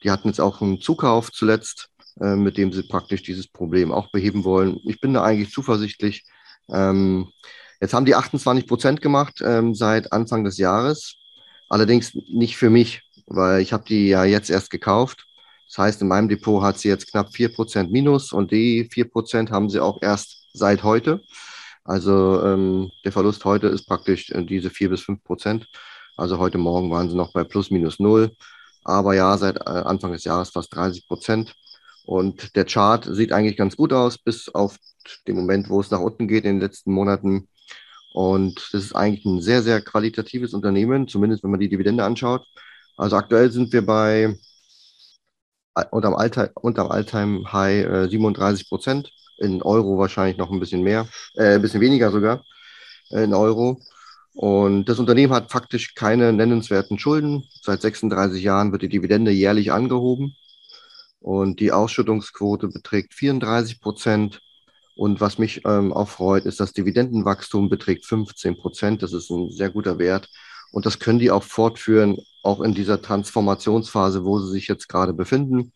Die 0.03 0.11
hatten 0.11 0.29
jetzt 0.29 0.41
auch 0.41 0.61
einen 0.61 0.81
Zukauf 0.81 1.33
zuletzt, 1.33 1.89
äh, 2.21 2.37
mit 2.37 2.59
dem 2.59 2.73
sie 2.73 2.83
praktisch 2.83 3.23
dieses 3.23 3.49
Problem 3.49 3.93
auch 3.93 4.11
beheben 4.11 4.45
wollen. 4.45 4.79
Ich 4.85 5.01
bin 5.01 5.15
da 5.15 5.23
eigentlich 5.25 5.51
zuversichtlich. 5.51 6.25
Ähm, 6.69 7.29
jetzt 7.81 7.95
haben 7.95 8.05
die 8.05 8.15
28 8.15 8.67
Prozent 8.67 9.01
gemacht 9.01 9.41
ähm, 9.43 9.75
seit 9.75 10.13
Anfang 10.13 10.45
des 10.45 10.59
Jahres. 10.59 11.17
Allerdings 11.69 12.15
nicht 12.15 12.57
für 12.57 12.71
mich 12.71 13.03
weil 13.27 13.61
ich 13.61 13.73
habe 13.73 13.85
die 13.87 14.09
ja 14.09 14.25
jetzt 14.25 14.51
erst 14.51 14.71
gekauft. 14.71 15.27
Das 15.69 15.79
heißt, 15.79 16.03
in 16.03 16.09
meinem 16.09 16.29
Depot 16.29 16.63
hat 16.63 16.79
sie 16.79 16.89
jetzt 16.89 17.11
knapp 17.11 17.31
4% 17.31 17.91
Minus 17.91 18.33
und 18.33 18.53
die 18.53 18.89
4% 18.89 19.51
haben 19.51 19.69
sie 19.69 19.81
auch 19.81 20.01
erst 20.01 20.47
seit 20.53 20.85
heute. 20.85 21.23
Also 21.87 22.43
ähm, 22.43 22.91
der 23.05 23.13
Verlust 23.13 23.45
heute 23.45 23.69
ist 23.69 23.87
praktisch 23.87 24.31
äh, 24.31 24.45
diese 24.45 24.71
4 24.71 24.91
bis 24.91 25.03
5 25.03 25.23
Prozent. 25.23 25.69
Also 26.17 26.39
heute 26.39 26.59
Morgen 26.59 26.91
waren 26.91 27.09
sie 27.09 27.17
noch 27.17 27.33
bei 27.33 27.45
plus 27.45 27.71
minus 27.71 28.01
null. 28.01 28.33
Aber 28.85 29.15
ja, 29.15 29.37
seit 29.39 29.59
äh, 29.59 29.71
Anfang 29.71 30.13
des 30.13 30.25
Jahres 30.25 30.51
fast 30.51 30.75
30 30.75 31.07
Prozent. 31.07 31.55
Und 32.05 32.57
der 32.57 32.65
Chart 32.65 33.07
sieht 33.11 33.33
eigentlich 33.33 33.57
ganz 33.57 33.77
gut 33.77 33.93
aus, 33.93 34.19
bis 34.19 34.49
auf 34.49 34.79
den 35.29 35.37
Moment, 35.37 35.69
wo 35.69 35.81
es 35.81 35.91
nach 35.91 36.01
unten 36.01 36.29
geht 36.29 36.45
in 36.45 36.57
den 36.57 36.61
letzten 36.61 36.93
Monaten. 36.93 37.49
Und 38.15 38.57
das 38.73 38.85
ist 38.85 38.97
eigentlich 38.97 39.25
ein 39.25 39.43
sehr, 39.43 39.63
sehr 39.63 39.81
qualitatives 39.81 40.55
Unternehmen, 40.55 41.09
zumindest 41.09 41.45
wenn 41.45 41.51
man 41.51 41.61
die 41.61 41.69
Dividende 41.69 42.05
anschaut. 42.05 42.47
Also 42.97 43.17
aktuell 43.17 43.51
sind 43.53 43.73
wir 43.73 43.85
bei 43.87 44.37
äh, 45.77 45.85
unterm, 45.91 46.15
Alltime, 46.15 46.51
unterm 46.55 46.91
Alltime 46.91 47.53
High 47.53 47.85
äh, 47.87 48.09
37 48.09 48.69
Prozent. 48.69 49.13
In 49.39 49.63
Euro 49.63 49.99
wahrscheinlich 49.99 50.37
noch 50.37 50.51
ein 50.51 50.61
bisschen 50.61 50.83
mehr, 50.83 51.07
äh, 51.35 51.55
ein 51.55 51.63
bisschen 51.63 51.81
weniger 51.81 52.11
sogar 52.11 52.45
äh, 53.11 53.25
in 53.25 53.35
Euro. 53.35 53.81
Und 54.35 54.85
das 54.87 54.99
Unternehmen 54.99 55.33
hat 55.33 55.51
faktisch 55.51 55.95
keine 55.95 56.33
nennenswerten 56.33 56.99
Schulden. 56.99 57.45
Seit 57.63 57.81
36 57.81 58.43
Jahren 58.43 58.71
wird 58.71 58.83
die 58.83 58.89
Dividende 58.89 59.31
jährlich 59.31 59.73
angehoben. 59.73 60.37
Und 61.21 61.59
die 61.61 61.73
Ausschüttungsquote 61.73 62.69
beträgt 62.69 63.15
34 63.15 63.81
Prozent. 63.81 64.43
Und 64.95 65.21
was 65.21 65.39
mich 65.39 65.63
ähm, 65.67 65.93
auch 65.93 66.09
freut, 66.09 66.45
ist, 66.45 66.61
das 66.61 66.73
Dividendenwachstum 66.73 67.69
beträgt 67.69 68.05
15 68.07 68.59
Prozent. 68.59 69.03
Das 69.03 69.13
ist 69.13 69.31
ein 69.31 69.51
sehr 69.51 69.71
guter 69.71 69.99
Wert. 69.99 70.29
Und 70.71 70.85
das 70.85 70.99
können 70.99 71.19
die 71.19 71.31
auch 71.31 71.43
fortführen, 71.43 72.19
auch 72.43 72.61
in 72.61 72.75
dieser 72.75 73.01
Transformationsphase, 73.01 74.25
wo 74.25 74.39
sie 74.41 74.53
sich 74.53 74.69
jetzt 74.69 74.89
gerade 74.89 75.15
befinden. 75.15 75.73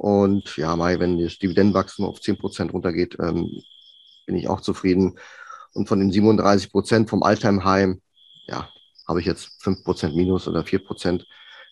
Und 0.00 0.56
ja, 0.56 0.76
Mai, 0.76 0.98
wenn 0.98 1.18
das 1.18 1.38
Dividendenwachstum 1.38 2.06
auf 2.06 2.22
10 2.22 2.38
Prozent 2.38 2.72
runtergeht, 2.72 3.18
ähm, 3.20 3.50
bin 4.24 4.34
ich 4.34 4.48
auch 4.48 4.62
zufrieden. 4.62 5.18
Und 5.74 5.88
von 5.88 5.98
den 5.98 6.10
37 6.10 6.72
Prozent 6.72 7.10
vom 7.10 7.22
Altheim-Heim, 7.22 8.00
ja, 8.46 8.70
habe 9.06 9.20
ich 9.20 9.26
jetzt 9.26 9.62
5 9.62 9.84
Prozent 9.84 10.16
minus 10.16 10.48
oder 10.48 10.64
4 10.64 10.78
Prozent. 10.78 11.26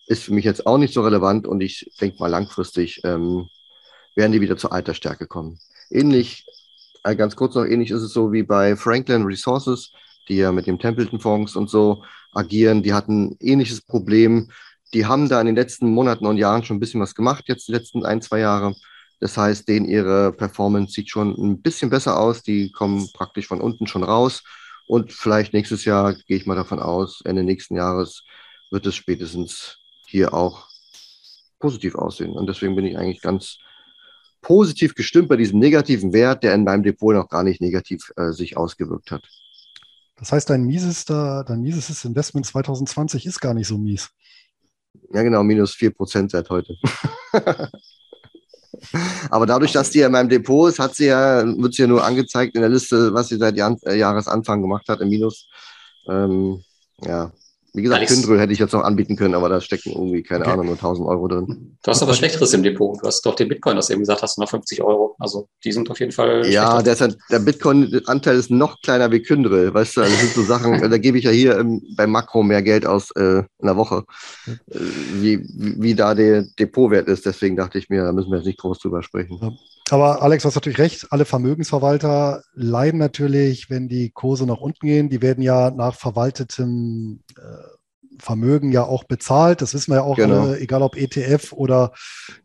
Ist 0.05 0.21
für 0.21 0.33
mich 0.33 0.45
jetzt 0.45 0.67
auch 0.67 0.77
nicht 0.77 0.93
so 0.93 1.01
relevant 1.01 1.47
und 1.47 1.61
ich 1.61 1.91
denke 1.99 2.19
mal 2.19 2.27
langfristig 2.27 3.01
ähm, 3.03 3.47
werden 4.15 4.31
die 4.31 4.41
wieder 4.41 4.57
zur 4.57 4.73
Altersstärke 4.73 5.25
kommen. 5.25 5.57
Ähnlich, 5.89 6.45
äh, 7.03 7.15
ganz 7.15 7.35
kurz 7.35 7.55
noch, 7.55 7.65
ähnlich 7.65 7.89
ist 7.89 8.03
es 8.03 8.13
so 8.13 8.31
wie 8.31 8.43
bei 8.43 8.75
Franklin 8.75 9.23
Resources 9.23 9.91
die 10.29 10.37
ja 10.37 10.51
mit 10.51 10.67
dem 10.67 10.79
Templeton-Fonds 10.79 11.55
und 11.55 11.69
so 11.69 12.03
agieren, 12.31 12.83
die 12.83 12.93
hatten 12.93 13.35
ähnliches 13.39 13.81
Problem. 13.81 14.51
Die 14.93 15.05
haben 15.05 15.29
da 15.29 15.39
in 15.39 15.47
den 15.47 15.55
letzten 15.55 15.91
Monaten 15.91 16.25
und 16.25 16.37
Jahren 16.37 16.63
schon 16.63 16.77
ein 16.77 16.79
bisschen 16.79 17.01
was 17.01 17.15
gemacht, 17.15 17.45
jetzt 17.47 17.67
die 17.67 17.71
letzten 17.71 18.05
ein, 18.05 18.21
zwei 18.21 18.39
Jahre. 18.39 18.75
Das 19.19 19.37
heißt, 19.37 19.67
denen 19.67 19.85
ihre 19.85 20.31
Performance 20.31 20.93
sieht 20.93 21.09
schon 21.09 21.35
ein 21.35 21.61
bisschen 21.61 21.89
besser 21.89 22.19
aus. 22.19 22.41
Die 22.41 22.71
kommen 22.71 23.09
praktisch 23.13 23.47
von 23.47 23.61
unten 23.61 23.85
schon 23.85 24.03
raus. 24.03 24.43
Und 24.87 25.11
vielleicht 25.11 25.53
nächstes 25.53 25.85
Jahr, 25.85 26.15
gehe 26.15 26.37
ich 26.37 26.45
mal 26.45 26.55
davon 26.55 26.79
aus, 26.79 27.21
Ende 27.23 27.43
nächsten 27.43 27.75
Jahres 27.75 28.23
wird 28.71 28.85
es 28.85 28.95
spätestens 28.95 29.77
hier 30.07 30.33
auch 30.33 30.67
positiv 31.59 31.95
aussehen. 31.95 32.31
Und 32.31 32.47
deswegen 32.47 32.75
bin 32.75 32.85
ich 32.85 32.97
eigentlich 32.97 33.21
ganz 33.21 33.59
positiv 34.41 34.95
gestimmt 34.95 35.27
bei 35.27 35.35
diesem 35.35 35.59
negativen 35.59 36.13
Wert, 36.13 36.43
der 36.43 36.53
in 36.53 36.63
meinem 36.63 36.83
Depot 36.83 37.13
noch 37.13 37.29
gar 37.29 37.43
nicht 37.43 37.61
negativ 37.61 38.11
äh, 38.15 38.31
sich 38.31 38.57
ausgewirkt 38.57 39.11
hat. 39.11 39.27
Das 40.15 40.31
heißt, 40.31 40.49
dein 40.49 40.63
miesester, 40.63 41.43
dein 41.43 41.61
miesestes 41.61 42.03
Investment 42.03 42.45
2020 42.45 43.25
ist 43.25 43.39
gar 43.39 43.53
nicht 43.53 43.67
so 43.67 43.77
mies. 43.77 44.09
Ja, 45.11 45.23
genau, 45.23 45.43
minus 45.43 45.73
4% 45.73 46.31
seit 46.31 46.49
heute. 46.49 46.75
Aber 49.29 49.45
dadurch, 49.45 49.71
dass 49.71 49.89
die 49.89 49.99
ja 49.99 50.07
in 50.07 50.11
meinem 50.11 50.29
Depot 50.29 50.69
ist, 50.69 50.79
hat 50.79 50.95
sie 50.95 51.07
ja, 51.07 51.45
wird 51.45 51.73
sie 51.73 51.83
ja 51.83 51.87
nur 51.87 52.03
angezeigt 52.03 52.55
in 52.55 52.61
der 52.61 52.69
Liste, 52.69 53.13
was 53.13 53.27
sie 53.27 53.37
seit 53.37 53.57
äh, 53.57 53.95
Jahresanfang 53.95 54.61
gemacht 54.61 54.87
hat 54.87 55.01
im 55.01 55.09
Minus. 55.09 55.47
Ähm, 56.07 56.63
ja, 57.03 57.31
wie 57.79 57.83
gesagt, 57.83 57.99
Alex, 57.99 58.27
hätte 58.27 58.53
ich 58.53 58.59
jetzt 58.59 58.73
noch 58.73 58.83
anbieten 58.83 59.15
können, 59.15 59.33
aber 59.35 59.47
da 59.47 59.61
stecken 59.61 59.91
irgendwie, 59.91 60.21
keine 60.21 60.41
okay. 60.41 60.51
Ahnung, 60.51 60.65
nur 60.65 60.75
1000 60.75 61.07
Euro 61.07 61.27
drin. 61.29 61.77
Du 61.81 61.91
hast 61.91 62.03
aber 62.03 62.13
Schlechteres 62.13 62.53
im 62.53 62.61
Depot. 62.61 63.01
Du 63.01 63.07
hast 63.07 63.25
doch 63.25 63.35
den 63.35 63.47
Bitcoin, 63.47 63.77
das 63.77 63.87
du 63.87 63.93
eben 63.93 64.01
gesagt 64.01 64.21
hast, 64.21 64.37
noch 64.37 64.49
50 64.49 64.83
Euro. 64.83 65.15
Also 65.17 65.47
die 65.63 65.71
sind 65.71 65.89
auf 65.89 65.99
jeden 65.99 66.11
Fall. 66.11 66.45
Ja, 66.47 66.81
der, 66.81 66.99
halt, 66.99 67.17
der 67.31 67.39
Bitcoin-Anteil 67.39 68.35
ist 68.35 68.51
noch 68.51 68.81
kleiner 68.81 69.09
wie 69.11 69.21
Kyndryl. 69.21 69.73
Weißt 69.73 69.95
du, 69.95 70.01
also 70.01 70.11
das 70.11 70.21
sind 70.21 70.33
so 70.33 70.43
Sachen, 70.43 70.79
da 70.91 70.97
gebe 70.97 71.17
ich 71.17 71.23
ja 71.23 71.31
hier 71.31 71.57
im, 71.57 71.81
beim 71.95 72.11
Makro 72.11 72.43
mehr 72.43 72.61
Geld 72.61 72.85
aus 72.85 73.11
äh, 73.11 73.39
in 73.39 73.65
der 73.65 73.77
Woche, 73.77 74.03
äh, 74.47 74.53
wie, 75.21 75.39
wie 75.55 75.95
da 75.95 76.13
der 76.13 76.43
Depotwert 76.59 77.07
ist. 77.07 77.25
Deswegen 77.25 77.55
dachte 77.55 77.77
ich 77.77 77.89
mir, 77.89 78.03
da 78.03 78.11
müssen 78.11 78.29
wir 78.29 78.39
jetzt 78.39 78.47
nicht 78.47 78.59
groß 78.59 78.79
drüber 78.79 79.01
sprechen. 79.03 79.39
Ja. 79.41 79.51
Aber 79.93 80.21
Alex, 80.21 80.43
du 80.43 80.47
hast 80.47 80.55
natürlich 80.55 80.79
recht. 80.79 81.07
Alle 81.11 81.25
Vermögensverwalter 81.25 82.43
leiden 82.53 82.99
natürlich, 82.99 83.69
wenn 83.69 83.87
die 83.87 84.09
Kurse 84.09 84.45
nach 84.45 84.59
unten 84.59 84.85
gehen. 84.85 85.09
Die 85.09 85.21
werden 85.21 85.41
ja 85.41 85.71
nach 85.71 85.95
verwaltetem 85.95 87.21
äh, 87.37 88.21
Vermögen 88.21 88.71
ja 88.71 88.83
auch 88.83 89.05
bezahlt. 89.05 89.61
Das 89.61 89.73
wissen 89.73 89.91
wir 89.91 89.97
ja 89.97 90.03
auch 90.03 90.17
genau. 90.17 90.41
alle, 90.41 90.59
egal 90.59 90.81
ob 90.81 90.97
ETF 90.97 91.53
oder 91.53 91.93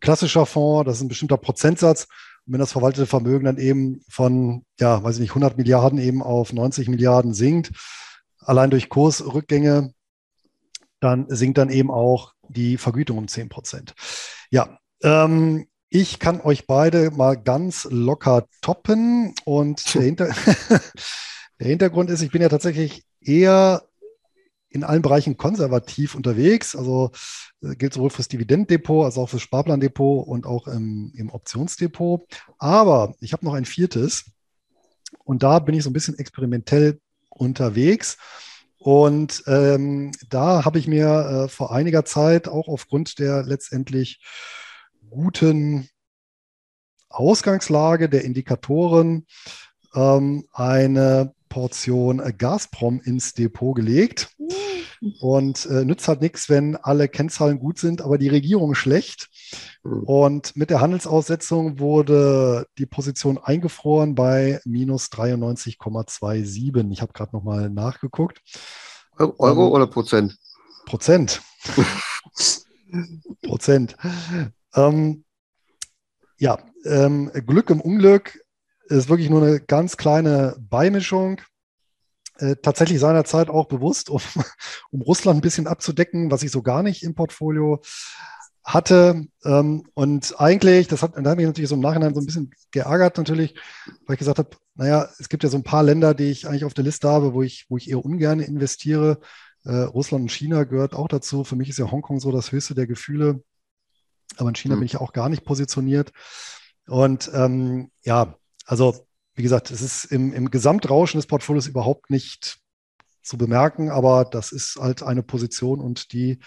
klassischer 0.00 0.46
Fonds. 0.46 0.86
Das 0.86 0.98
ist 0.98 1.02
ein 1.02 1.08
bestimmter 1.08 1.36
Prozentsatz. 1.36 2.06
Und 2.46 2.52
wenn 2.52 2.60
das 2.60 2.72
verwaltete 2.72 3.06
Vermögen 3.06 3.44
dann 3.44 3.58
eben 3.58 4.02
von, 4.08 4.64
ja, 4.78 5.02
weiß 5.02 5.16
ich 5.16 5.20
nicht, 5.20 5.30
100 5.30 5.56
Milliarden 5.56 5.98
eben 5.98 6.22
auf 6.22 6.52
90 6.52 6.88
Milliarden 6.88 7.34
sinkt, 7.34 7.72
allein 8.38 8.70
durch 8.70 8.88
Kursrückgänge, 8.88 9.92
dann 11.00 11.26
sinkt 11.28 11.58
dann 11.58 11.70
eben 11.70 11.90
auch 11.90 12.32
die 12.48 12.76
Vergütung 12.76 13.18
um 13.18 13.28
10 13.28 13.48
Prozent. 13.48 13.94
Ja, 14.50 14.78
ähm, 15.02 15.66
ich 15.94 16.18
kann 16.18 16.40
euch 16.40 16.66
beide 16.66 17.12
mal 17.12 17.36
ganz 17.36 17.86
locker 17.88 18.48
toppen 18.60 19.32
und 19.44 19.94
der, 19.94 20.02
Hinter 20.02 20.26
der 21.60 21.68
Hintergrund 21.68 22.10
ist, 22.10 22.20
ich 22.20 22.32
bin 22.32 22.42
ja 22.42 22.48
tatsächlich 22.48 23.04
eher 23.20 23.84
in 24.70 24.82
allen 24.82 25.02
Bereichen 25.02 25.36
konservativ 25.36 26.16
unterwegs. 26.16 26.74
Also 26.74 27.12
äh, 27.62 27.76
gilt 27.76 27.94
sowohl 27.94 28.10
fürs 28.10 28.26
Dividenddepot 28.26 29.04
als 29.04 29.18
auch 29.18 29.28
fürs 29.28 29.42
Sparplandepot 29.42 30.26
und 30.26 30.46
auch 30.46 30.66
im, 30.66 31.12
im 31.14 31.30
Optionsdepot. 31.30 32.26
Aber 32.58 33.14
ich 33.20 33.32
habe 33.32 33.44
noch 33.44 33.54
ein 33.54 33.64
viertes 33.64 34.32
und 35.22 35.44
da 35.44 35.60
bin 35.60 35.76
ich 35.76 35.84
so 35.84 35.90
ein 35.90 35.94
bisschen 35.94 36.18
experimentell 36.18 36.98
unterwegs. 37.30 38.16
Und 38.78 39.44
ähm, 39.46 40.10
da 40.28 40.64
habe 40.64 40.80
ich 40.80 40.88
mir 40.88 41.44
äh, 41.44 41.48
vor 41.48 41.72
einiger 41.72 42.04
Zeit 42.04 42.48
auch 42.48 42.66
aufgrund 42.66 43.20
der 43.20 43.44
letztendlich 43.44 44.20
guten 45.14 45.88
Ausgangslage 47.08 48.08
der 48.08 48.24
Indikatoren 48.24 49.26
ähm, 49.94 50.46
eine 50.52 51.32
Portion 51.48 52.20
Gazprom 52.36 53.00
ins 53.00 53.32
Depot 53.34 53.76
gelegt. 53.76 54.34
Und 55.20 55.66
äh, 55.66 55.84
nützt 55.84 56.08
halt 56.08 56.22
nichts, 56.22 56.48
wenn 56.48 56.76
alle 56.76 57.08
Kennzahlen 57.08 57.58
gut 57.58 57.78
sind, 57.78 58.00
aber 58.00 58.16
die 58.16 58.28
Regierung 58.28 58.74
schlecht. 58.74 59.28
Hm. 59.82 60.02
Und 60.04 60.56
mit 60.56 60.70
der 60.70 60.80
Handelsaussetzung 60.80 61.78
wurde 61.78 62.66
die 62.78 62.86
Position 62.86 63.38
eingefroren 63.38 64.14
bei 64.14 64.60
minus 64.64 65.08
93,27. 65.12 66.90
Ich 66.90 67.02
habe 67.02 67.12
gerade 67.12 67.36
nochmal 67.36 67.68
nachgeguckt. 67.68 68.40
Euro 69.18 69.66
ähm, 69.66 69.72
oder 69.72 69.86
Prozent? 69.86 70.38
Prozent. 70.86 71.42
Prozent. 73.42 73.96
Ähm, 74.74 75.24
ja, 76.38 76.58
ähm, 76.84 77.30
Glück 77.46 77.70
im 77.70 77.80
Unglück 77.80 78.40
ist 78.86 79.08
wirklich 79.08 79.30
nur 79.30 79.42
eine 79.42 79.60
ganz 79.60 79.96
kleine 79.96 80.56
Beimischung. 80.58 81.40
Äh, 82.38 82.56
tatsächlich 82.56 82.98
seinerzeit 82.98 83.48
auch 83.48 83.66
bewusst, 83.66 84.10
um, 84.10 84.20
um 84.90 85.02
Russland 85.02 85.38
ein 85.38 85.42
bisschen 85.42 85.66
abzudecken, 85.66 86.30
was 86.30 86.42
ich 86.42 86.50
so 86.50 86.62
gar 86.62 86.82
nicht 86.82 87.02
im 87.02 87.14
Portfolio 87.14 87.80
hatte. 88.64 89.26
Ähm, 89.44 89.84
und 89.94 90.34
eigentlich, 90.40 90.88
das 90.88 91.02
hat, 91.02 91.12
da 91.16 91.30
habe 91.30 91.42
ich 91.42 91.46
natürlich 91.46 91.68
so 91.68 91.76
im 91.76 91.80
Nachhinein 91.80 92.14
so 92.14 92.20
ein 92.20 92.26
bisschen 92.26 92.50
geärgert 92.72 93.16
natürlich, 93.18 93.54
weil 94.06 94.14
ich 94.14 94.18
gesagt 94.18 94.38
habe, 94.38 94.50
naja, 94.74 95.08
es 95.18 95.28
gibt 95.28 95.44
ja 95.44 95.50
so 95.50 95.56
ein 95.56 95.62
paar 95.62 95.84
Länder, 95.84 96.14
die 96.14 96.30
ich 96.30 96.48
eigentlich 96.48 96.64
auf 96.64 96.74
der 96.74 96.84
Liste 96.84 97.08
habe, 97.08 97.34
wo 97.34 97.42
ich, 97.42 97.66
wo 97.68 97.76
ich 97.76 97.88
eher 97.88 98.04
ungern 98.04 98.40
investiere. 98.40 99.20
Äh, 99.64 99.76
Russland 99.76 100.22
und 100.22 100.32
China 100.32 100.64
gehört 100.64 100.94
auch 100.94 101.08
dazu. 101.08 101.44
Für 101.44 101.56
mich 101.56 101.68
ist 101.68 101.78
ja 101.78 101.90
Hongkong 101.90 102.18
so 102.18 102.32
das 102.32 102.50
höchste 102.50 102.74
der 102.74 102.86
Gefühle. 102.86 103.42
Aber 104.36 104.48
in 104.48 104.54
China 104.54 104.76
mhm. 104.76 104.80
bin 104.80 104.86
ich 104.86 104.96
auch 104.96 105.12
gar 105.12 105.28
nicht 105.28 105.44
positioniert. 105.44 106.12
Und 106.86 107.30
ähm, 107.34 107.90
ja, 108.02 108.36
also 108.66 109.06
wie 109.34 109.42
gesagt, 109.42 109.70
es 109.70 109.82
ist 109.82 110.04
im, 110.04 110.32
im 110.32 110.50
Gesamtrauschen 110.50 111.18
des 111.18 111.26
Portfolios 111.26 111.66
überhaupt 111.66 112.10
nicht 112.10 112.58
zu 113.22 113.38
bemerken, 113.38 113.90
aber 113.90 114.24
das 114.24 114.52
ist 114.52 114.76
halt 114.76 115.02
eine 115.02 115.22
Position 115.22 115.80
und 115.80 116.12
die 116.12 116.38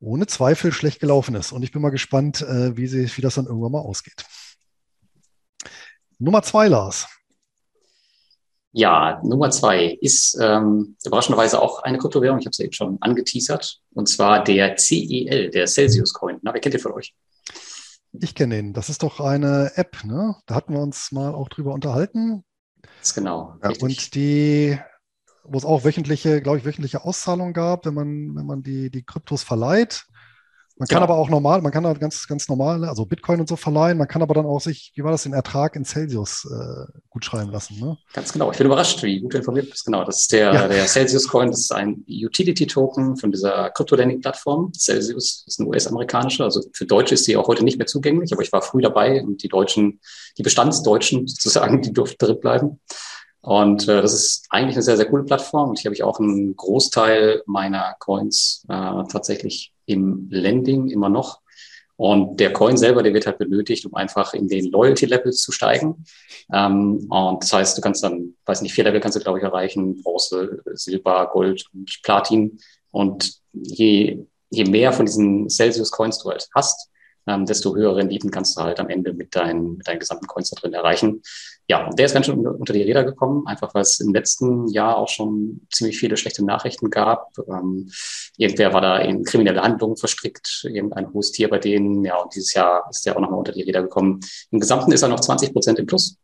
ohne 0.00 0.26
Zweifel 0.26 0.72
schlecht 0.72 1.00
gelaufen 1.00 1.34
ist. 1.34 1.52
Und 1.52 1.62
ich 1.62 1.72
bin 1.72 1.82
mal 1.82 1.90
gespannt, 1.90 2.42
äh, 2.42 2.76
wie, 2.76 2.86
sie, 2.86 3.16
wie 3.16 3.20
das 3.20 3.34
dann 3.34 3.46
irgendwann 3.46 3.72
mal 3.72 3.80
ausgeht. 3.80 4.24
Nummer 6.18 6.42
zwei, 6.42 6.68
Lars. 6.68 7.06
Ja, 8.74 9.20
Nummer 9.22 9.50
zwei 9.50 9.98
ist 10.00 10.36
ähm, 10.40 10.96
überraschenderweise 11.04 11.60
auch 11.60 11.82
eine 11.82 11.98
Kryptowährung. 11.98 12.38
Ich 12.38 12.46
habe 12.46 12.52
es 12.52 12.58
eben 12.58 12.72
schon 12.72 12.96
angeteasert. 13.00 13.80
Und 13.92 14.08
zwar 14.08 14.42
der 14.42 14.76
CEL, 14.76 15.50
der 15.50 15.66
Celsius 15.66 16.14
Coin. 16.14 16.38
Na, 16.42 16.54
wer 16.54 16.60
kennt 16.60 16.74
ihr 16.74 16.80
von 16.80 16.92
euch? 16.92 17.14
Ich 18.12 18.34
kenne 18.34 18.58
ihn. 18.58 18.72
Das 18.72 18.88
ist 18.88 19.02
doch 19.02 19.20
eine 19.20 19.72
App, 19.76 20.04
ne? 20.04 20.36
Da 20.46 20.54
hatten 20.54 20.72
wir 20.72 20.80
uns 20.80 21.12
mal 21.12 21.34
auch 21.34 21.50
drüber 21.50 21.74
unterhalten. 21.74 22.44
Das 22.80 23.08
ist 23.08 23.14
genau. 23.14 23.56
Ja, 23.62 23.72
und 23.80 24.14
die, 24.14 24.78
wo 25.44 25.58
es 25.58 25.64
auch 25.66 25.84
wöchentliche, 25.84 26.40
glaube 26.40 26.58
ich, 26.58 26.64
wöchentliche 26.64 27.04
Auszahlungen 27.04 27.52
gab, 27.52 27.84
wenn 27.84 27.94
man, 27.94 28.34
wenn 28.34 28.46
man 28.46 28.62
die, 28.62 28.90
die 28.90 29.02
Kryptos 29.02 29.42
verleiht. 29.42 30.06
Man 30.78 30.88
kann 30.88 30.98
ja. 30.98 31.04
aber 31.04 31.16
auch 31.16 31.28
normal, 31.28 31.60
man 31.60 31.70
kann 31.70 31.86
halt 31.86 32.00
ganz, 32.00 32.26
ganz 32.26 32.48
normal, 32.48 32.84
also 32.84 33.04
Bitcoin 33.04 33.40
und 33.40 33.48
so 33.48 33.56
verleihen, 33.56 33.98
man 33.98 34.08
kann 34.08 34.22
aber 34.22 34.34
dann 34.34 34.46
auch 34.46 34.60
sich, 34.60 34.92
wie 34.94 35.04
war 35.04 35.10
das, 35.10 35.24
den 35.24 35.32
Ertrag 35.32 35.76
in 35.76 35.84
Celsius 35.84 36.48
äh, 36.50 36.98
gut 37.10 37.24
schreiben 37.24 37.50
lassen. 37.50 37.78
Ne? 37.78 37.98
Ganz 38.14 38.32
genau. 38.32 38.50
Ich 38.50 38.58
bin 38.58 38.66
überrascht, 38.66 39.02
wie 39.02 39.20
gut 39.20 39.34
du 39.34 39.38
informiert 39.38 39.70
bist. 39.70 39.84
Genau, 39.84 40.04
das 40.04 40.20
ist 40.20 40.32
der, 40.32 40.52
ja. 40.52 40.68
der 40.68 40.86
Celsius 40.86 41.28
Coin, 41.28 41.50
das 41.50 41.60
ist 41.60 41.72
ein 41.72 42.04
Utility-Token 42.08 43.16
von 43.16 43.30
dieser 43.30 43.70
Crypto-Lending-Plattform. 43.70 44.72
Celsius 44.74 45.44
ist 45.46 45.60
eine 45.60 45.68
US-amerikanische, 45.68 46.44
also 46.44 46.62
für 46.72 46.86
Deutsche 46.86 47.14
ist 47.14 47.24
sie 47.24 47.36
auch 47.36 47.48
heute 47.48 47.64
nicht 47.64 47.78
mehr 47.78 47.86
zugänglich, 47.86 48.32
aber 48.32 48.42
ich 48.42 48.52
war 48.52 48.62
früh 48.62 48.80
dabei 48.80 49.22
und 49.22 49.42
die 49.42 49.48
Deutschen, 49.48 50.00
die 50.38 50.42
Bestandsdeutschen 50.42 51.26
sozusagen, 51.28 51.82
die 51.82 51.92
durften 51.92 52.24
drin 52.24 52.40
bleiben. 52.40 52.80
Und 53.42 53.88
äh, 53.88 54.00
das 54.00 54.14
ist 54.14 54.46
eigentlich 54.50 54.76
eine 54.76 54.82
sehr, 54.82 54.96
sehr 54.96 55.06
coole 55.06 55.24
Plattform. 55.24 55.70
Und 55.70 55.78
hier 55.80 55.88
habe 55.88 55.94
ich 55.94 56.04
auch 56.04 56.20
einen 56.20 56.54
Großteil 56.56 57.42
meiner 57.46 57.96
Coins 57.98 58.64
äh, 58.68 59.02
tatsächlich 59.10 59.71
im 59.86 60.28
Lending 60.30 60.88
immer 60.88 61.08
noch. 61.08 61.40
Und 61.96 62.40
der 62.40 62.52
Coin 62.52 62.76
selber, 62.76 63.02
der 63.02 63.14
wird 63.14 63.26
halt 63.26 63.38
benötigt, 63.38 63.86
um 63.86 63.94
einfach 63.94 64.34
in 64.34 64.48
den 64.48 64.70
Loyalty-Levels 64.70 65.40
zu 65.40 65.52
steigen. 65.52 66.04
Ähm, 66.52 67.06
und 67.08 67.42
das 67.42 67.52
heißt, 67.52 67.78
du 67.78 67.82
kannst 67.82 68.02
dann, 68.02 68.34
weiß 68.44 68.62
nicht, 68.62 68.72
vier 68.72 68.84
Level 68.84 69.00
kannst 69.00 69.16
du, 69.16 69.22
glaube 69.22 69.38
ich, 69.38 69.44
erreichen, 69.44 70.02
Bronze, 70.02 70.62
Silber, 70.72 71.30
Gold 71.32 71.64
und 71.72 72.00
Platin. 72.02 72.58
Und 72.90 73.34
je, 73.52 74.18
je 74.50 74.64
mehr 74.64 74.92
von 74.92 75.06
diesen 75.06 75.48
Celsius-Coins 75.48 76.18
du 76.18 76.30
halt 76.30 76.48
hast, 76.54 76.90
ähm, 77.26 77.46
desto 77.46 77.74
höhere 77.74 77.96
Renditen 77.96 78.30
kannst 78.30 78.56
du 78.56 78.62
halt 78.62 78.80
am 78.80 78.88
Ende 78.88 79.12
mit 79.12 79.34
deinen, 79.34 79.76
mit 79.76 79.86
deinen 79.86 80.00
gesamten 80.00 80.26
Coins 80.26 80.50
da 80.50 80.60
drin 80.60 80.74
erreichen. 80.74 81.22
Ja, 81.68 81.88
der 81.90 82.06
ist 82.06 82.14
ganz 82.14 82.26
schön 82.26 82.46
unter 82.46 82.72
die 82.72 82.82
Räder 82.82 83.04
gekommen, 83.04 83.46
einfach 83.46 83.74
weil 83.74 83.82
es 83.82 84.00
im 84.00 84.12
letzten 84.12 84.68
Jahr 84.68 84.96
auch 84.96 85.08
schon 85.08 85.66
ziemlich 85.72 85.98
viele 85.98 86.16
schlechte 86.16 86.44
Nachrichten 86.44 86.90
gab. 86.90 87.28
Ähm, 87.48 87.90
irgendwer 88.36 88.72
war 88.72 88.80
da 88.80 88.98
in 88.98 89.24
kriminelle 89.24 89.62
Handlungen 89.62 89.96
verstrickt, 89.96 90.64
irgendein 90.64 91.12
hohes 91.12 91.32
Tier 91.32 91.48
bei 91.48 91.58
denen. 91.58 92.04
Ja, 92.04 92.16
und 92.16 92.34
dieses 92.34 92.52
Jahr 92.54 92.86
ist 92.90 93.06
der 93.06 93.16
auch 93.16 93.20
nochmal 93.20 93.38
unter 93.38 93.52
die 93.52 93.62
Räder 93.62 93.82
gekommen. 93.82 94.20
Im 94.50 94.60
Gesamten 94.60 94.92
ist 94.92 95.02
er 95.02 95.08
noch 95.08 95.20
20 95.20 95.52
Prozent 95.52 95.78
im 95.78 95.86
Plus. 95.86 96.18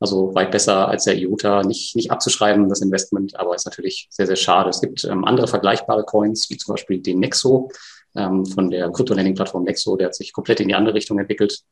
Also 0.00 0.34
weit 0.34 0.50
besser 0.50 0.88
als 0.88 1.04
der 1.04 1.18
IOTA, 1.18 1.62
nicht, 1.62 1.94
nicht 1.94 2.10
abzuschreiben, 2.10 2.70
das 2.70 2.80
Investment, 2.80 3.38
aber 3.38 3.54
ist 3.54 3.66
natürlich 3.66 4.08
sehr, 4.10 4.26
sehr 4.26 4.36
schade. 4.36 4.70
Es 4.70 4.80
gibt 4.80 5.04
ähm, 5.04 5.26
andere 5.26 5.46
vergleichbare 5.46 6.04
Coins, 6.04 6.48
wie 6.48 6.56
zum 6.56 6.74
Beispiel 6.74 7.00
den 7.00 7.18
Nexo, 7.18 7.70
ähm, 8.16 8.44
von 8.46 8.70
der 8.70 8.90
Krypto-Landing-Plattform 8.90 9.64
Nexo, 9.64 9.96
der 9.96 10.06
hat 10.06 10.14
sich 10.14 10.32
komplett 10.32 10.60
in 10.60 10.68
die 10.68 10.74
andere 10.74 10.94
Richtung 10.94 11.18
entwickelt. 11.18 11.62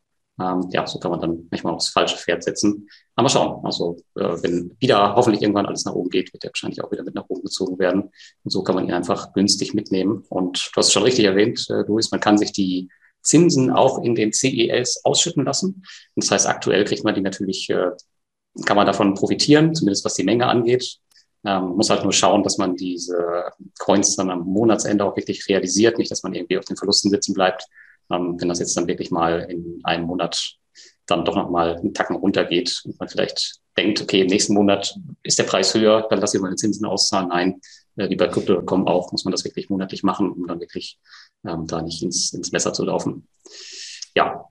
Ähm, 0.41 0.69
ja, 0.71 0.87
so 0.87 0.99
kann 0.99 1.11
man 1.11 1.21
dann 1.21 1.49
manchmal 1.51 1.75
aufs 1.75 1.89
falsche 1.89 2.17
Pferd 2.17 2.45
setzen. 2.45 2.89
Aber 3.17 3.29
schauen. 3.29 3.65
Also 3.65 3.97
äh, 4.15 4.37
wenn 4.43 4.77
wieder 4.79 5.17
hoffentlich 5.17 5.43
irgendwann 5.43 5.67
alles 5.67 5.85
nach 5.85 5.95
oben 5.95 6.11
geht, 6.11 6.33
wird 6.33 6.45
der 6.45 6.51
wahrscheinlich 6.51 6.83
auch 6.83 6.93
wieder 6.93 7.03
mit 7.03 7.15
nach 7.15 7.29
oben 7.29 7.43
gezogen 7.43 7.79
werden. 7.79 8.11
Und 8.45 8.51
so 8.51 8.63
kann 8.63 8.77
man 8.77 8.85
ihn 8.85 8.93
einfach 8.93 9.33
günstig 9.33 9.75
mitnehmen. 9.75 10.25
Und 10.29 10.71
du 10.73 10.77
hast 10.77 10.87
es 10.87 10.93
schon 10.93 11.03
richtig 11.03 11.25
erwähnt, 11.25 11.67
äh, 11.71 11.83
Luis, 11.87 12.11
man 12.13 12.21
kann 12.21 12.39
sich 12.39 12.53
die 12.53 12.89
Zinsen 13.23 13.71
auch 13.71 14.03
in 14.03 14.15
den 14.15 14.33
CELs 14.33 15.05
ausschütten 15.05 15.45
lassen. 15.45 15.83
Und 16.15 16.25
das 16.25 16.31
heißt, 16.31 16.47
aktuell 16.47 16.85
kriegt 16.85 17.05
man 17.05 17.15
die 17.15 17.21
natürlich, 17.21 17.69
äh, 17.71 17.91
kann 18.65 18.77
man 18.77 18.87
davon 18.87 19.15
profitieren, 19.15 19.75
zumindest 19.75 20.05
was 20.05 20.15
die 20.15 20.25
Menge 20.25 20.47
angeht. 20.47 20.99
Ähm, 21.45 21.77
muss 21.77 21.91
halt 21.91 22.03
nur 22.03 22.13
schauen, 22.13 22.43
dass 22.43 22.59
man 22.59 22.75
diese 22.75 23.45
Coins 23.79 24.17
dann 24.17 24.31
am 24.31 24.41
Monatsende 24.41 25.05
auch 25.05 25.17
wirklich 25.17 25.49
realisiert, 25.49 25.99
nicht, 25.99 26.11
dass 26.11 26.23
man 26.23 26.35
irgendwie 26.35 26.59
auf 26.59 26.65
den 26.65 26.77
Verlusten 26.77 27.11
sitzen 27.11 27.33
bleibt. 27.33 27.67
Ähm, 28.11 28.37
wenn 28.41 28.49
das 28.49 28.59
jetzt 28.59 28.77
dann 28.77 28.89
wirklich 28.89 29.11
mal 29.11 29.47
in 29.49 29.81
einem 29.85 30.07
Monat 30.07 30.59
dann 31.07 31.25
doch 31.25 31.37
nochmal 31.37 31.77
einen 31.77 31.95
Tacken 31.95 32.17
runtergeht 32.17 32.83
und 32.85 32.99
man 32.99 33.09
vielleicht 33.09 33.61
denkt, 33.77 34.03
okay, 34.03 34.23
im 34.23 34.27
nächsten 34.27 34.55
Monat 34.55 34.95
ist 35.23 35.39
der 35.39 35.45
Preis 35.45 35.75
höher, 35.75 36.07
dann 36.11 36.21
lasse 36.21 36.37
ich 36.37 36.43
meine 36.43 36.57
Zinsen 36.57 36.85
auszahlen. 36.85 37.29
Nein, 37.29 37.61
äh, 37.97 38.09
wie 38.11 38.17
bei 38.17 38.29
Crypto.com 38.29 38.87
auch, 38.87 39.13
muss 39.13 39.25
man 39.25 39.33
das 39.33 39.45
wirklich 39.45 39.71
monatlich 39.71 40.03
machen, 40.03 40.31
um 40.31 40.47
dann 40.47 40.61
wirklich 40.61 40.99
ähm, 41.47 41.67
da 41.67 41.83
nicht 41.83 42.03
ins, 42.03 42.33
ins 42.33 42.53
Messer 42.53 42.73
zu 42.73 42.85
laufen. 42.85 43.27
Ja. 44.15 44.45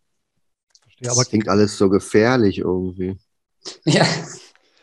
ja 1.00 1.12
aber 1.12 1.22
das 1.22 1.30
klingt 1.30 1.50
alles 1.50 1.78
so 1.78 1.90
gefährlich 1.90 2.60
irgendwie. 2.60 3.18
Ja, 3.84 4.08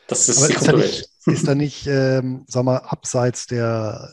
das 0.09 0.29
ist 0.29 0.69
aber 0.69 0.77
die 0.77 0.83
nicht, 0.83 1.09
ist 1.27 1.49
da 1.49 1.55
nicht 1.55 1.87
ähm, 1.87 2.45
sag 2.47 2.65
mal, 2.65 2.79
abseits 2.79 3.47
der 3.47 4.13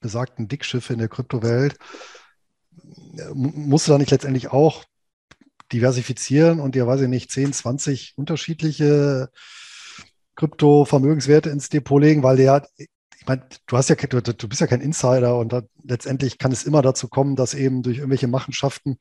besagten 0.00 0.48
Dickschiffe 0.48 0.92
in 0.92 0.98
der 0.98 1.08
Kryptowelt, 1.08 1.76
musst 3.34 3.86
du 3.86 3.92
da 3.92 3.98
nicht 3.98 4.10
letztendlich 4.10 4.48
auch 4.52 4.84
diversifizieren 5.72 6.60
und 6.60 6.74
dir, 6.74 6.86
weiß 6.86 7.02
ich 7.02 7.08
nicht, 7.08 7.30
10, 7.30 7.52
20 7.52 8.14
unterschiedliche 8.16 9.30
Krypto-Vermögenswerte 10.36 11.50
ins 11.50 11.68
Depot 11.68 12.00
legen, 12.00 12.22
weil 12.22 12.36
der, 12.36 12.66
ich 12.76 13.26
meine, 13.26 13.46
du 13.66 13.76
hast 13.76 13.88
ja, 13.88 13.96
du, 13.96 14.20
du 14.20 14.48
bist 14.48 14.60
ja 14.60 14.66
kein 14.66 14.80
Insider 14.80 15.36
und 15.38 15.54
letztendlich 15.82 16.38
kann 16.38 16.52
es 16.52 16.64
immer 16.64 16.82
dazu 16.82 17.08
kommen, 17.08 17.36
dass 17.36 17.54
eben 17.54 17.82
durch 17.82 17.98
irgendwelche 17.98 18.28
Machenschaften 18.28 18.98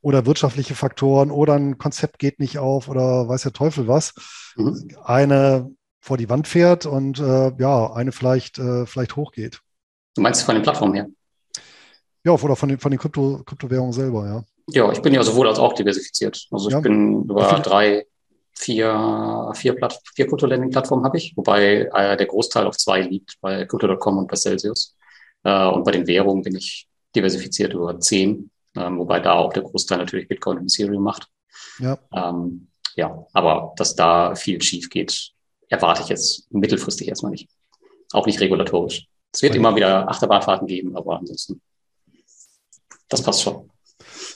oder 0.00 0.26
wirtschaftliche 0.26 0.74
Faktoren 0.74 1.30
oder 1.30 1.54
ein 1.54 1.78
Konzept 1.78 2.18
geht 2.18 2.38
nicht 2.38 2.58
auf 2.58 2.88
oder 2.88 3.28
weiß 3.28 3.42
der 3.42 3.52
Teufel 3.52 3.88
was, 3.88 4.14
mhm. 4.56 4.96
eine 5.02 5.70
vor 6.02 6.18
die 6.18 6.28
Wand 6.28 6.48
fährt 6.48 6.84
und 6.84 7.20
äh, 7.20 7.52
ja, 7.58 7.92
eine 7.92 8.10
vielleicht, 8.10 8.58
äh, 8.58 8.84
vielleicht 8.86 9.14
hochgeht. 9.14 9.60
Du 10.14 10.20
meinst 10.20 10.42
von 10.42 10.56
den 10.56 10.62
Plattformen 10.62 10.94
her? 10.94 11.06
Ja, 12.24 12.32
oder 12.32 12.56
von 12.56 12.68
den, 12.68 12.78
von 12.78 12.90
den 12.90 12.98
Krypto, 12.98 13.42
Kryptowährungen 13.46 13.92
selber, 13.92 14.26
ja. 14.26 14.44
Ja, 14.68 14.92
ich 14.92 15.00
bin 15.00 15.14
ja 15.14 15.22
sowohl 15.22 15.48
als 15.48 15.58
auch 15.58 15.72
diversifiziert. 15.72 16.46
Also 16.50 16.68
ich 16.68 16.74
ja. 16.74 16.80
bin 16.80 17.22
über 17.22 17.60
drei, 17.60 18.06
vier, 18.52 19.52
vier, 19.54 19.74
Platt, 19.74 19.98
vier 20.14 20.26
Krypto-Landing-Plattformen 20.26 21.04
habe 21.04 21.18
ich, 21.18 21.36
wobei 21.36 21.88
äh, 21.92 22.16
der 22.16 22.26
Großteil 22.26 22.66
auf 22.66 22.76
zwei 22.76 23.00
liegt, 23.00 23.40
bei 23.40 23.64
Crypto.com 23.64 24.18
und 24.18 24.28
bei 24.28 24.36
Celsius. 24.36 24.96
Äh, 25.44 25.66
und 25.68 25.84
bei 25.84 25.92
den 25.92 26.06
Währungen 26.08 26.42
bin 26.42 26.56
ich 26.56 26.88
diversifiziert 27.14 27.74
über 27.74 27.98
zehn, 28.00 28.50
äh, 28.74 28.90
wobei 28.90 29.20
da 29.20 29.34
auch 29.34 29.52
der 29.52 29.62
Großteil 29.62 29.98
natürlich 29.98 30.28
Bitcoin 30.28 30.58
und 30.58 30.64
Ethereum 30.64 31.02
macht. 31.02 31.28
Ja. 31.78 31.96
Ähm, 32.12 32.68
ja, 32.96 33.24
aber 33.32 33.72
dass 33.76 33.94
da 33.94 34.34
viel 34.34 34.60
schief 34.62 34.90
geht, 34.90 35.32
erwarte 35.72 36.02
ich 36.02 36.08
jetzt 36.08 36.52
mittelfristig 36.52 37.08
erstmal 37.08 37.32
nicht. 37.32 37.48
Auch 38.12 38.26
nicht 38.26 38.40
regulatorisch. 38.40 39.06
Es 39.32 39.42
wird 39.42 39.54
immer 39.54 39.74
wieder 39.74 40.08
Achterbahnfahrten 40.08 40.66
geben, 40.66 40.94
aber 40.96 41.18
ansonsten, 41.18 41.60
das 43.08 43.22
passt 43.22 43.42
schon. 43.42 43.70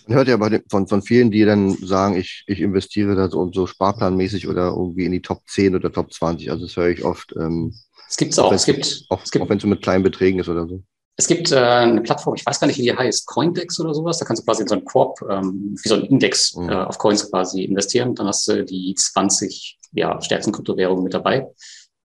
Man 0.07 0.17
hört 0.17 0.29
ja 0.29 0.37
bei 0.37 0.63
von, 0.71 0.87
von 0.87 1.03
vielen, 1.03 1.31
die 1.31 1.45
dann 1.45 1.75
sagen, 1.75 2.17
ich, 2.17 2.45
ich 2.47 2.61
investiere 2.61 3.15
da 3.15 3.29
so, 3.29 3.53
so 3.53 3.67
sparplanmäßig 3.67 4.49
oder 4.49 4.69
irgendwie 4.69 5.05
in 5.05 5.13
die 5.13 5.21
Top 5.21 5.43
10 5.49 5.75
oder 5.75 5.93
Top 5.93 6.13
20. 6.13 6.51
Also 6.51 6.65
das 6.65 6.77
höre 6.77 6.89
ich 6.89 7.05
oft. 7.05 7.35
Ähm, 7.37 7.75
es 8.09 8.17
gibt 8.17 8.33
es 8.33 8.39
auch. 8.39 8.53
Es 8.53 8.65
gibt, 8.65 9.05
auch, 9.11 9.23
es 9.23 9.31
gibt, 9.31 9.45
auch 9.45 9.49
wenn 9.51 9.59
es 9.59 9.63
so 9.63 9.69
mit 9.69 9.83
kleinen 9.83 10.05
Beträgen 10.05 10.39
ist 10.39 10.49
oder 10.49 10.67
so. 10.67 10.83
Es 11.19 11.27
gibt 11.27 11.51
äh, 11.51 11.57
eine 11.57 12.03
Plattform, 12.03 12.35
ich 12.35 12.47
weiß 12.47 12.61
gar 12.61 12.67
nicht, 12.67 12.79
wie 12.79 12.83
die 12.83 12.95
heißt, 12.95 13.27
Coindex 13.27 13.81
oder 13.81 13.95
sowas. 13.95 14.19
Da 14.19 14.25
kannst 14.25 14.43
du 14.43 14.45
quasi 14.45 14.63
in 14.63 14.69
so 14.69 14.75
einen 14.75 14.85
Korb, 14.85 15.19
ähm, 15.29 15.77
wie 15.83 15.89
so 15.89 15.97
ein 15.97 16.05
Index 16.05 16.55
mhm. 16.55 16.71
äh, 16.71 16.75
auf 16.75 16.99
Coins 16.99 17.31
quasi 17.31 17.65
investieren. 17.65 18.15
Dann 18.15 18.29
hast 18.29 18.47
du 18.49 18.65
die 18.65 18.95
20 18.95 19.79
ja, 19.97 20.21
stärksten 20.21 20.53
Kryptowährungen 20.53 21.03
mit 21.03 21.15
dabei. 21.15 21.49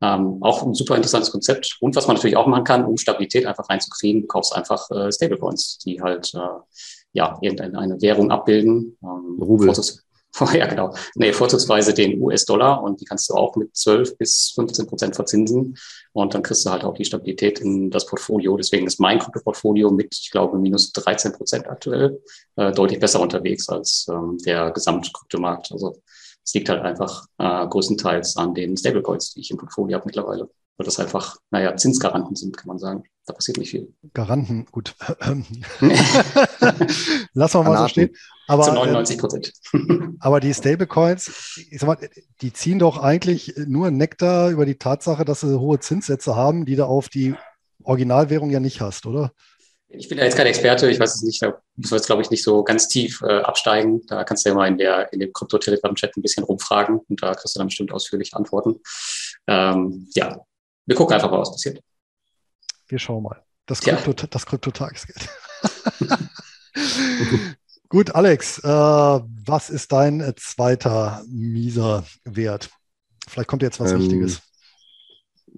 Ähm, 0.01 0.39
auch 0.43 0.63
ein 0.63 0.75
super 0.75 0.95
interessantes 0.95 1.33
Konzept. 1.33 1.77
Und 1.81 1.97
was 1.97 2.07
man 2.07 2.15
natürlich 2.15 2.37
auch 2.37 2.47
machen 2.47 2.65
kann, 2.65 2.85
um 2.85 2.97
Stabilität 2.97 3.47
einfach 3.47 3.69
reinzukriegen, 3.69 4.23
du 4.23 4.29
kaufst 4.29 4.55
einfach 4.55 4.89
äh, 4.91 5.11
Stablecoins, 5.11 5.79
die 5.79 6.01
halt 6.01 6.33
äh, 6.35 6.39
ja 7.13 7.37
irgendeine 7.41 8.01
Währung 8.01 8.31
abbilden. 8.31 8.97
Ähm, 9.03 9.43
Rubel. 9.43 9.73
ja, 10.53 10.67
genau. 10.67 10.95
Nee, 11.17 11.33
vorzugsweise 11.33 11.95
den 11.95 12.21
US-Dollar 12.21 12.83
und 12.83 13.01
die 13.01 13.05
kannst 13.05 13.29
du 13.29 13.35
auch 13.35 13.57
mit 13.57 13.75
12 13.77 14.19
bis 14.19 14.53
15 14.55 14.87
Prozent 14.87 15.17
verzinsen 15.17 15.77
und 16.13 16.35
dann 16.35 16.43
kriegst 16.43 16.65
du 16.65 16.71
halt 16.71 16.85
auch 16.85 16.95
die 16.95 17.05
Stabilität 17.05 17.61
in 17.61 17.91
das 17.91 18.07
Portfolio. 18.07 18.57
Deswegen 18.57 18.87
ist 18.87 19.01
mein 19.01 19.19
Krypto-Portfolio 19.19 19.91
mit, 19.91 20.15
ich 20.15 20.31
glaube, 20.31 20.59
minus 20.59 20.93
13 20.93 21.33
Prozent 21.33 21.67
aktuell 21.67 22.23
äh, 22.57 22.73
deutlich 22.73 23.01
besser 23.01 23.21
unterwegs 23.21 23.69
als 23.69 24.07
ähm, 24.11 24.39
der 24.45 24.71
Gesamtkryptomarkt. 24.71 25.73
Also 25.73 26.03
es 26.49 26.55
liegt 26.55 26.71
halt 26.71 26.83
einfach 26.83 27.27
äh, 27.37 27.67
größtenteils 27.67 28.39
an 28.39 28.55
den 28.55 28.77
Stablecoins, 28.77 29.35
die 29.35 29.41
ich 29.41 29.51
im 29.51 29.59
Portfolio 29.59 29.99
habe 29.99 30.07
mittlerweile 30.07 30.49
weil 30.79 30.85
das 30.85 30.99
einfach, 31.01 31.37
naja, 31.51 31.77
Zinsgaranten 31.77 32.37
sind, 32.37 32.57
kann 32.57 32.69
man 32.69 32.79
sagen. 32.79 33.03
Da 33.27 33.33
passiert 33.33 33.59
nicht 33.59 33.71
viel. 33.71 33.93
Garanten, 34.15 34.65
gut. 34.71 34.95
Lass 37.35 37.55
mal 37.55 37.65
mal 37.65 37.79
so 37.79 37.89
stehen. 37.89 38.15
Aber, 38.47 38.63
Zu 38.63 38.73
99 38.73 39.19
Prozent. 39.19 39.53
aber 40.21 40.39
die 40.39 40.55
Stablecoins, 40.55 41.59
ich 41.71 41.81
sag 41.81 41.89
mal, 41.89 41.99
die 42.41 42.53
ziehen 42.53 42.79
doch 42.79 43.03
eigentlich 43.03 43.55
nur 43.67 43.91
Nektar 43.91 44.51
über 44.51 44.65
die 44.65 44.77
Tatsache, 44.79 45.25
dass 45.25 45.41
sie 45.41 45.59
hohe 45.59 45.81
Zinssätze 45.81 46.37
haben, 46.37 46.65
die 46.65 46.77
du 46.77 46.87
auf 46.87 47.09
die 47.09 47.35
Originalwährung 47.83 48.51
ja 48.51 48.61
nicht 48.61 48.81
hast, 48.81 49.05
oder? 49.05 49.33
Ich 49.91 50.09
bin 50.09 50.19
ja 50.19 50.25
jetzt 50.25 50.37
kein 50.37 50.47
Experte, 50.47 50.91
ich 50.91 51.01
weiß 51.01 51.15
es 51.15 51.23
nicht, 51.23 51.43
da 51.43 51.61
müssen 51.77 51.93
wir 51.93 51.97
jetzt, 51.97 52.07
glaube 52.07 52.21
ich, 52.21 52.31
nicht 52.31 52.43
so 52.43 52.63
ganz 52.63 52.89
tief 52.89 53.23
äh, 53.23 53.41
absteigen. 53.41 54.03
Da 54.07 54.23
kannst 54.25 54.45
du 54.45 54.51
ja 54.51 54.55
mal 54.55 54.69
in, 54.69 54.77
der, 54.77 55.13
in 55.13 55.21
dem 55.21 55.33
Krypto-Telegram-Chat 55.33 56.17
ein 56.17 56.23
bisschen 56.23 56.45
rumfragen 56.45 56.99
und 56.99 57.23
da 57.23 57.35
kriegst 57.35 57.57
du 57.57 57.61
dann 57.61 57.69
bestimmt 57.69 57.93
ausführlich 57.93 58.35
Antworten. 58.35 58.81
Ähm, 59.47 60.07
ja, 60.15 60.45
wir 60.85 60.97
gucken 60.97 61.15
einfach 61.15 61.31
mal, 61.31 61.41
was 61.41 61.53
passiert. 61.53 61.81
Wir 62.87 62.99
schauen 62.99 63.23
mal. 63.23 63.43
Das, 63.67 63.81
Krypto, 63.81 64.13
ja. 64.13 64.27
das 64.31 64.45
Krypto-Tagesgeld. 64.45 65.29
Gut, 67.89 68.15
Alex, 68.15 68.59
äh, 68.59 68.69
was 68.69 69.71
ist 69.71 69.93
dein 69.93 70.21
äh, 70.21 70.35
zweiter 70.37 71.23
mieser 71.27 72.05
Wert? 72.25 72.69
Vielleicht 73.27 73.49
kommt 73.49 73.63
jetzt 73.63 73.81
was 73.81 73.93
ähm, 73.93 74.01
Wichtiges. 74.01 74.43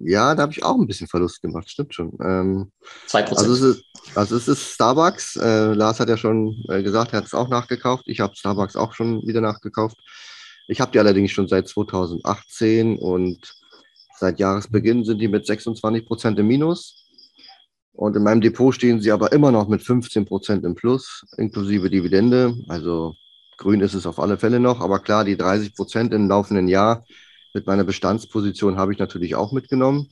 Ja, 0.03 0.35
da 0.35 0.43
habe 0.43 0.51
ich 0.51 0.63
auch 0.63 0.77
ein 0.77 0.87
bisschen 0.87 1.07
Verlust 1.07 1.41
gemacht, 1.41 1.69
stimmt 1.69 1.93
schon. 1.93 2.17
Ähm, 2.21 2.71
2%. 3.07 3.37
Also 3.37 3.53
es 3.53 3.61
ist, 3.61 3.83
also 4.15 4.35
es 4.35 4.47
ist 4.47 4.73
Starbucks. 4.73 5.35
Äh, 5.37 5.73
Lars 5.73 5.99
hat 5.99 6.09
ja 6.09 6.17
schon 6.17 6.55
äh, 6.69 6.83
gesagt, 6.83 7.13
er 7.13 7.17
hat 7.17 7.25
es 7.25 7.33
auch 7.33 7.49
nachgekauft. 7.49 8.03
Ich 8.07 8.19
habe 8.19 8.35
Starbucks 8.35 8.75
auch 8.75 8.93
schon 8.93 9.25
wieder 9.27 9.41
nachgekauft. 9.41 9.97
Ich 10.67 10.79
habe 10.79 10.91
die 10.91 10.99
allerdings 10.99 11.31
schon 11.31 11.47
seit 11.47 11.67
2018 11.67 12.97
und 12.97 13.55
Seit 14.21 14.39
Jahresbeginn 14.39 15.03
sind 15.03 15.17
die 15.17 15.27
mit 15.27 15.47
26 15.47 16.05
Prozent 16.05 16.37
im 16.37 16.45
Minus. 16.45 17.07
Und 17.91 18.15
in 18.15 18.21
meinem 18.21 18.39
Depot 18.39 18.71
stehen 18.71 19.01
sie 19.01 19.11
aber 19.11 19.31
immer 19.31 19.51
noch 19.51 19.67
mit 19.67 19.81
15 19.81 20.25
Prozent 20.25 20.63
im 20.63 20.75
Plus, 20.75 21.25
inklusive 21.37 21.89
Dividende. 21.89 22.55
Also 22.67 23.15
grün 23.57 23.81
ist 23.81 23.95
es 23.95 24.05
auf 24.05 24.19
alle 24.19 24.37
Fälle 24.37 24.59
noch. 24.59 24.79
Aber 24.79 24.99
klar, 24.99 25.25
die 25.25 25.37
30 25.37 25.73
Prozent 25.73 26.13
im 26.13 26.29
laufenden 26.29 26.67
Jahr 26.67 27.03
mit 27.53 27.67
meiner 27.67 27.83
Bestandsposition 27.83 28.77
habe 28.77 28.93
ich 28.93 28.99
natürlich 28.99 29.35
auch 29.35 29.51
mitgenommen. 29.51 30.09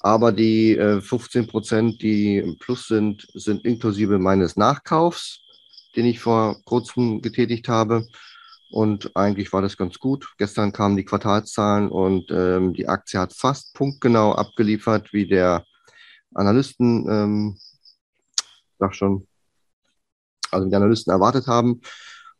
Aber 0.00 0.32
die 0.32 0.76
äh, 0.76 1.00
15 1.00 1.46
Prozent, 1.46 2.02
die 2.02 2.38
im 2.38 2.58
Plus 2.58 2.86
sind, 2.86 3.26
sind 3.34 3.64
inklusive 3.64 4.18
meines 4.18 4.56
Nachkaufs, 4.56 5.40
den 5.96 6.06
ich 6.06 6.20
vor 6.20 6.56
kurzem 6.64 7.22
getätigt 7.22 7.68
habe. 7.68 8.06
Und 8.70 9.16
eigentlich 9.16 9.52
war 9.52 9.62
das 9.62 9.76
ganz 9.76 9.98
gut. 9.98 10.34
Gestern 10.38 10.72
kamen 10.72 10.96
die 10.96 11.04
Quartalszahlen 11.04 11.88
und 11.88 12.30
ähm, 12.30 12.74
die 12.74 12.88
Aktie 12.88 13.18
hat 13.18 13.32
fast 13.32 13.74
punktgenau 13.74 14.32
abgeliefert, 14.32 15.12
wie 15.12 15.26
der 15.26 15.64
Analysten, 16.34 17.08
ähm, 17.08 17.58
sag 18.78 18.94
schon, 18.94 19.26
also 20.50 20.68
die 20.68 20.74
Analysten 20.74 21.12
erwartet 21.12 21.46
haben. 21.46 21.80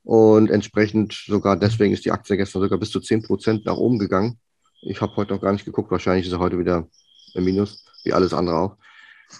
Und 0.06 0.52
entsprechend 0.52 1.24
sogar 1.26 1.56
deswegen 1.56 1.92
ist 1.92 2.04
die 2.04 2.12
Aktie 2.12 2.36
gestern 2.36 2.62
sogar 2.62 2.78
bis 2.78 2.92
zu 2.92 3.00
10% 3.00 3.62
nach 3.64 3.76
oben 3.76 3.98
gegangen. 3.98 4.38
Ich 4.82 5.00
habe 5.00 5.16
heute 5.16 5.34
noch 5.34 5.40
gar 5.40 5.52
nicht 5.52 5.64
geguckt, 5.64 5.90
wahrscheinlich 5.90 6.26
ist 6.26 6.32
er 6.32 6.38
heute 6.38 6.60
wieder 6.60 6.86
im 7.34 7.44
Minus, 7.44 7.84
wie 8.04 8.12
alles 8.12 8.32
andere 8.32 8.56
auch. 8.56 8.76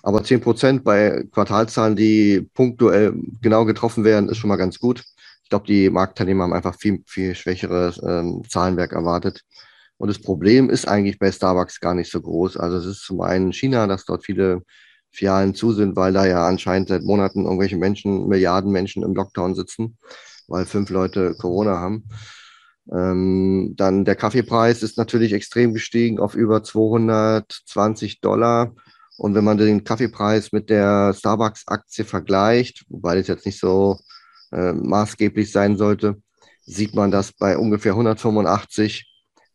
Aber 0.03 0.23
10% 0.23 0.83
bei 0.83 1.25
Quartalzahlen, 1.31 1.95
die 1.95 2.51
punktuell 2.53 3.15
genau 3.41 3.65
getroffen 3.65 4.03
werden, 4.03 4.29
ist 4.29 4.39
schon 4.39 4.49
mal 4.49 4.57
ganz 4.57 4.81
gut. 4.81 5.05
Ich 5.45 5.51
glaube, 5.51 5.69
die 5.69 5.89
Marktteilnehmer 5.89 6.43
haben 6.43 6.53
einfach 6.53 6.75
viel, 6.77 7.05
viel 7.07 7.37
schwächeres 7.37 8.03
ähm, 8.05 8.43
Zahlenwerk 8.49 8.93
erwartet. 8.93 9.45
Und 9.99 10.09
das 10.09 10.21
Problem 10.21 10.69
ist 10.69 10.89
eigentlich 10.89 11.21
bei 11.21 11.31
Starbucks 11.31 11.79
gar 11.79 11.95
nicht 11.95 12.11
so 12.11 12.21
groß. 12.21 12.57
Also 12.57 12.79
es 12.79 12.87
ist 12.87 13.03
zum 13.05 13.21
einen 13.21 13.53
China, 13.53 13.87
dass 13.87 14.05
dort 14.05 14.25
viele 14.25 14.63
Filialen 15.13 15.55
zu 15.55 15.73
sind, 15.73 15.95
weil 15.95 16.13
da 16.13 16.27
ja 16.27 16.45
anscheinend 16.45 16.89
seit 16.89 17.05
Monaten 17.05 17.45
irgendwelche 17.45 17.77
Menschen, 17.77 18.27
Milliarden 18.27 18.73
Menschen 18.73 19.05
im 19.05 19.15
Lockdown 19.15 19.55
sitzen, 19.55 19.97
weil 20.49 20.67
fünf 20.67 20.91
Leute 20.91 21.35
Corona 21.35 21.79
haben. 21.79 22.09
Ähm, 22.93 23.75
dann 23.77 24.05
der 24.05 24.15
Kaffeepreis 24.15 24.83
ist 24.83 24.97
natürlich 24.97 25.33
extrem 25.33 25.75
gestiegen 25.75 26.21
auf 26.21 26.35
über 26.35 26.63
220 26.63 28.21
Dollar. 28.21 28.75
Und 29.19 29.35
wenn 29.35 29.45
man 29.45 29.59
den 29.59 29.83
Kaffeepreis 29.83 30.53
mit 30.53 30.71
der 30.71 31.15
Starbucks-Aktie 31.15 32.05
vergleicht, 32.05 32.85
wobei 32.89 33.17
das 33.17 33.29
jetzt 33.29 33.47
nicht 33.47 33.59
so 33.59 33.99
äh, 34.53 34.73
maßgeblich 34.73 35.51
sein 35.51 35.77
sollte, 35.77 36.21
sieht 36.65 36.95
man, 36.95 37.11
dass 37.11 37.33
bei 37.33 37.57
ungefähr 37.57 37.93
185 37.93 39.11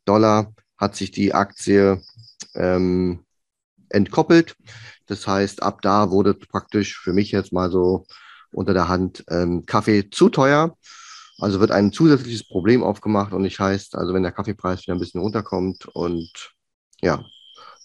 Dollar 0.05 0.53
hat 0.77 0.95
sich 0.95 1.11
die 1.11 1.33
Aktie 1.33 2.01
ähm, 2.55 3.23
entkoppelt. 3.89 4.55
Das 5.05 5.27
heißt, 5.27 5.61
ab 5.61 5.81
da 5.81 6.09
wurde 6.09 6.33
praktisch 6.33 6.99
für 6.99 7.13
mich 7.13 7.31
jetzt 7.31 7.53
mal 7.53 7.69
so 7.69 8.05
unter 8.51 8.73
der 8.73 8.87
Hand 8.87 9.23
ähm, 9.29 9.65
Kaffee 9.65 10.09
zu 10.09 10.29
teuer. 10.29 10.77
Also 11.39 11.59
wird 11.59 11.71
ein 11.71 11.91
zusätzliches 11.91 12.47
Problem 12.47 12.83
aufgemacht 12.83 13.33
und 13.33 13.41
nicht 13.41 13.59
heißt, 13.59 13.95
also 13.95 14.13
wenn 14.13 14.23
der 14.23 14.31
Kaffeepreis 14.31 14.83
wieder 14.83 14.93
ein 14.93 14.99
bisschen 14.99 15.21
runterkommt 15.21 15.87
und 15.87 16.53
ja, 17.01 17.25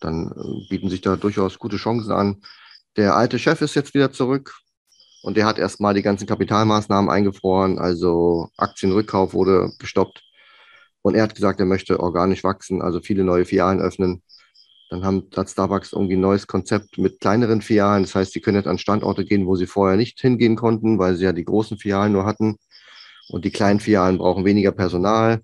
dann 0.00 0.30
äh, 0.30 0.68
bieten 0.68 0.90
sich 0.90 1.00
da 1.00 1.16
durchaus 1.16 1.58
gute 1.58 1.76
Chancen 1.76 2.12
an. 2.12 2.42
Der 2.96 3.16
alte 3.16 3.38
Chef 3.38 3.60
ist 3.62 3.74
jetzt 3.74 3.94
wieder 3.94 4.12
zurück 4.12 4.54
und 5.22 5.36
der 5.36 5.46
hat 5.46 5.58
erstmal 5.58 5.94
die 5.94 6.02
ganzen 6.02 6.26
Kapitalmaßnahmen 6.26 7.10
eingefroren, 7.10 7.78
also 7.78 8.50
Aktienrückkauf 8.56 9.32
wurde 9.34 9.72
gestoppt. 9.78 10.22
Und 11.02 11.14
er 11.14 11.22
hat 11.22 11.34
gesagt, 11.34 11.60
er 11.60 11.66
möchte 11.66 12.00
organisch 12.00 12.44
wachsen, 12.44 12.82
also 12.82 13.00
viele 13.00 13.24
neue 13.24 13.44
Filialen 13.44 13.80
öffnen. 13.80 14.22
Dann 14.88 15.04
haben, 15.04 15.28
hat 15.36 15.50
Starbucks 15.50 15.92
irgendwie 15.92 16.16
ein 16.16 16.20
neues 16.20 16.46
Konzept 16.46 16.98
mit 16.98 17.20
kleineren 17.20 17.60
Filialen. 17.60 18.04
Das 18.04 18.14
heißt, 18.14 18.32
sie 18.32 18.40
können 18.40 18.56
jetzt 18.56 18.68
an 18.68 18.78
Standorte 18.78 19.24
gehen, 19.24 19.46
wo 19.46 19.56
sie 19.56 19.66
vorher 19.66 19.96
nicht 19.96 20.20
hingehen 20.20 20.56
konnten, 20.56 20.98
weil 20.98 21.16
sie 21.16 21.24
ja 21.24 21.32
die 21.32 21.44
großen 21.44 21.78
Filialen 21.78 22.12
nur 22.12 22.24
hatten. 22.24 22.56
Und 23.28 23.44
die 23.44 23.50
kleinen 23.50 23.80
Filialen 23.80 24.18
brauchen 24.18 24.44
weniger 24.44 24.72
Personal. 24.72 25.40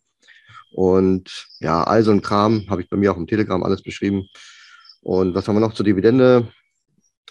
Und 0.73 1.49
ja, 1.61 1.83
all 1.85 2.03
so 2.05 2.13
ein 2.13 2.23
Kram 2.23 2.67
habe 2.71 2.83
ich 2.83 2.89
bei 2.89 2.97
mir 2.97 3.13
auch 3.13 3.17
im 3.17 3.27
Telegram 3.27 3.63
alles 3.63 3.83
beschrieben. 3.83 4.29
Und 5.01 5.35
was 5.35 5.49
haben 5.49 5.57
wir 5.57 5.61
noch 5.61 5.75
zur 5.75 5.85
Dividende? 5.85 6.49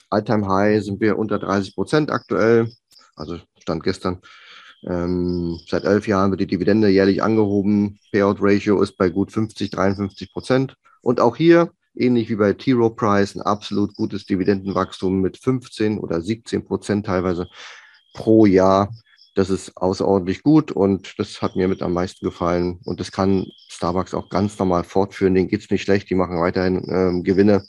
Alltime 0.09 0.47
High 0.47 0.83
sind 0.83 0.99
wir 0.99 1.17
unter 1.17 1.39
30 1.39 1.73
Prozent 1.73 2.11
aktuell. 2.11 2.69
Also 3.15 3.39
Stand 3.59 3.83
gestern. 3.83 4.21
Ähm, 4.83 5.59
seit 5.67 5.85
elf 5.85 6.07
Jahren 6.07 6.31
wird 6.31 6.41
die 6.41 6.47
Dividende 6.47 6.89
jährlich 6.89 7.23
angehoben. 7.23 7.99
Payout 8.11 8.37
Ratio 8.41 8.81
ist 8.81 8.97
bei 8.97 9.09
gut 9.09 9.31
50, 9.31 9.69
53 9.69 10.33
Prozent. 10.33 10.75
Und 11.01 11.19
auch 11.21 11.37
hier 11.37 11.71
ähnlich 11.95 12.29
wie 12.29 12.35
bei 12.35 12.53
T. 12.53 12.73
Rowe 12.73 12.95
Price, 12.95 13.35
ein 13.35 13.41
absolut 13.41 13.95
gutes 13.95 14.25
Dividendenwachstum 14.25 15.21
mit 15.21 15.37
15 15.37 15.99
oder 15.99 16.21
17 16.21 16.65
Prozent 16.65 17.05
teilweise 17.05 17.47
pro 18.13 18.45
Jahr. 18.45 18.93
Das 19.35 19.49
ist 19.49 19.77
außerordentlich 19.77 20.43
gut 20.43 20.71
und 20.71 21.13
das 21.17 21.41
hat 21.41 21.55
mir 21.55 21.67
mit 21.67 21.81
am 21.81 21.93
meisten 21.93 22.25
gefallen. 22.25 22.79
Und 22.83 22.99
das 22.99 23.11
kann 23.11 23.45
Starbucks 23.69 24.13
auch 24.13 24.29
ganz 24.29 24.59
normal 24.59 24.83
fortführen. 24.83 25.35
Denen 25.35 25.47
geht 25.47 25.61
es 25.61 25.69
nicht 25.69 25.83
schlecht, 25.83 26.09
die 26.09 26.15
machen 26.15 26.39
weiterhin 26.39 26.85
ähm, 26.89 27.23
Gewinne. 27.23 27.63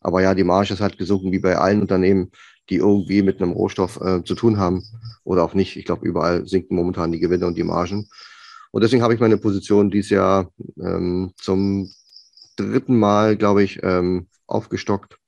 Aber 0.00 0.22
ja, 0.22 0.34
die 0.34 0.44
Marge 0.44 0.74
ist 0.74 0.80
halt 0.80 0.98
gesunken, 0.98 1.32
wie 1.32 1.38
bei 1.38 1.56
allen 1.56 1.80
Unternehmen, 1.80 2.30
die 2.68 2.76
irgendwie 2.76 3.22
mit 3.22 3.40
einem 3.40 3.52
Rohstoff 3.52 3.98
äh, 4.00 4.22
zu 4.22 4.34
tun 4.34 4.58
haben 4.58 4.84
oder 5.24 5.42
auch 5.44 5.54
nicht. 5.54 5.76
Ich 5.76 5.86
glaube, 5.86 6.06
überall 6.06 6.46
sinken 6.46 6.76
momentan 6.76 7.12
die 7.12 7.20
Gewinne 7.20 7.46
und 7.46 7.56
die 7.56 7.64
Margen. 7.64 8.08
Und 8.70 8.82
deswegen 8.82 9.02
habe 9.02 9.14
ich 9.14 9.20
meine 9.20 9.38
Position 9.38 9.90
dieses 9.90 10.10
Jahr 10.10 10.50
ähm, 10.78 11.32
zum 11.36 11.90
dritten 12.66 12.98
Mal, 12.98 13.36
glaube 13.36 13.62
ich, 13.62 13.82
ähm, 13.82 14.28
aufgestockt. 14.46 15.18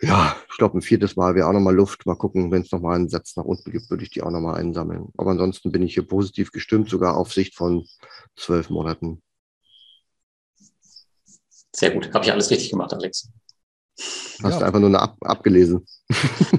Ja, 0.00 0.36
ich 0.48 0.56
glaube, 0.58 0.78
ein 0.78 0.82
viertes 0.82 1.16
Mal 1.16 1.34
wäre 1.34 1.48
auch 1.48 1.52
nochmal 1.52 1.74
Luft. 1.74 2.06
Mal 2.06 2.14
gucken, 2.14 2.52
wenn 2.52 2.62
es 2.62 2.70
nochmal 2.70 2.96
einen 2.96 3.08
Satz 3.08 3.36
nach 3.36 3.44
unten 3.44 3.72
gibt, 3.72 3.90
würde 3.90 4.04
ich 4.04 4.10
die 4.10 4.22
auch 4.22 4.30
nochmal 4.30 4.60
einsammeln. 4.60 5.08
Aber 5.16 5.32
ansonsten 5.32 5.72
bin 5.72 5.82
ich 5.82 5.94
hier 5.94 6.06
positiv 6.06 6.52
gestimmt, 6.52 6.88
sogar 6.88 7.16
auf 7.16 7.32
Sicht 7.32 7.56
von 7.56 7.84
zwölf 8.36 8.70
Monaten. 8.70 9.22
Sehr 11.74 11.90
gut. 11.90 12.12
Habe 12.14 12.24
ich 12.24 12.32
alles 12.32 12.50
richtig 12.50 12.70
gemacht, 12.70 12.92
Alex. 12.92 13.28
Hast 14.42 14.52
ja. 14.52 14.58
du 14.60 14.64
einfach 14.66 14.78
nur 14.78 15.00
ab 15.00 15.16
abgelesen? 15.22 15.84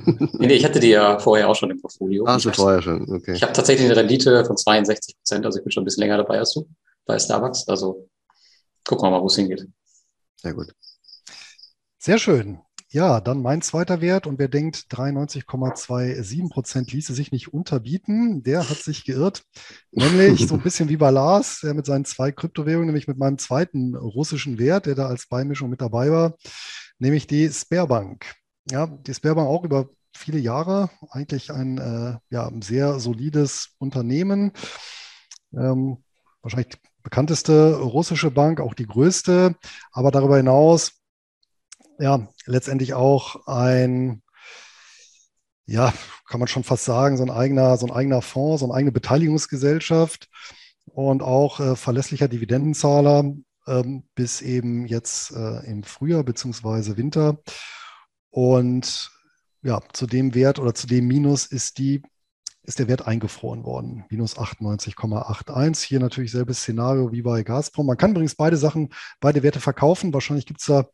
nee, 0.05 0.47
nee, 0.47 0.55
ich 0.55 0.65
hatte 0.65 0.81
die 0.81 0.89
ja 0.89 1.17
vorher 1.19 1.47
auch 1.47 1.55
schon 1.55 1.71
im 1.71 1.79
Portfolio. 1.79 2.25
Ah, 2.25 2.37
so 2.37 2.51
vorher 2.51 2.81
schon, 2.81 3.09
okay. 3.09 3.33
Ich 3.33 3.41
habe 3.41 3.53
tatsächlich 3.53 3.85
eine 3.85 3.95
Rendite 3.95 4.43
von 4.43 4.57
62 4.57 5.15
Prozent, 5.15 5.45
also 5.45 5.59
ich 5.59 5.63
bin 5.63 5.71
schon 5.71 5.83
ein 5.83 5.85
bisschen 5.85 6.01
länger 6.01 6.17
dabei 6.17 6.39
als 6.39 6.53
du 6.53 6.67
bei 7.05 7.17
Starbucks. 7.17 7.67
Also 7.69 8.08
gucken 8.89 9.05
wir 9.05 9.11
mal, 9.11 9.21
wo 9.21 9.27
es 9.27 9.35
hingeht. 9.35 9.67
Sehr 10.37 10.55
gut. 10.55 10.73
Sehr 11.99 12.17
schön. 12.17 12.59
Ja, 12.91 13.21
dann 13.21 13.43
mein 13.43 13.61
zweiter 13.61 14.01
Wert 14.01 14.25
und 14.25 14.39
wer 14.39 14.47
denkt, 14.47 14.87
93,27 14.89 16.49
Prozent 16.49 16.91
ließe 16.91 17.13
sich 17.13 17.31
nicht 17.31 17.53
unterbieten, 17.53 18.41
der 18.41 18.67
hat 18.67 18.77
sich 18.77 19.05
geirrt. 19.05 19.43
Nämlich 19.91 20.47
so 20.47 20.55
ein 20.55 20.63
bisschen 20.63 20.89
wie 20.89 20.97
bei 20.97 21.11
Lars, 21.11 21.59
der 21.61 21.75
mit 21.75 21.85
seinen 21.85 22.05
zwei 22.05 22.31
Kryptowährungen, 22.31 22.87
nämlich 22.87 23.07
mit 23.07 23.19
meinem 23.19 23.37
zweiten 23.37 23.95
russischen 23.95 24.57
Wert, 24.57 24.87
der 24.87 24.95
da 24.95 25.05
als 25.05 25.27
Beimischung 25.27 25.69
mit 25.69 25.81
dabei 25.81 26.09
war, 26.09 26.35
nämlich 26.97 27.27
die 27.27 27.47
Sperrbank. 27.47 28.33
Ja, 28.71 28.87
die 28.87 29.13
Sperrbank 29.13 29.47
auch 29.47 29.63
über 29.65 29.89
viele 30.15 30.39
Jahre 30.39 30.89
eigentlich 31.11 31.51
ein 31.51 31.77
äh, 31.77 32.17
ja, 32.31 32.49
sehr 32.59 32.99
solides 32.99 33.75
Unternehmen. 33.77 34.51
Ähm, 35.53 36.03
wahrscheinlich 36.41 36.79
bekannteste 37.03 37.77
russische 37.77 38.31
Bank, 38.31 38.59
auch 38.59 38.73
die 38.73 38.87
größte, 38.87 39.55
aber 39.91 40.11
darüber 40.11 40.37
hinaus 40.37 40.93
ja 41.99 42.27
letztendlich 42.45 42.93
auch 42.93 43.47
ein, 43.47 44.21
ja, 45.65 45.93
kann 46.27 46.39
man 46.39 46.47
schon 46.47 46.63
fast 46.63 46.85
sagen, 46.85 47.17
so 47.17 47.23
ein 47.23 47.29
eigener, 47.31 47.77
so 47.77 47.87
ein 47.87 47.91
eigener 47.91 48.21
Fonds, 48.21 48.61
so 48.61 48.65
eine 48.65 48.73
eigene 48.73 48.91
Beteiligungsgesellschaft 48.91 50.29
und 50.85 51.21
auch 51.21 51.59
äh, 51.59 51.75
verlässlicher 51.75 52.27
Dividendenzahler 52.27 53.33
ähm, 53.67 54.03
bis 54.15 54.41
eben 54.41 54.85
jetzt 54.85 55.31
äh, 55.31 55.65
im 55.65 55.83
Frühjahr 55.83 56.23
bzw. 56.23 56.97
Winter. 56.97 57.39
Und 58.31 59.11
ja, 59.61 59.81
zu 59.93 60.07
dem 60.07 60.33
Wert 60.35 60.59
oder 60.59 60.73
zu 60.73 60.87
dem 60.87 61.07
Minus 61.07 61.45
ist 61.45 61.77
die 61.77 62.01
ist 62.63 62.79
der 62.79 62.87
Wert 62.87 63.07
eingefroren 63.07 63.63
worden. 63.63 64.05
Minus 64.09 64.37
98,81. 64.37 65.85
Hier 65.85 65.99
natürlich 65.99 66.31
selbes 66.31 66.59
Szenario 66.59 67.11
wie 67.11 67.21
bei 67.21 67.43
Gazprom. 67.43 67.85
Man 67.85 67.97
kann 67.97 68.11
übrigens 68.11 68.35
beide 68.35 68.57
Sachen, 68.57 68.89
beide 69.19 69.43
Werte 69.43 69.59
verkaufen. 69.59 70.13
Wahrscheinlich 70.13 70.45
gibt 70.45 70.59
es 70.59 70.67
da 70.67 70.85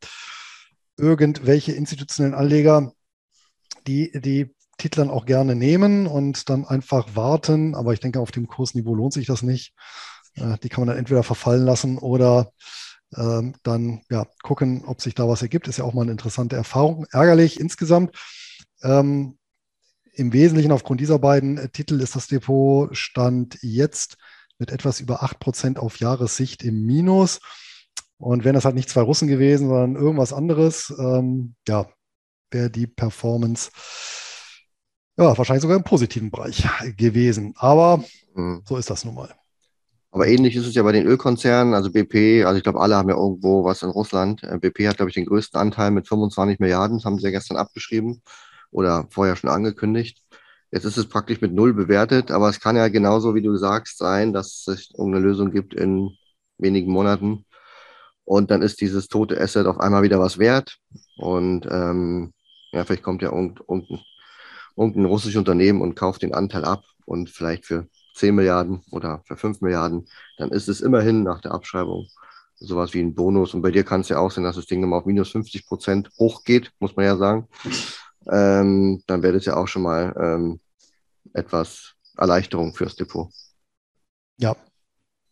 irgendwelche 0.97 1.73
institutionellen 1.73 2.35
Anleger, 2.35 2.93
die 3.87 4.11
die 4.13 4.53
Titel 4.77 4.97
dann 4.97 5.09
auch 5.09 5.25
gerne 5.25 5.55
nehmen 5.55 6.07
und 6.07 6.49
dann 6.49 6.65
einfach 6.65 7.15
warten. 7.15 7.75
Aber 7.75 7.93
ich 7.93 7.99
denke, 7.99 8.19
auf 8.19 8.31
dem 8.31 8.47
Kursniveau 8.47 8.95
lohnt 8.95 9.13
sich 9.13 9.27
das 9.27 9.41
nicht. 9.41 9.73
Äh, 10.35 10.57
die 10.63 10.69
kann 10.69 10.81
man 10.81 10.89
dann 10.89 10.97
entweder 10.97 11.23
verfallen 11.23 11.65
lassen 11.65 11.97
oder 11.97 12.51
ähm, 13.15 13.55
dann 13.63 14.01
ja, 14.09 14.25
gucken, 14.43 14.83
ob 14.85 15.01
sich 15.01 15.15
da 15.15 15.27
was 15.27 15.41
ergibt. 15.41 15.67
Ist 15.67 15.77
ja 15.77 15.85
auch 15.85 15.93
mal 15.93 16.03
eine 16.03 16.11
interessante 16.11 16.55
Erfahrung. 16.55 17.05
Ärgerlich 17.11 17.59
insgesamt. 17.59 18.15
Ähm, 18.83 19.37
im 20.15 20.33
Wesentlichen 20.33 20.71
aufgrund 20.71 21.01
dieser 21.01 21.19
beiden 21.19 21.57
äh, 21.57 21.69
Titel 21.69 21.99
ist 22.01 22.15
das 22.15 22.27
Depot 22.27 22.95
Stand 22.95 23.57
jetzt 23.61 24.17
mit 24.57 24.71
etwas 24.71 24.99
über 24.99 25.23
8% 25.23 25.77
auf 25.77 25.99
Jahressicht 25.99 26.63
im 26.63 26.85
Minus. 26.85 27.39
Und 28.17 28.45
wären 28.45 28.55
das 28.55 28.63
halt 28.63 28.75
nicht 28.75 28.89
zwei 28.89 29.01
Russen 29.01 29.27
gewesen, 29.27 29.67
sondern 29.67 29.95
irgendwas 30.01 30.31
anderes, 30.31 30.93
ähm, 30.97 31.55
ja, 31.67 31.87
wäre 32.49 32.69
die 32.69 32.87
Performance 32.87 33.71
ja, 35.17 35.37
wahrscheinlich 35.37 35.61
sogar 35.61 35.77
im 35.77 35.83
positiven 35.83 36.31
Bereich 36.31 36.65
gewesen. 36.97 37.53
Aber 37.57 38.03
mhm. 38.33 38.61
so 38.65 38.77
ist 38.77 38.89
das 38.89 39.03
nun 39.03 39.15
mal. 39.15 39.33
Aber 40.11 40.27
ähnlich 40.27 40.55
ist 40.55 40.65
es 40.65 40.75
ja 40.75 40.83
bei 40.83 40.93
den 40.93 41.05
Ölkonzernen, 41.05 41.73
also 41.73 41.91
BP, 41.91 42.45
also 42.45 42.55
ich 42.55 42.63
glaube, 42.63 42.79
alle 42.79 42.95
haben 42.95 43.09
ja 43.09 43.17
irgendwo 43.17 43.65
was 43.65 43.83
in 43.83 43.89
Russland. 43.89 44.43
Äh, 44.43 44.59
BP 44.59 44.87
hat, 44.87 44.95
glaube 44.95 45.09
ich, 45.09 45.15
den 45.15 45.25
größten 45.25 45.59
Anteil 45.59 45.91
mit 45.91 46.07
25 46.07 46.59
Milliarden, 46.59 46.97
das 46.97 47.05
haben 47.05 47.17
sie 47.17 47.25
ja 47.25 47.31
gestern 47.31 47.57
abgeschrieben 47.57 48.21
oder 48.75 49.07
vorher 49.09 49.37
schon 49.37 49.49
angekündigt. 49.49 50.21
Jetzt 50.69 50.83
ist 50.83 50.97
es 50.97 51.07
praktisch 51.07 51.39
mit 51.39 51.53
null 51.53 51.73
bewertet, 51.73 52.29
aber 52.29 52.49
es 52.49 52.59
kann 52.59 52.75
ja 52.75 52.89
genauso, 52.89 53.33
wie 53.33 53.41
du 53.41 53.55
sagst, 53.55 53.97
sein, 53.97 54.33
dass 54.33 54.67
es 54.67 54.91
irgendeine 54.91 55.25
Lösung 55.25 55.51
gibt 55.51 55.73
in 55.73 56.11
wenigen 56.57 56.91
Monaten. 56.91 57.45
Und 58.25 58.51
dann 58.51 58.61
ist 58.61 58.81
dieses 58.81 59.07
tote 59.07 59.39
Asset 59.39 59.65
auf 59.67 59.79
einmal 59.79 60.03
wieder 60.03 60.19
was 60.19 60.39
wert. 60.39 60.77
Und 61.15 61.65
ähm, 61.71 62.33
ja, 62.73 62.83
vielleicht 62.83 63.03
kommt 63.03 63.21
ja 63.21 63.31
irgendein, 63.31 63.99
irgendein 64.75 65.05
russisches 65.05 65.37
Unternehmen 65.37 65.81
und 65.81 65.95
kauft 65.95 66.21
den 66.23 66.33
Anteil 66.33 66.65
ab 66.65 66.83
und 67.05 67.29
vielleicht 67.29 67.65
für 67.65 67.87
10 68.15 68.35
Milliarden 68.35 68.81
oder 68.91 69.21
für 69.25 69.37
5 69.37 69.61
Milliarden, 69.61 70.07
dann 70.37 70.49
ist 70.49 70.67
es 70.67 70.81
immerhin 70.81 71.23
nach 71.23 71.39
der 71.39 71.51
Abschreibung 71.51 72.07
sowas 72.55 72.93
wie 72.93 73.01
ein 73.01 73.15
Bonus. 73.15 73.53
Und 73.53 73.61
bei 73.61 73.71
dir 73.71 73.85
kann 73.85 74.01
es 74.01 74.09
ja 74.09 74.17
auch 74.17 74.31
sein, 74.31 74.43
dass 74.43 74.57
das 74.57 74.65
Ding 74.65 74.81
nochmal 74.81 74.99
auf 74.99 75.05
minus 75.05 75.31
50 75.31 75.65
Prozent 75.65 76.09
hochgeht, 76.19 76.73
muss 76.79 76.95
man 76.97 77.05
ja 77.05 77.15
sagen 77.15 77.47
ähm, 78.31 79.03
dann 79.07 79.23
wäre 79.23 79.33
das 79.33 79.45
ja 79.45 79.55
auch 79.55 79.67
schon 79.67 79.83
mal 79.83 80.13
ähm, 80.19 80.59
etwas 81.33 81.93
Erleichterung 82.17 82.73
fürs 82.73 82.95
Depot. 82.95 83.29
Ja, 84.37 84.55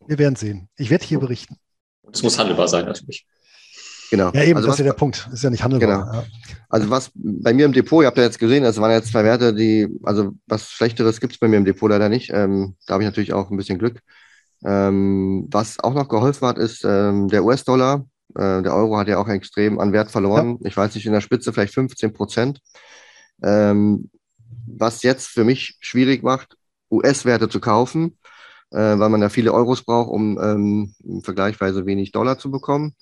wir 0.08 0.18
werden 0.18 0.36
sehen. 0.36 0.70
Ich 0.76 0.90
werde 0.90 1.06
hier 1.06 1.20
berichten. 1.20 1.58
Es 2.12 2.24
muss 2.24 2.38
handelbar 2.38 2.68
sein, 2.68 2.86
natürlich. 2.86 3.26
Genau. 4.12 4.32
Ja, 4.32 4.44
eben, 4.44 4.58
also 4.58 4.68
das 4.68 4.74
was, 4.74 4.76
ist 4.76 4.86
ja 4.86 4.92
der 4.92 4.98
Punkt. 4.98 5.28
Ist 5.34 5.44
ja 5.44 5.50
nicht 5.50 5.64
handelbar. 5.64 6.06
Genau. 6.06 6.14
Ja. 6.14 6.26
Also 6.70 6.90
was 6.90 7.12
bei 7.16 7.54
mir 7.54 7.66
im 7.66 7.74
Depot, 7.74 8.04
ihr 8.04 8.08
habt 8.08 8.18
ja 8.18 8.24
jetzt 8.24 8.38
gesehen, 8.38 8.64
es 8.64 8.80
waren 8.80 8.92
jetzt 8.92 9.12
zwei 9.12 9.24
Werte, 9.24 9.54
die, 9.54 9.88
also 10.04 10.34
was 10.46 10.70
Schlechteres 10.70 11.20
gibt 11.20 11.34
es 11.34 11.40
bei 11.40 11.48
mir 11.48 11.58
im 11.58 11.66
Depot 11.66 11.90
leider 11.90 12.10
nicht. 12.10 12.30
Ähm, 12.32 12.76
da 12.86 12.94
habe 12.94 13.04
ich 13.04 13.08
natürlich 13.08 13.34
auch 13.34 13.50
ein 13.50 13.58
bisschen 13.58 13.80
Glück. 13.80 14.02
Ähm, 14.64 15.48
was 15.50 15.80
auch 15.80 15.94
noch 15.94 16.10
geholfen 16.10 16.48
hat, 16.48 16.58
ist 16.58 16.84
ähm, 16.86 17.28
der 17.28 17.44
US-Dollar. 17.44 18.06
Äh, 18.36 18.62
der 18.62 18.76
Euro 18.76 18.98
hat 18.98 19.08
ja 19.08 19.18
auch 19.18 19.28
extrem 19.28 19.80
an 19.80 19.94
Wert 19.94 20.12
verloren. 20.12 20.58
Ja. 20.62 20.70
Ich 20.70 20.78
weiß 20.78 20.96
nicht, 20.96 21.06
in 21.06 21.14
der 21.14 21.22
Spitze 21.22 21.54
vielleicht 21.54 21.74
15 21.74 22.14
Prozent. 22.14 22.60
Ähm, 23.42 24.10
was 24.66 25.04
jetzt 25.04 25.28
für 25.28 25.44
mich 25.44 25.78
schwierig 25.80 26.24
macht, 26.24 26.58
US-Werte 26.92 27.50
zu 27.50 27.60
kaufen, 27.60 28.18
äh, 28.72 28.78
weil 28.78 29.10
man 29.10 29.22
ja 29.22 29.30
viele 29.30 29.54
Euros 29.54 29.84
braucht, 29.84 30.10
um 30.10 30.40
ähm, 30.42 31.22
vergleichsweise 31.24 31.86
wenig 31.86 32.12
Dollar 32.12 32.38
zu 32.38 32.52
bekommen. 32.52 32.96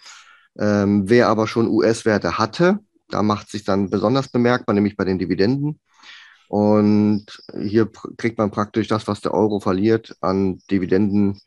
Ähm, 0.60 1.10
wer 1.10 1.30
aber 1.30 1.48
schon 1.48 1.68
US-Werte 1.68 2.38
hatte, 2.38 2.80
da 3.10 3.24
macht 3.24 3.50
sich 3.50 3.64
dann 3.64 3.90
besonders 3.90 4.30
bemerkbar, 4.30 4.74
nämlich 4.74 4.98
bei 4.98 5.06
den 5.06 5.20
Dividenden. 5.20 5.80
Und 6.48 7.26
hier 7.58 7.90
kriegt 8.18 8.38
man 8.38 8.52
praktisch 8.52 8.88
das, 8.88 9.08
was 9.08 9.22
der 9.22 9.34
Euro 9.34 9.60
verliert, 9.60 10.18
an 10.20 10.60
Dividenden 10.70 11.40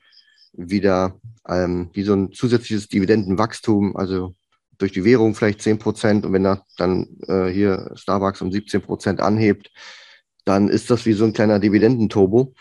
wieder 0.56 1.18
ähm, 1.48 1.90
wie 1.92 2.02
so 2.02 2.14
ein 2.14 2.32
zusätzliches 2.32 2.88
Dividendenwachstum, 2.88 3.96
also 3.96 4.34
durch 4.78 4.92
die 4.92 5.04
Währung 5.04 5.34
vielleicht 5.34 5.62
10 5.62 5.78
Prozent 5.78 6.26
und 6.26 6.32
wenn 6.32 6.46
er 6.46 6.64
dann 6.76 7.06
äh, 7.28 7.46
hier 7.46 7.90
Starbucks 7.94 8.42
um 8.42 8.50
17 8.50 8.82
Prozent 8.82 9.20
anhebt, 9.20 9.70
dann 10.44 10.68
ist 10.68 10.90
das 10.90 11.06
wie 11.06 11.12
so 11.12 11.24
ein 11.24 11.32
kleiner 11.32 11.58
Dividendenturbo. 11.58 12.54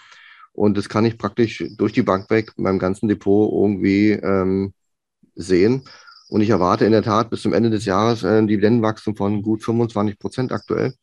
Und 0.54 0.78
das 0.78 0.88
kann 0.88 1.06
ich 1.06 1.18
praktisch 1.18 1.64
durch 1.78 1.94
die 1.94 2.04
Bank 2.04 2.30
weg 2.30 2.52
in 2.58 2.64
meinem 2.64 2.80
ganzen 2.80 3.08
Depot 3.08 3.52
irgendwie 3.52 4.12
ähm, 4.12 4.74
sehen. 5.36 5.84
Und 6.30 6.42
ich 6.42 6.50
erwarte 6.50 6.86
in 6.86 6.92
der 6.92 7.04
Tat 7.04 7.30
bis 7.30 7.42
zum 7.42 7.54
Ende 7.54 7.70
des 7.70 7.86
Jahres 7.86 8.24
ein 8.24 8.48
Dividendenwachstum 8.48 9.16
von 9.16 9.42
gut 9.42 9.64
25 9.64 10.20
Prozent 10.20 10.52
aktuell. 10.52 10.94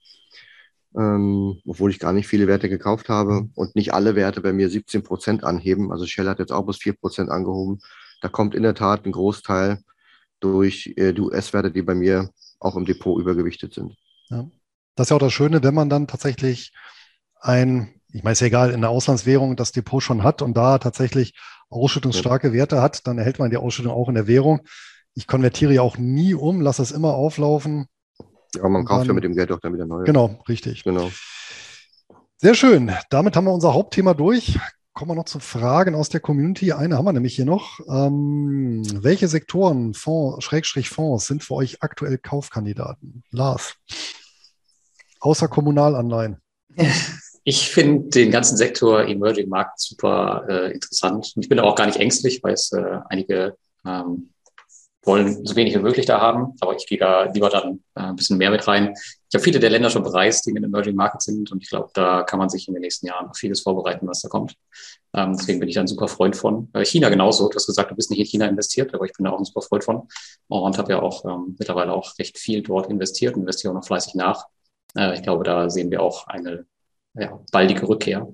Ähm, 0.97 1.61
obwohl 1.66 1.91
ich 1.91 2.01
gar 2.01 2.12
nicht 2.12 2.26
viele 2.26 2.49
Werte 2.49 2.68
gekauft 2.68 3.09
habe 3.09 3.49
und 3.55 3.76
nicht 3.76 3.95
alle 3.95 4.16
Werte 4.16 4.41
bei 4.41 4.53
mir 4.53 4.68
17 4.68 5.05
Prozent 5.05 5.45
anheben. 5.45 5.93
Also 5.93 6.05
Shell 6.05 6.28
hat 6.28 6.41
jetzt 6.41 6.53
auch 6.53 6.66
bis 6.66 6.78
4 6.78 6.95
Prozent 6.95 7.30
angehoben. 7.30 7.78
Da 8.20 8.28
kommt 8.28 8.55
in 8.55 8.64
der 8.64 8.74
Tat 8.74 9.07
ein 9.07 9.12
Großteil 9.12 9.78
durch 10.41 10.95
äh, 10.97 11.12
die 11.12 11.20
US-Werte, 11.20 11.70
die 11.70 11.82
bei 11.82 11.95
mir 11.95 12.30
auch 12.59 12.76
im 12.76 12.84
Depot 12.84 13.20
übergewichtet 13.20 13.74
sind. 13.74 13.95
Ja. 14.28 14.49
Das 14.97 15.07
ist 15.07 15.11
ja 15.11 15.16
auch 15.16 15.20
das 15.20 15.32
Schöne, 15.32 15.62
wenn 15.62 15.74
man 15.74 15.88
dann 15.88 16.09
tatsächlich 16.09 16.72
ein, 17.41 18.01
ich 18.12 18.22
meine, 18.22 18.32
es 18.32 18.41
ist 18.41 18.47
egal, 18.47 18.70
in 18.70 18.80
der 18.80 18.91
Auslandswährung 18.91 19.57
das 19.57 19.72
Depot 19.72 20.03
schon 20.03 20.24
hat 20.24 20.43
und 20.43 20.57
da 20.57 20.78
tatsächlich 20.78 21.34
ausschüttungsstarke 21.70 22.53
Werte 22.53 22.82
hat, 22.82 23.07
dann 23.07 23.18
erhält 23.18 23.38
man 23.38 23.51
die 23.51 23.57
Ausschüttung 23.57 23.93
auch 23.93 24.09
in 24.09 24.14
der 24.14 24.26
Währung. 24.26 24.61
Ich 25.14 25.26
konvertiere 25.26 25.72
ja 25.72 25.82
auch 25.82 25.97
nie 25.97 26.34
um, 26.34 26.61
lasse 26.61 26.82
es 26.82 26.91
immer 26.91 27.14
auflaufen. 27.14 27.86
Ja, 28.57 28.68
man 28.68 28.84
kauft 28.84 29.03
dann, 29.03 29.09
ja 29.09 29.12
mit 29.14 29.24
dem 29.24 29.34
Geld 29.34 29.53
auch 29.53 29.61
dann 29.61 29.74
wieder 29.74 29.86
neu. 29.86 30.05
Genau, 30.05 30.42
richtig. 30.48 30.84
Genau. 30.84 31.11
Sehr 32.38 32.55
schön. 32.55 32.92
Damit 33.11 33.36
haben 33.36 33.44
wir 33.44 33.53
unser 33.53 33.74
Hauptthema 33.74 34.14
durch 34.14 34.59
kommen 34.92 35.12
wir 35.12 35.14
noch 35.14 35.24
zu 35.24 35.40
Fragen 35.40 35.94
aus 35.94 36.09
der 36.09 36.20
Community. 36.20 36.72
Eine 36.72 36.98
haben 36.98 37.05
wir 37.05 37.12
nämlich 37.12 37.34
hier 37.34 37.44
noch. 37.44 37.80
Ähm, 37.88 38.82
welche 39.03 39.28
Sektoren, 39.28 39.94
Fonds, 39.94 40.44
Schrägstrich 40.44 40.90
Fonds 40.90 41.26
sind 41.26 41.42
für 41.42 41.55
euch 41.55 41.82
aktuell 41.82 42.18
Kaufkandidaten? 42.18 43.22
Lars. 43.30 43.76
Außer 45.20 45.48
Kommunalanleihen. 45.48 46.36
Ich 47.44 47.70
finde 47.70 48.11
den 48.11 48.30
ganzen 48.30 48.59
Sektor 48.59 49.05
Emerging 49.05 49.48
Market 49.48 49.80
super 49.80 50.44
äh, 50.46 50.72
interessant. 50.72 51.32
Und 51.34 51.42
ich 51.42 51.48
bin 51.48 51.59
auch 51.59 51.74
gar 51.74 51.86
nicht 51.86 51.98
ängstlich, 51.98 52.42
weil 52.42 52.53
es 52.53 52.70
äh, 52.72 52.98
einige 53.09 53.57
ähm, 53.86 54.28
wollen 55.03 55.46
so 55.46 55.57
wenig 55.57 55.74
wie 55.74 55.80
möglich 55.80 56.07
da 56.07 56.20
haben, 56.20 56.55
aber 56.61 56.76
ich 56.76 56.86
gehe 56.86 56.98
da 56.98 57.24
lieber 57.24 57.48
dann 57.48 57.82
äh, 57.94 58.01
ein 58.01 58.16
bisschen 58.16 58.36
mehr 58.36 58.51
mit 58.51 58.66
rein. 58.68 58.94
Ich 58.94 59.34
habe 59.34 59.42
viele 59.42 59.59
der 59.59 59.70
Länder 59.70 59.88
schon 59.88 60.03
bereist, 60.03 60.46
die 60.46 60.51
in 60.51 60.62
Emerging 60.62 60.94
Markets 60.94 61.24
sind 61.24 61.51
und 61.51 61.62
ich 61.62 61.70
glaube, 61.70 61.90
da 61.94 62.22
kann 62.22 62.38
man 62.38 62.51
sich 62.51 62.68
in 62.68 62.74
den 62.74 62.82
nächsten 62.82 63.07
Jahren 63.07 63.32
vieles 63.34 63.62
vorbereiten, 63.62 64.07
was 64.07 64.20
da 64.20 64.28
kommt. 64.28 64.57
Ähm, 65.14 65.34
deswegen 65.36 65.59
bin 65.59 65.68
ich 65.68 65.74
da 65.74 65.80
ein 65.80 65.86
super 65.86 66.09
Freund 66.09 66.36
von. 66.36 66.68
Äh, 66.74 66.84
China 66.84 67.09
genauso. 67.09 67.48
Du 67.48 67.57
hast 67.57 67.66
gesagt, 67.66 67.90
du 67.90 67.94
bist 67.94 68.11
nicht 68.11 68.20
in 68.20 68.26
China 68.26 68.46
investiert, 68.46 68.94
aber 68.94 69.07
ich 69.07 69.12
bin 69.12 69.24
da 69.24 69.30
auch 69.30 69.38
ein 69.38 69.44
super 69.44 69.62
Freund 69.62 69.84
von 69.84 70.09
und 70.48 70.78
habe 70.78 70.92
ja 70.92 71.01
auch 71.01 71.24
ähm, 71.24 71.57
mittlerweile 71.59 71.92
auch 71.92 72.18
recht 72.18 72.38
viel 72.38 72.62
dort 72.62 72.90
investiert 72.90 73.36
und 73.36 73.42
investiere 73.42 73.72
auch 73.72 73.76
noch 73.76 73.86
fleißig 73.86 74.14
nach. 74.14 74.44
Äh, 74.96 75.14
ich 75.14 75.22
glaube, 75.22 75.44
da 75.44 75.70
sehen 75.70 75.90
wir 75.90 76.03
auch 76.03 76.26
eine 76.26 76.66
ja, 77.14 77.40
baldige 77.53 77.88
Rückkehr 77.88 78.28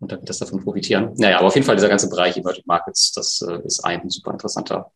und 0.00 0.12
dann 0.12 0.18
wird 0.18 0.28
das 0.28 0.38
davon 0.38 0.62
profitieren. 0.62 1.12
Naja, 1.16 1.38
aber 1.38 1.46
auf 1.46 1.54
jeden 1.54 1.66
Fall 1.66 1.76
dieser 1.76 1.88
ganze 1.88 2.08
Bereich 2.08 2.36
Emerging 2.36 2.64
Markets, 2.66 3.12
das 3.12 3.42
äh, 3.42 3.64
ist 3.64 3.84
ein 3.84 4.10
super 4.10 4.32
interessanter 4.32 4.90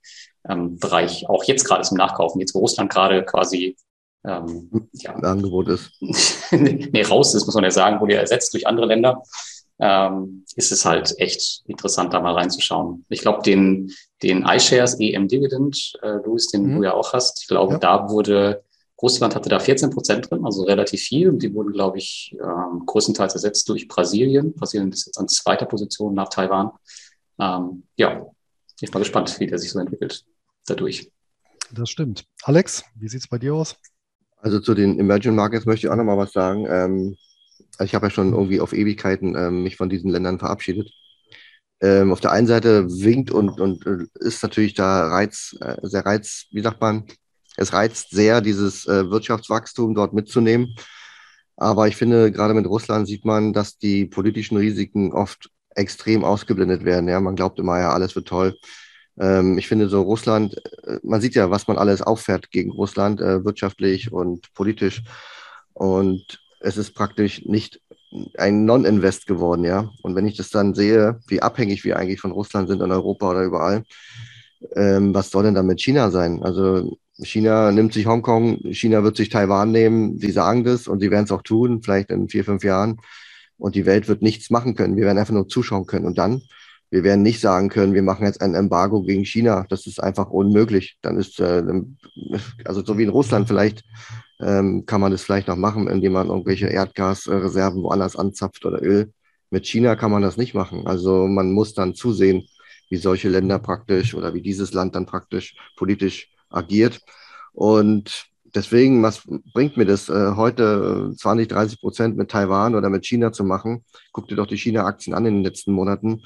ähm, 0.49 0.79
Bereich. 0.79 1.29
Auch 1.29 1.45
jetzt 1.45 1.65
gerade 1.65 1.83
zum 1.83 1.97
Nachkaufen, 1.97 2.41
jetzt 2.41 2.55
wo 2.55 2.61
Russland 2.61 2.91
gerade 2.91 3.25
quasi 3.25 3.77
ähm, 4.25 4.89
ja, 4.93 5.15
Angebot 5.15 5.69
ist. 5.69 5.91
nee, 6.51 7.03
raus 7.03 7.35
ist, 7.35 7.47
muss 7.47 7.55
man 7.55 7.65
ja 7.65 7.71
sagen, 7.71 8.01
wurde 8.01 8.15
ja 8.15 8.21
ersetzt 8.21 8.55
durch 8.55 8.67
andere 8.67 8.87
Länder. 8.87 9.23
Ähm, 9.81 10.45
ist 10.55 10.71
es 10.71 10.85
halt 10.85 11.19
echt 11.19 11.63
interessant, 11.67 12.15
da 12.15 12.21
mal 12.21 12.35
reinzuschauen. 12.35 13.05
Ich 13.09 13.21
glaube, 13.21 13.43
den, 13.43 13.91
den 14.23 14.45
iShares 14.47 14.99
EM 15.01 15.27
Dividend, 15.29 15.95
äh, 16.03 16.19
Louis, 16.25 16.47
den 16.47 16.67
mhm. 16.67 16.77
du 16.77 16.85
ja 16.85 16.95
auch 16.95 17.13
hast, 17.13 17.43
ich 17.43 17.49
glaube, 17.49 17.75
ja. 17.75 17.79
da 17.79 18.09
wurde 18.09 18.63
Russland 19.03 19.35
hatte 19.35 19.49
da 19.49 19.59
14 19.59 19.91
Prozent 19.91 20.31
drin, 20.31 20.47
also 20.47 20.63
relativ 20.63 21.01
viel. 21.03 21.29
Und 21.29 21.43
die 21.43 21.53
wurden, 21.53 21.73
glaube 21.73 21.99
ich, 21.99 22.35
ähm, 22.41 22.87
größtenteils 22.87 23.35
ersetzt 23.35 23.69
durch 23.69 23.89
Brasilien. 23.89 24.55
Brasilien 24.55 24.93
ist 24.93 25.07
jetzt 25.07 25.19
an 25.19 25.29
zweiter 25.29 25.67
Position 25.67 26.15
nach 26.15 26.29
Taiwan. 26.29 26.71
Ähm, 27.39 27.83
ja, 27.97 28.25
ich 28.81 28.91
bin 28.91 28.93
mal 28.95 29.01
gespannt, 29.01 29.39
wie 29.41 29.47
der 29.47 29.59
sich 29.59 29.73
so 29.73 29.81
entwickelt 29.81 30.25
dadurch. 30.67 31.11
Das 31.73 31.91
stimmt. 31.91 32.25
Alex, 32.43 32.85
wie 32.95 33.09
sieht 33.09 33.21
es 33.21 33.29
bei 33.29 33.39
dir 33.39 33.55
aus? 33.55 33.77
Also 34.37 34.61
zu 34.61 34.75
den 34.75 34.99
Emerging 34.99 35.35
Markets 35.35 35.67
möchte 35.67 35.87
ich 35.87 35.93
auch 35.93 35.97
noch 35.97 36.05
mal 36.05 36.19
was 36.19 36.33
sagen. 36.33 36.67
Ähm, 36.69 37.17
also 37.79 37.85
ich 37.85 37.95
habe 37.95 38.07
ja 38.07 38.11
schon 38.11 38.33
irgendwie 38.33 38.61
auf 38.61 38.73
Ewigkeiten 38.73 39.35
ähm, 39.37 39.63
mich 39.63 39.77
von 39.77 39.89
diesen 39.89 40.11
Ländern 40.11 40.39
verabschiedet. 40.39 40.91
Ähm, 41.81 42.13
auf 42.13 42.21
der 42.21 42.33
einen 42.33 42.47
Seite 42.47 42.89
winkt 42.89 43.31
und, 43.31 43.61
und 43.61 43.87
äh, 43.87 44.07
ist 44.21 44.43
natürlich 44.43 44.75
da 44.75 45.09
Reiz, 45.09 45.57
äh, 45.61 45.77
sehr 45.83 46.05
Reiz, 46.07 46.47
wie 46.51 46.63
sagt 46.63 46.81
man, 46.81 47.07
es 47.57 47.73
reizt 47.73 48.11
sehr, 48.11 48.41
dieses 48.41 48.87
äh, 48.87 49.11
Wirtschaftswachstum 49.11 49.95
dort 49.95 50.13
mitzunehmen. 50.13 50.75
Aber 51.57 51.87
ich 51.89 51.97
finde, 51.97 52.33
gerade 52.33 52.55
mit 52.55 52.67
Russland 52.67 53.07
sieht 53.07 53.25
man, 53.25 53.53
dass 53.53 53.79
die 53.79 54.07
politischen 54.07 54.57
Risiken 54.57 55.13
oft 55.13 55.51
extrem 55.75 56.25
ausgeblendet 56.25 56.85
werden. 56.85 57.09
Ja, 57.09 57.21
man 57.21 57.37
glaubt 57.37 57.59
immer, 57.59 57.79
ja, 57.79 57.93
alles 57.93 58.15
wird 58.17 58.29
toll. 58.29 58.57
Ähm, 59.19 59.59
ich 59.59 59.69
finde 59.69 59.89
so 59.89 60.03
Russland, 60.03 60.57
äh, 60.85 60.99
man 61.03 61.21
sieht 61.21 61.35
ja, 61.35 61.51
was 61.51 61.69
man 61.69 61.79
alles 61.79 62.03
auffährt 62.03 62.51
gegen 62.51 62.71
Russland, 62.71 63.21
äh, 63.21 63.45
wirtschaftlich 63.45 64.13
und 64.13 64.53
politisch. 64.55 65.03
Und 65.73 66.41
es 66.61 66.77
ist 66.77 66.95
praktisch 66.95 67.45
nicht 67.45 67.81
ein 68.39 68.65
Non-Invest 68.65 69.27
geworden, 69.27 69.65
ja. 69.65 69.91
Und 70.03 70.15
wenn 70.15 70.27
ich 70.27 70.37
das 70.37 70.51
dann 70.51 70.75
sehe, 70.75 71.21
wie 71.27 71.43
abhängig 71.43 71.85
wir 71.85 71.97
eigentlich 71.97 72.21
von 72.21 72.31
Russland 72.33 72.69
sind 72.69 72.81
in 72.81 72.93
Europa 72.93 73.31
oder 73.31 73.43
überall, 73.43 73.85
ähm, 74.77 75.15
was 75.15 75.31
soll 75.31 75.45
denn 75.45 75.55
da 75.55 75.63
mit 75.63 75.81
China 75.81 76.11
sein? 76.11 76.43
Also 76.43 76.97
China 77.23 77.71
nimmt 77.71 77.93
sich 77.93 78.07
Hongkong, 78.07 78.59
China 78.73 79.05
wird 79.05 79.17
sich 79.17 79.29
Taiwan 79.29 79.71
nehmen. 79.73 80.19
Sie 80.19 80.31
sagen 80.31 80.65
das 80.65 80.89
und 80.89 81.01
sie 81.01 81.11
werden 81.11 81.25
es 81.25 81.33
auch 81.33 81.43
tun, 81.43 81.83
vielleicht 81.83 82.11
in 82.11 82.29
vier, 82.29 82.45
fünf 82.45 82.65
Jahren. 82.65 83.01
Und 83.57 83.77
die 83.77 83.87
Welt 83.87 84.09
wird 84.09 84.23
nichts 84.23 84.51
machen 84.51 84.75
können. 84.75 84.97
Wir 84.97 85.05
werden 85.05 85.19
einfach 85.19 85.35
nur 85.35 85.49
zuschauen 85.49 85.87
können. 85.87 86.07
Und 86.07 86.19
dann, 86.19 86.43
wir 86.95 87.03
werden 87.03 87.23
nicht 87.23 87.41
sagen 87.41 87.71
können, 87.71 87.93
wir 87.93 88.05
machen 88.05 88.25
jetzt 88.25 88.41
ein 88.41 88.55
Embargo 88.55 89.03
gegen 89.03 89.25
China. 89.25 89.67
Das 89.69 89.89
ist 89.89 90.01
einfach 90.01 90.31
unmöglich. 90.31 90.97
Dann 91.03 91.17
ist, 91.17 91.41
äh, 91.41 91.61
also 92.65 92.85
so 92.85 92.97
wie 92.97 93.03
in 93.03 93.09
Russland 93.09 93.49
vielleicht, 93.49 93.83
ähm, 94.41 94.87
kann 94.87 95.01
man 95.01 95.11
das 95.11 95.25
vielleicht 95.25 95.49
noch 95.49 95.57
machen, 95.57 95.89
indem 95.89 96.13
man 96.13 96.29
irgendwelche 96.29 96.69
Erdgasreserven 96.69 97.83
woanders 97.83 98.15
anzapft 98.15 98.65
oder 98.65 98.81
Öl. 98.81 99.13
Mit 99.51 99.67
China 99.67 99.97
kann 99.97 100.13
man 100.13 100.23
das 100.23 100.37
nicht 100.37 100.55
machen. 100.55 100.87
Also 100.87 101.27
man 101.27 101.51
muss 101.51 101.75
dann 101.75 101.97
zusehen, 101.97 102.47
wie 102.91 102.97
solche 102.97 103.29
Länder 103.29 103.59
praktisch 103.59 104.15
oder 104.15 104.33
wie 104.33 104.43
dieses 104.43 104.73
Land 104.73 104.95
dann 104.95 105.05
praktisch 105.05 105.57
politisch 105.75 106.31
agiert. 106.49 107.01
Und 107.53 108.27
deswegen, 108.55 109.03
was 109.03 109.23
bringt 109.53 109.77
mir 109.77 109.87
das, 109.87 110.09
äh, 110.09 110.37
heute 110.37 111.13
20, 111.17 111.49
30 111.49 111.81
Prozent 111.81 112.17
mit 112.17 112.31
Taiwan 112.31 112.77
oder 112.77 112.89
mit 112.89 113.05
China 113.05 113.33
zu 113.33 113.43
machen? 113.43 113.85
Guck 114.13 114.29
dir 114.29 114.37
doch 114.37 114.47
die 114.47 114.59
China-Aktien 114.59 115.13
an 115.13 115.27
in 115.27 115.35
den 115.35 115.43
letzten 115.43 115.73
Monaten. 115.73 116.23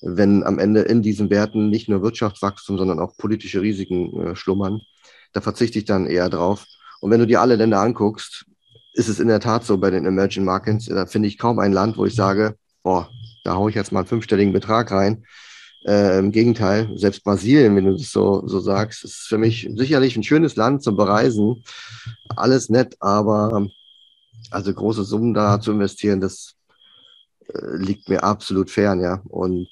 Wenn 0.00 0.44
am 0.44 0.58
Ende 0.58 0.82
in 0.82 1.02
diesen 1.02 1.30
Werten 1.30 1.70
nicht 1.70 1.88
nur 1.88 2.02
Wirtschaftswachstum, 2.02 2.78
sondern 2.78 3.00
auch 3.00 3.16
politische 3.16 3.60
Risiken 3.60 4.20
äh, 4.20 4.36
schlummern, 4.36 4.80
da 5.32 5.40
verzichte 5.40 5.78
ich 5.78 5.84
dann 5.84 6.06
eher 6.06 6.28
drauf. 6.28 6.66
Und 7.00 7.10
wenn 7.10 7.20
du 7.20 7.26
dir 7.26 7.40
alle 7.40 7.56
Länder 7.56 7.80
anguckst, 7.80 8.46
ist 8.94 9.08
es 9.08 9.20
in 9.20 9.28
der 9.28 9.40
Tat 9.40 9.64
so 9.64 9.78
bei 9.78 9.90
den 9.90 10.04
Emerging 10.04 10.44
Markets, 10.44 10.86
da 10.86 11.06
finde 11.06 11.28
ich 11.28 11.38
kaum 11.38 11.58
ein 11.58 11.72
Land, 11.72 11.96
wo 11.96 12.04
ich 12.04 12.14
sage, 12.14 12.56
boah, 12.82 13.08
da 13.44 13.54
haue 13.54 13.70
ich 13.70 13.76
jetzt 13.76 13.92
mal 13.92 14.00
einen 14.00 14.08
fünfstelligen 14.08 14.52
Betrag 14.52 14.90
rein. 14.90 15.24
Äh, 15.86 16.18
Im 16.18 16.32
Gegenteil, 16.32 16.90
selbst 16.96 17.22
Brasilien, 17.22 17.76
wenn 17.76 17.84
du 17.84 17.92
das 17.92 18.10
so, 18.10 18.46
so 18.46 18.58
sagst, 18.58 19.04
ist 19.04 19.28
für 19.28 19.38
mich 19.38 19.70
sicherlich 19.76 20.16
ein 20.16 20.24
schönes 20.24 20.56
Land 20.56 20.82
zum 20.82 20.96
Bereisen. 20.96 21.62
Alles 22.28 22.68
nett, 22.68 22.96
aber 23.00 23.68
also 24.50 24.74
große 24.74 25.04
Summen 25.04 25.34
da 25.34 25.60
zu 25.60 25.72
investieren, 25.72 26.20
das 26.20 26.54
liegt 27.52 28.08
mir 28.08 28.22
absolut 28.22 28.70
fern, 28.70 29.00
ja. 29.00 29.22
Und 29.28 29.68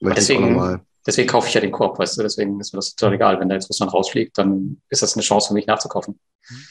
deswegen, 0.00 0.80
deswegen 1.06 1.28
kaufe 1.28 1.48
ich 1.48 1.54
ja 1.54 1.60
den 1.60 1.72
Korb, 1.72 1.98
weißt 1.98 2.18
du, 2.18 2.22
deswegen 2.22 2.60
ist 2.60 2.72
mir 2.72 2.78
das 2.78 2.94
total 2.94 3.14
egal. 3.14 3.40
Wenn 3.40 3.48
da 3.48 3.54
jetzt 3.54 3.68
Russland 3.68 3.92
rausfliegt, 3.92 4.36
dann 4.38 4.80
ist 4.88 5.02
das 5.02 5.14
eine 5.14 5.22
Chance 5.22 5.48
für 5.48 5.54
mich 5.54 5.66
nachzukaufen. 5.66 6.18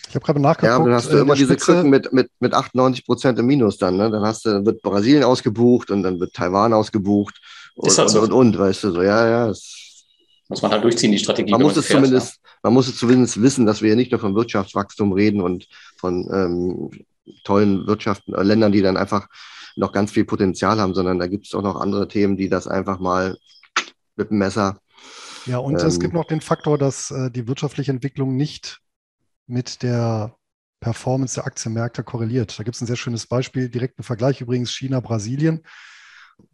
Ich 0.10 0.16
habe 0.16 0.26
gerade 0.26 0.40
nachgeguckt. 0.42 0.80
Ja, 0.80 0.84
dann 0.84 0.94
hast 0.94 1.12
du 1.12 1.18
äh, 1.18 1.22
immer 1.22 1.36
diese 1.36 1.54
Spitze. 1.54 1.74
Krücken 1.74 1.90
mit, 1.90 2.12
mit, 2.12 2.30
mit 2.40 2.54
98 2.54 3.06
Prozent 3.06 3.40
im 3.40 3.46
Minus 3.46 3.78
dann. 3.78 3.98
Ne? 3.98 4.12
Dann 4.12 4.24
hast 4.24 4.46
du, 4.46 4.66
wird 4.66 4.82
Brasilien 4.82 5.24
ausgebucht 5.24 5.92
und 5.92 6.04
dann 6.04 6.20
wird 6.20 6.34
Taiwan 6.34 6.74
ausgebucht 6.74 7.40
und, 7.76 7.98
halt 7.98 8.10
so. 8.10 8.22
und, 8.22 8.32
und, 8.32 8.58
weißt 8.58 8.84
du, 8.84 8.92
so, 8.92 9.02
ja, 9.02 9.28
ja. 9.28 9.50
Es, 9.50 10.06
muss 10.50 10.62
man 10.62 10.72
halt 10.72 10.84
durchziehen, 10.84 11.14
die 11.14 11.20
Strategie. 11.20 11.52
Man 11.52 11.62
muss 11.62 11.78
es 11.78 11.86
fährt, 11.86 12.04
zumindest, 12.04 12.36
ja. 12.36 12.52
man 12.64 12.74
muss 12.74 12.88
es 12.90 12.98
zumindest 12.98 13.42
wissen, 13.42 13.66
dass 13.66 13.82
wir 13.82 13.92
ja 13.92 13.96
nicht 13.96 14.12
nur 14.12 14.20
von 14.20 14.36
Wirtschaftswachstum 14.36 15.14
reden 15.14 15.40
und 15.40 15.68
von 15.98 16.30
ähm, 16.34 17.06
tollen 17.46 17.88
Wirtschaften, 17.88 18.34
äh, 18.34 18.44
Ländern, 18.44 18.74
die 18.74 18.82
dann 18.82 18.98
einfach 18.98 19.28
noch 19.76 19.92
ganz 19.92 20.12
viel 20.12 20.26
Potenzial 20.26 20.80
haben, 20.80 20.94
sondern 20.94 21.20
da 21.20 21.28
gibt 21.28 21.46
es 21.46 21.54
auch 21.54 21.62
noch 21.62 21.76
andere 21.80 22.08
Themen, 22.08 22.38
die 22.38 22.50
das 22.50 22.68
einfach 22.68 23.00
mal 23.00 23.38
mit 24.16 24.30
dem 24.30 24.38
Messer. 24.38 24.80
Ja, 25.46 25.58
und 25.58 25.80
ähm, 25.80 25.88
es 25.88 26.00
gibt 26.00 26.14
noch 26.14 26.26
den 26.26 26.42
Faktor, 26.42 26.78
dass 26.78 27.12
äh, 27.12 27.32
die 27.32 27.48
wirtschaftliche 27.48 27.92
Entwicklung 27.92 28.36
nicht 28.36 28.80
mit 29.48 29.84
der 29.84 30.36
Performance 30.80 31.36
der 31.36 31.46
Aktienmärkte 31.46 32.04
korreliert. 32.04 32.58
Da 32.58 32.64
gibt 32.64 32.76
es 32.76 32.82
ein 32.82 32.88
sehr 32.88 32.96
schönes 32.96 33.28
Beispiel, 33.28 33.70
direkten 33.70 34.04
Vergleich 34.04 34.42
übrigens 34.42 34.72
China-Brasilien. 34.72 35.64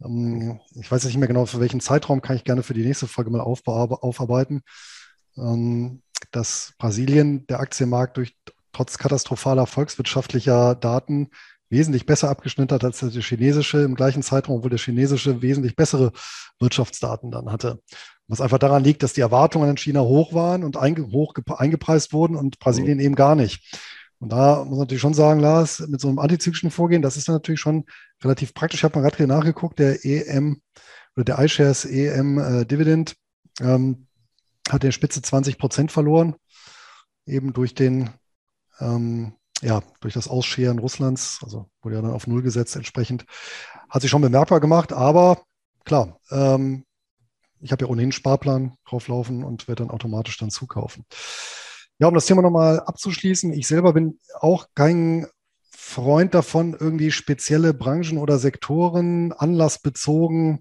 Ähm, 0.04 0.60
ich 0.74 0.90
weiß 0.90 1.04
nicht 1.04 1.16
mehr 1.16 1.28
genau, 1.28 1.46
für 1.46 1.60
welchen 1.60 1.80
Zeitraum 1.80 2.22
kann 2.22 2.36
ich 2.36 2.44
gerne 2.44 2.62
für 2.62 2.74
die 2.74 2.84
nächste 2.84 3.06
Folge 3.06 3.30
mal 3.30 3.40
aufarbeiten. 3.40 4.62
Ähm, 5.36 6.02
dass 6.30 6.74
Brasilien 6.78 7.46
der 7.46 7.60
Aktienmarkt 7.60 8.16
durch 8.16 8.36
trotz 8.72 8.98
katastrophaler 8.98 9.66
volkswirtschaftlicher 9.66 10.74
Daten 10.74 11.30
wesentlich 11.70 12.06
besser 12.06 12.30
abgeschnitten 12.30 12.74
hat 12.74 12.84
als 12.84 13.00
der 13.00 13.10
chinesische 13.10 13.82
im 13.82 13.94
gleichen 13.94 14.22
Zeitraum, 14.22 14.58
obwohl 14.58 14.70
der 14.70 14.78
chinesische 14.78 15.42
wesentlich 15.42 15.76
bessere 15.76 16.12
Wirtschaftsdaten 16.58 17.30
dann 17.30 17.50
hatte. 17.50 17.80
Was 18.26 18.40
einfach 18.40 18.58
daran 18.58 18.84
liegt, 18.84 19.02
dass 19.02 19.12
die 19.12 19.20
Erwartungen 19.20 19.70
in 19.70 19.76
China 19.76 20.00
hoch 20.00 20.34
waren 20.34 20.64
und 20.64 20.76
einge 20.76 21.10
hoch 21.12 21.34
eingepreist 21.46 22.12
wurden 22.12 22.36
und 22.36 22.58
Brasilien 22.58 22.98
mhm. 22.98 23.04
eben 23.04 23.14
gar 23.14 23.34
nicht. 23.34 23.76
Und 24.20 24.32
da 24.32 24.58
muss 24.58 24.70
man 24.70 24.78
natürlich 24.80 25.00
schon 25.00 25.14
sagen, 25.14 25.40
Lars, 25.40 25.80
mit 25.88 26.00
so 26.00 26.08
einem 26.08 26.18
antizyklischen 26.18 26.70
Vorgehen, 26.70 27.02
das 27.02 27.16
ist 27.16 27.28
dann 27.28 27.36
natürlich 27.36 27.60
schon 27.60 27.84
relativ 28.22 28.52
praktisch. 28.52 28.80
Ich 28.80 28.84
habe 28.84 28.98
mal 28.98 29.08
gerade 29.08 29.26
nachgeguckt, 29.26 29.78
der 29.78 30.04
EM 30.04 30.60
oder 31.16 31.24
der 31.24 31.38
iShares 31.38 31.84
EM 31.84 32.38
äh, 32.38 32.64
Dividend 32.66 33.16
ähm, 33.60 34.08
hat 34.68 34.82
in 34.82 34.88
der 34.88 34.92
Spitze 34.92 35.22
20 35.22 35.58
Prozent 35.58 35.92
verloren, 35.92 36.34
eben 37.26 37.52
durch 37.52 37.74
den 37.74 38.10
ähm, 38.80 39.34
ja, 39.62 39.82
durch 40.00 40.14
das 40.14 40.28
Ausscheren 40.28 40.78
Russlands, 40.78 41.40
also 41.42 41.68
wurde 41.82 41.96
ja 41.96 42.02
dann 42.02 42.12
auf 42.12 42.26
Null 42.26 42.42
gesetzt 42.42 42.76
entsprechend, 42.76 43.24
hat 43.88 44.02
sich 44.02 44.10
schon 44.10 44.22
bemerkbar 44.22 44.60
gemacht, 44.60 44.92
aber 44.92 45.42
klar, 45.84 46.18
ähm, 46.30 46.84
ich 47.60 47.72
habe 47.72 47.84
ja 47.84 47.90
ohnehin 47.90 48.12
Sparplan 48.12 48.76
drauflaufen 48.88 49.42
und 49.42 49.66
werde 49.66 49.82
dann 49.84 49.90
automatisch 49.90 50.36
dann 50.38 50.50
zukaufen. 50.50 51.04
Ja, 51.98 52.06
um 52.06 52.14
das 52.14 52.26
Thema 52.26 52.42
nochmal 52.42 52.80
abzuschließen, 52.80 53.52
ich 53.52 53.66
selber 53.66 53.92
bin 53.92 54.20
auch 54.38 54.68
kein 54.74 55.26
Freund 55.70 56.34
davon, 56.34 56.76
irgendwie 56.78 57.10
spezielle 57.10 57.74
Branchen 57.74 58.18
oder 58.18 58.38
Sektoren 58.38 59.32
anlassbezogen 59.32 60.60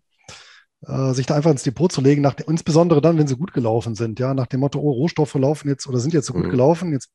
äh, 0.86 1.14
sich 1.14 1.26
da 1.26 1.36
einfach 1.36 1.52
ins 1.52 1.64
Depot 1.64 1.92
zu 1.92 2.02
legen, 2.02 2.22
nach, 2.22 2.36
insbesondere 2.48 3.02
dann, 3.02 3.18
wenn 3.18 3.28
sie 3.28 3.36
gut 3.36 3.54
gelaufen 3.54 3.96
sind, 3.96 4.20
ja, 4.20 4.34
nach 4.34 4.48
dem 4.48 4.60
Motto, 4.60 4.80
oh, 4.80 4.92
Rohstoffe 4.92 5.36
laufen 5.36 5.70
jetzt 5.70 5.88
oder 5.88 6.00
sind 6.00 6.14
jetzt 6.14 6.28
so 6.28 6.34
gut 6.34 6.46
mhm. 6.46 6.52
gelaufen, 6.52 6.92
jetzt 6.92 7.10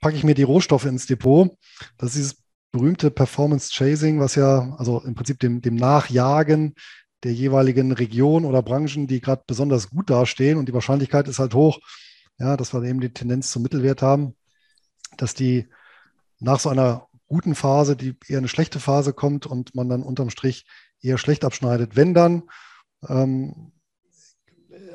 packe 0.00 0.16
ich 0.16 0.24
mir 0.24 0.34
die 0.34 0.42
Rohstoffe 0.42 0.84
ins 0.84 1.06
Depot. 1.06 1.50
Das 1.96 2.10
ist 2.10 2.16
dieses 2.16 2.42
berühmte 2.72 3.10
Performance 3.10 3.70
Chasing, 3.72 4.20
was 4.20 4.34
ja, 4.34 4.74
also 4.78 5.00
im 5.02 5.14
Prinzip 5.14 5.38
dem, 5.40 5.60
dem 5.60 5.76
Nachjagen 5.76 6.74
der 7.22 7.32
jeweiligen 7.32 7.92
Region 7.92 8.44
oder 8.44 8.62
Branchen, 8.62 9.06
die 9.06 9.20
gerade 9.20 9.44
besonders 9.46 9.90
gut 9.90 10.10
dastehen 10.10 10.58
und 10.58 10.68
die 10.68 10.74
Wahrscheinlichkeit 10.74 11.28
ist 11.28 11.38
halt 11.38 11.54
hoch, 11.54 11.78
ja, 12.38 12.56
dass 12.56 12.74
wir 12.74 12.82
eben 12.82 13.00
die 13.00 13.12
Tendenz 13.12 13.50
zum 13.52 13.62
Mittelwert 13.62 14.02
haben, 14.02 14.34
dass 15.16 15.34
die 15.34 15.68
nach 16.40 16.58
so 16.58 16.68
einer 16.68 17.06
guten 17.28 17.54
Phase, 17.54 17.94
die 17.94 18.16
eher 18.26 18.38
eine 18.38 18.48
schlechte 18.48 18.80
Phase 18.80 19.12
kommt 19.12 19.46
und 19.46 19.74
man 19.74 19.88
dann 19.88 20.02
unterm 20.02 20.30
Strich 20.30 20.66
eher 21.00 21.18
schlecht 21.18 21.44
abschneidet. 21.44 21.94
Wenn 21.94 22.14
dann 22.14 22.42
ähm, 23.08 23.72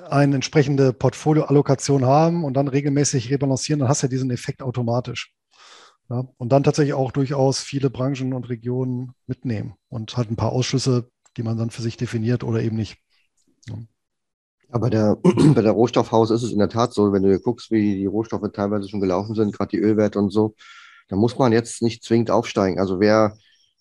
eine 0.10 0.36
entsprechende 0.36 0.94
Portfolioallokation 0.94 2.06
haben 2.06 2.44
und 2.44 2.54
dann 2.54 2.68
regelmäßig 2.68 3.30
rebalancieren, 3.30 3.80
dann 3.80 3.90
hast 3.90 4.04
du 4.04 4.08
ja 4.08 4.10
diesen 4.10 4.32
Effekt 4.32 4.62
automatisch. 4.62 5.34
Ja, 6.10 6.26
und 6.38 6.52
dann 6.54 6.64
tatsächlich 6.64 6.94
auch 6.94 7.12
durchaus 7.12 7.60
viele 7.60 7.90
Branchen 7.90 8.34
und 8.34 8.48
Regionen 8.48 9.12
mitnehmen 9.26 9.76
und 9.90 10.16
halt 10.16 10.32
ein 10.32 10.38
paar 10.38 10.54
Ausschlüsse, 10.54 11.10
die 11.36 11.44
man 11.44 11.58
dann 11.58 11.70
für 11.70 11.82
sich 11.82 11.98
definiert 11.98 12.46
oder 12.46 12.62
eben 12.62 12.78
nicht. 12.78 12.98
Ja. 13.68 13.76
Aber 14.70 14.90
der, 14.90 15.18
bei 15.54 15.62
der 15.62 15.74
Rohstoffhaus 15.74 16.32
ist 16.32 16.44
es 16.44 16.54
in 16.54 16.60
der 16.60 16.70
Tat 16.70 16.94
so, 16.94 17.12
wenn 17.12 17.24
du 17.24 17.40
guckst, 17.40 17.72
wie 17.72 17.96
die 17.96 18.06
Rohstoffe 18.06 18.50
teilweise 18.54 18.88
schon 18.88 19.02
gelaufen 19.02 19.36
sind, 19.36 19.54
gerade 19.54 19.70
die 19.70 19.80
Ölwerte 19.80 20.20
und 20.20 20.30
so, 20.30 20.56
da 21.10 21.18
muss 21.18 21.38
man 21.38 21.52
jetzt 21.52 21.82
nicht 21.82 22.04
zwingend 22.04 22.32
aufsteigen. 22.32 22.80
Also 22.80 23.00
wer 23.02 23.38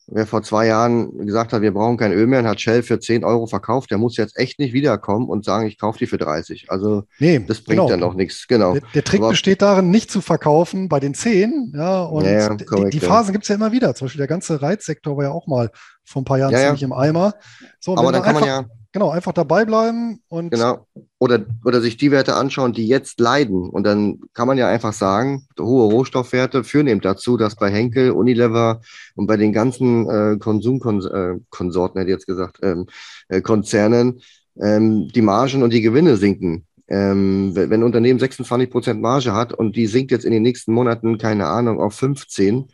wer 0.09 0.27
vor 0.27 0.43
zwei 0.43 0.67
Jahren 0.67 1.27
gesagt 1.27 1.53
hat, 1.53 1.63
wir 1.63 1.73
brauchen 1.73 1.97
kein 1.97 2.13
Öl 2.13 2.27
mehr 2.27 2.41
und 2.41 2.47
hat 2.47 2.61
Shell 2.61 2.83
für 2.83 3.01
10 3.01 3.25
Euro 3.25 3.47
verkauft, 3.47 3.91
der 3.91 3.99
muss 3.99 4.17
jetzt 4.17 4.37
echt 4.39 4.59
nicht 4.59 4.73
wiederkommen 4.73 5.29
und 5.29 5.45
sagen, 5.45 5.67
ich 5.67 5.79
kaufe 5.79 5.99
die 5.99 6.07
für 6.07 6.19
30. 6.19 6.71
Also 6.71 7.05
nee, 7.19 7.39
das 7.41 7.61
bringt 7.61 7.79
genau. 7.79 7.89
dann 7.89 8.01
noch 8.01 8.15
nichts. 8.15 8.47
Genau. 8.47 8.75
Der, 8.75 8.83
der 8.95 9.05
Trick 9.05 9.21
Aber, 9.21 9.31
besteht 9.31 9.63
darin, 9.63 9.91
nicht 9.91 10.11
zu 10.11 10.21
verkaufen 10.21 10.89
bei 10.89 11.01
den 11.01 11.15
10. 11.15 11.73
Ja, 11.77 12.05
und 12.05 12.25
ja, 12.25 12.49
korrekt, 12.49 12.95
die, 12.95 13.01
die, 13.01 13.05
Phasen 13.05 13.29
ja. 13.29 13.33
gibt 13.33 13.45
es 13.45 13.49
ja 13.49 13.57
immer 13.57 13.73
wieder. 13.73 13.95
Zum 13.95 14.07
Beispiel 14.07 14.21
der 14.21 14.29
ganze 14.29 14.63
Reizsektor 14.63 15.17
war 15.17 15.25
ja 15.25 15.31
auch 15.31 15.47
mal 15.47 15.71
vor 16.05 16.23
ein 16.23 16.25
paar 16.25 16.39
Jahren 16.39 16.53
ja, 16.53 16.61
ziemlich 16.61 16.83
im 16.83 16.93
Eimer. 16.93 17.35
So, 17.81 17.97
Aber 17.97 18.13
dann 18.13 18.23
kann 18.23 18.35
man 18.35 18.45
ja 18.45 18.65
Genau, 18.97 19.11
einfach 19.11 19.35
dabei 19.35 19.67
bleiben 19.67 20.23
und. 20.29 20.49
Genau. 20.49 20.87
Oder, 21.19 21.45
oder 21.67 21.83
sich 21.83 21.99
die 21.99 22.11
Werte 22.11 22.35
anschauen, 22.35 22.73
die 22.73 22.89
jetzt 22.89 23.21
leiden. 23.21 23.69
Und 23.69 23.85
dann 23.85 24.21
kann 24.33 24.49
man 24.49 24.57
ja 24.57 24.69
einfach 24.69 24.95
sagen, 24.95 25.47
hohe 25.61 25.93
Rohstoffwerte 25.93 26.65
führen 26.65 26.87
eben 26.87 27.03
dazu, 27.03 27.37
dass 27.37 27.57
bei 27.57 27.71
Henkel, 27.71 28.13
Unilever 28.13 28.81
und 29.15 29.27
bei 29.27 29.37
den 29.37 29.53
ganzen 29.53 30.09
äh, 30.09 30.39
Konsumkonsorten, 30.39 31.99
äh, 31.99 32.01
hätte 32.01 32.11
ich 32.11 32.17
jetzt 32.17 32.27
gesagt, 32.27 32.61
ähm, 32.63 32.87
äh, 33.29 33.43
Konzernen, 33.43 34.23
ähm, 34.59 35.09
die 35.09 35.21
Margen 35.21 35.63
und 35.63 35.75
die 35.75 35.83
Gewinne 35.83 36.17
sinken. 36.17 36.65
Ähm, 36.89 37.55
wenn 37.55 37.75
ein 37.75 37.83
Unternehmen 37.83 38.19
26 38.19 38.71
Prozent 38.71 39.03
Marge 39.03 39.35
hat 39.35 39.53
und 39.53 39.77
die 39.77 39.89
sinkt 39.89 40.11
jetzt 40.11 40.25
in 40.25 40.33
den 40.33 40.43
nächsten 40.43 40.73
Monaten, 40.73 41.19
keine 41.19 41.49
Ahnung, 41.49 41.83
auf 41.83 41.93
15, 41.97 42.69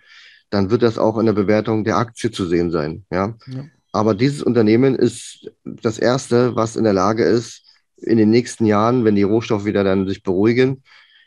dann 0.50 0.70
wird 0.70 0.82
das 0.82 0.98
auch 0.98 1.18
in 1.18 1.26
der 1.26 1.32
Bewertung 1.32 1.82
der 1.82 1.96
Aktie 1.96 2.30
zu 2.30 2.44
sehen 2.46 2.70
sein. 2.70 3.06
Ja. 3.10 3.34
ja. 3.48 3.64
Aber 3.92 4.14
dieses 4.14 4.42
Unternehmen 4.42 4.94
ist 4.94 5.50
das 5.64 5.98
erste, 5.98 6.56
was 6.56 6.76
in 6.76 6.84
der 6.84 6.94
Lage 6.94 7.24
ist, 7.24 7.62
in 7.96 8.16
den 8.16 8.30
nächsten 8.30 8.64
Jahren, 8.64 9.04
wenn 9.04 9.14
die 9.14 9.22
Rohstoffe 9.22 9.66
wieder 9.66 9.84
dann 9.84 10.08
sich 10.08 10.22
beruhigen, 10.22 10.82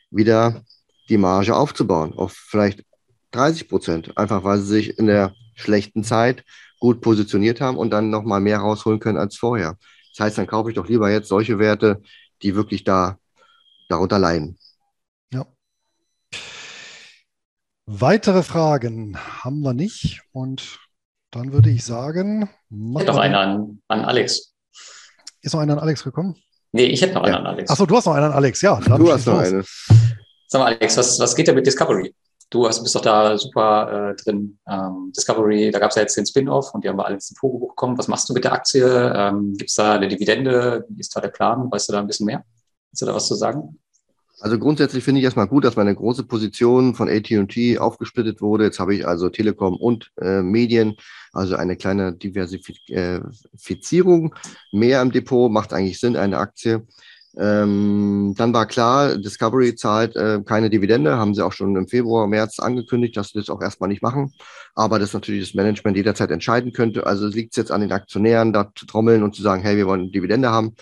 wieder 0.09 0.63
die 1.09 1.18
Marge 1.18 1.55
aufzubauen 1.55 2.13
auf 2.13 2.34
vielleicht 2.34 2.84
30 3.32 3.70
Prozent, 3.70 4.18
einfach 4.18 4.43
weil 4.43 4.59
sie 4.59 4.68
sich 4.68 4.97
in 4.97 5.07
der 5.07 5.34
schlechten 5.53 6.03
Zeit 6.03 6.43
gut 6.80 7.01
positioniert 7.01 7.61
haben 7.61 7.78
und 7.78 7.91
dann 7.91 8.09
nochmal 8.09 8.41
mehr 8.41 8.59
rausholen 8.59 8.99
können 8.99 9.18
als 9.18 9.38
vorher. 9.38 9.78
Das 10.16 10.26
heißt, 10.26 10.38
dann 10.38 10.47
kaufe 10.47 10.70
ich 10.70 10.76
doch 10.76 10.88
lieber 10.88 11.11
jetzt 11.11 11.28
solche 11.28 11.59
Werte, 11.59 12.01
die 12.41 12.55
wirklich 12.55 12.84
da 12.84 13.20
darunter 13.89 14.20
leiden. 14.20 14.57
Ja. 15.32 15.45
Weitere 17.86 18.43
Fragen 18.43 19.18
haben 19.18 19.61
wir 19.61 19.74
nicht 19.74 20.22
und 20.32 20.80
dann 21.32 21.54
würde 21.54 21.70
ich 21.70 21.84
sagen. 21.84 22.50
Ich 22.70 23.00
hätte 23.00 23.12
noch 23.12 23.20
einen 23.20 23.36
an, 23.36 23.82
an 23.88 24.06
Alex. 24.06 24.54
Ist 25.42 25.54
noch 25.54 25.62
einer 25.62 25.74
an 25.74 25.80
Alex 25.80 26.04
gekommen? 26.04 26.36
Nee, 26.72 26.86
ich 26.88 27.02
hätte 27.02 27.14
noch 27.14 27.24
einen 27.24 27.36
an 27.36 27.48
Alex. 27.48 27.70
Achso, 27.70 27.86
du 27.86 27.96
hast 27.96 28.06
noch 28.06 28.16
einen 28.16 28.26
an 28.26 28.34
Alex, 28.34 28.62
ja. 28.62 28.80
du 28.80 29.12
hast 29.12 29.26
noch 29.26 29.40
einen. 29.40 29.64
Sag 30.48 30.60
mal, 30.60 30.74
Alex, 30.74 30.98
was, 30.98 31.20
was 31.20 31.36
geht 31.36 31.48
denn 31.48 31.56
mit 31.56 31.66
Discovery? 31.66 32.14
Du 32.50 32.68
hast, 32.68 32.82
bist 32.84 32.96
doch 32.96 33.02
da 33.02 33.38
super 33.38 34.12
äh, 34.12 34.16
drin. 34.22 34.60
Ähm, 34.70 35.12
Discovery, 35.16 35.72
da 35.72 35.80
gab 35.80 35.90
es 35.90 35.96
ja 35.96 36.04
jetzt 36.04 36.16
den 36.16 36.26
Spin-off 36.26 36.74
und 36.74 36.84
die 36.84 36.90
haben 36.90 36.98
wir 36.98 37.06
alle 37.06 37.16
ins 37.16 37.30
Depot 37.30 37.60
bekommen. 37.60 37.98
Was 37.98 38.08
machst 38.08 38.30
du 38.30 38.34
mit 38.34 38.44
der 38.44 38.54
Aktie? 38.54 38.86
Ähm, 39.16 39.54
Gibt 39.58 39.70
es 39.70 39.76
da 39.76 39.94
eine 39.94 40.08
Dividende? 40.08 40.86
Wie 40.90 41.00
ist 41.00 41.16
da 41.16 41.22
der 41.22 41.30
Plan? 41.30 41.72
Weißt 41.72 41.90
du 41.90 41.94
da 41.94 42.00
ein 42.00 42.08
bisschen 42.08 42.28
mehr? 42.28 42.44
Hast 42.92 43.02
du 43.02 43.06
da 43.06 43.16
was 43.16 43.28
zu 43.28 43.36
sagen? 43.36 43.80
Also 44.42 44.60
grundsätzlich 44.60 45.04
finde 45.04 45.20
ich 45.20 45.26
erstmal 45.26 45.48
gut, 45.48 45.64
dass 45.64 45.78
meine 45.78 45.96
große 45.96 46.24
Position 46.24 46.94
von 46.94 47.10
AT&T 47.10 47.78
aufgesplittet 47.78 48.42
wurde. 48.42 48.66
Jetzt 48.66 48.80
habe 48.80 48.94
ich 48.94 49.08
also 49.08 49.30
Telekom 49.30 49.78
und 49.78 50.12
äh, 50.20 50.42
Medien, 50.42 50.96
also 51.32 51.56
eine 51.56 51.78
kleine 51.78 52.14
Diversifizierung 52.14 54.36
mehr 54.72 55.02
im 55.02 55.12
Depot, 55.12 55.52
macht 55.52 55.74
eigentlich 55.74 56.00
Sinn, 56.00 56.18
eine 56.18 56.38
Aktie. 56.38 56.86
Ähm, 57.38 58.34
dann 58.38 58.54
war 58.54 58.66
klar, 58.66 59.18
Discovery 59.18 59.76
zahlt 59.76 60.16
äh, 60.16 60.42
keine 60.46 60.70
Dividende, 60.70 61.18
haben 61.18 61.34
sie 61.34 61.44
auch 61.44 61.52
schon 61.52 61.76
im 61.76 61.88
Februar, 61.88 62.28
März 62.28 62.60
angekündigt, 62.60 63.18
dass 63.18 63.30
sie 63.30 63.40
das 63.40 63.50
auch 63.50 63.62
erstmal 63.62 63.90
nicht 63.90 64.02
machen. 64.02 64.34
Aber 64.74 65.00
das 65.00 65.14
natürlich 65.14 65.50
das 65.50 65.54
Management 65.54 65.98
jederzeit 65.98 66.32
entscheiden 66.32 66.72
könnte. 66.72 67.06
Also 67.06 67.28
liegt 67.28 67.52
es 67.52 67.58
jetzt 67.58 67.72
an 67.72 67.82
den 67.82 67.92
Aktionären, 67.92 68.54
da 68.54 68.72
zu 68.74 68.86
trommeln 68.86 69.24
und 69.24 69.36
zu 69.36 69.42
sagen, 69.42 69.64
hey, 69.64 69.76
wir 69.76 69.88
wollen 69.88 70.12
Dividende 70.12 70.50
haben. 70.50 70.76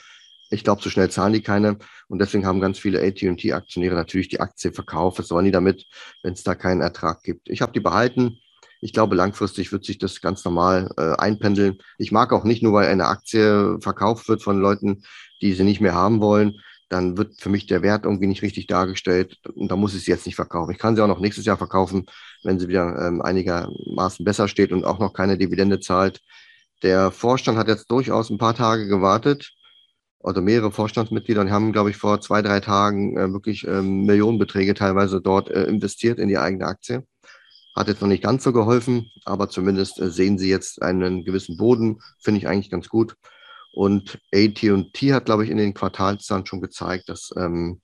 Ich 0.53 0.63
glaube, 0.63 0.81
so 0.81 0.89
schnell 0.89 1.09
zahlen 1.09 1.33
die 1.33 1.41
keine. 1.41 1.77
Und 2.07 2.19
deswegen 2.19 2.45
haben 2.45 2.61
ganz 2.61 2.79
viele 2.79 3.01
AT&T-Aktionäre 3.01 3.95
natürlich 3.95 4.29
die 4.29 4.39
Aktie 4.39 4.71
verkauft. 4.71 5.19
Was 5.19 5.27
sollen 5.27 5.45
die 5.45 5.51
damit, 5.51 5.85
wenn 6.21 6.33
es 6.33 6.43
da 6.43 6.55
keinen 6.55 6.81
Ertrag 6.81 7.23
gibt? 7.23 7.49
Ich 7.49 7.61
habe 7.61 7.73
die 7.73 7.79
behalten. 7.79 8.37
Ich 8.81 8.93
glaube, 8.93 9.15
langfristig 9.15 9.71
wird 9.71 9.85
sich 9.85 9.97
das 9.97 10.21
ganz 10.21 10.43
normal 10.43 10.91
äh, 10.97 11.13
einpendeln. 11.17 11.77
Ich 11.97 12.11
mag 12.11 12.33
auch 12.33 12.43
nicht 12.43 12.61
nur, 12.61 12.73
weil 12.73 12.87
eine 12.87 13.07
Aktie 13.07 13.77
verkauft 13.81 14.27
wird 14.27 14.43
von 14.43 14.59
Leuten, 14.59 15.03
die 15.41 15.53
sie 15.53 15.63
nicht 15.63 15.81
mehr 15.81 15.95
haben 15.95 16.19
wollen, 16.19 16.59
dann 16.89 17.17
wird 17.17 17.41
für 17.41 17.49
mich 17.49 17.65
der 17.65 17.81
Wert 17.81 18.05
irgendwie 18.05 18.27
nicht 18.27 18.41
richtig 18.41 18.67
dargestellt 18.67 19.39
und 19.55 19.71
da 19.71 19.75
muss 19.75 19.95
ich 19.95 20.03
sie 20.03 20.11
jetzt 20.11 20.25
nicht 20.25 20.35
verkaufen. 20.35 20.71
Ich 20.71 20.77
kann 20.77 20.95
sie 20.95 21.03
auch 21.03 21.07
noch 21.07 21.19
nächstes 21.19 21.45
Jahr 21.45 21.57
verkaufen, 21.57 22.05
wenn 22.43 22.59
sie 22.59 22.67
wieder 22.67 23.07
ähm, 23.07 23.21
einigermaßen 23.21 24.23
besser 24.23 24.47
steht 24.47 24.71
und 24.71 24.85
auch 24.85 24.99
noch 24.99 25.13
keine 25.13 25.37
Dividende 25.37 25.79
zahlt. 25.79 26.21
Der 26.83 27.11
Vorstand 27.11 27.57
hat 27.57 27.67
jetzt 27.69 27.89
durchaus 27.89 28.29
ein 28.29 28.37
paar 28.37 28.53
Tage 28.53 28.87
gewartet 28.87 29.53
also 30.23 30.41
mehrere 30.41 30.71
Vorstandsmitglieder 30.71 31.41
und 31.41 31.51
haben, 31.51 31.71
glaube 31.71 31.89
ich, 31.89 31.97
vor 31.97 32.21
zwei, 32.21 32.41
drei 32.41 32.59
Tagen 32.59 33.17
äh, 33.17 33.31
wirklich 33.31 33.67
ähm, 33.67 34.05
Millionenbeträge 34.05 34.73
teilweise 34.73 35.21
dort 35.21 35.49
äh, 35.49 35.63
investiert 35.63 36.19
in 36.19 36.29
die 36.29 36.37
eigene 36.37 36.65
Aktie. 36.65 37.05
Hat 37.75 37.87
jetzt 37.87 38.01
noch 38.01 38.07
nicht 38.07 38.23
ganz 38.23 38.43
so 38.43 38.53
geholfen, 38.53 39.11
aber 39.25 39.49
zumindest 39.49 39.99
äh, 39.99 40.09
sehen 40.09 40.37
sie 40.37 40.49
jetzt 40.49 40.81
einen 40.81 41.25
gewissen 41.25 41.57
Boden, 41.57 41.99
finde 42.19 42.39
ich 42.39 42.47
eigentlich 42.47 42.69
ganz 42.69 42.89
gut. 42.89 43.15
Und 43.73 44.19
AT&T 44.33 45.13
hat, 45.13 45.25
glaube 45.25 45.43
ich, 45.43 45.49
in 45.49 45.57
den 45.57 45.73
Quartalszahlen 45.73 46.45
schon 46.45 46.61
gezeigt, 46.61 47.09
dass 47.09 47.31
ähm, 47.35 47.81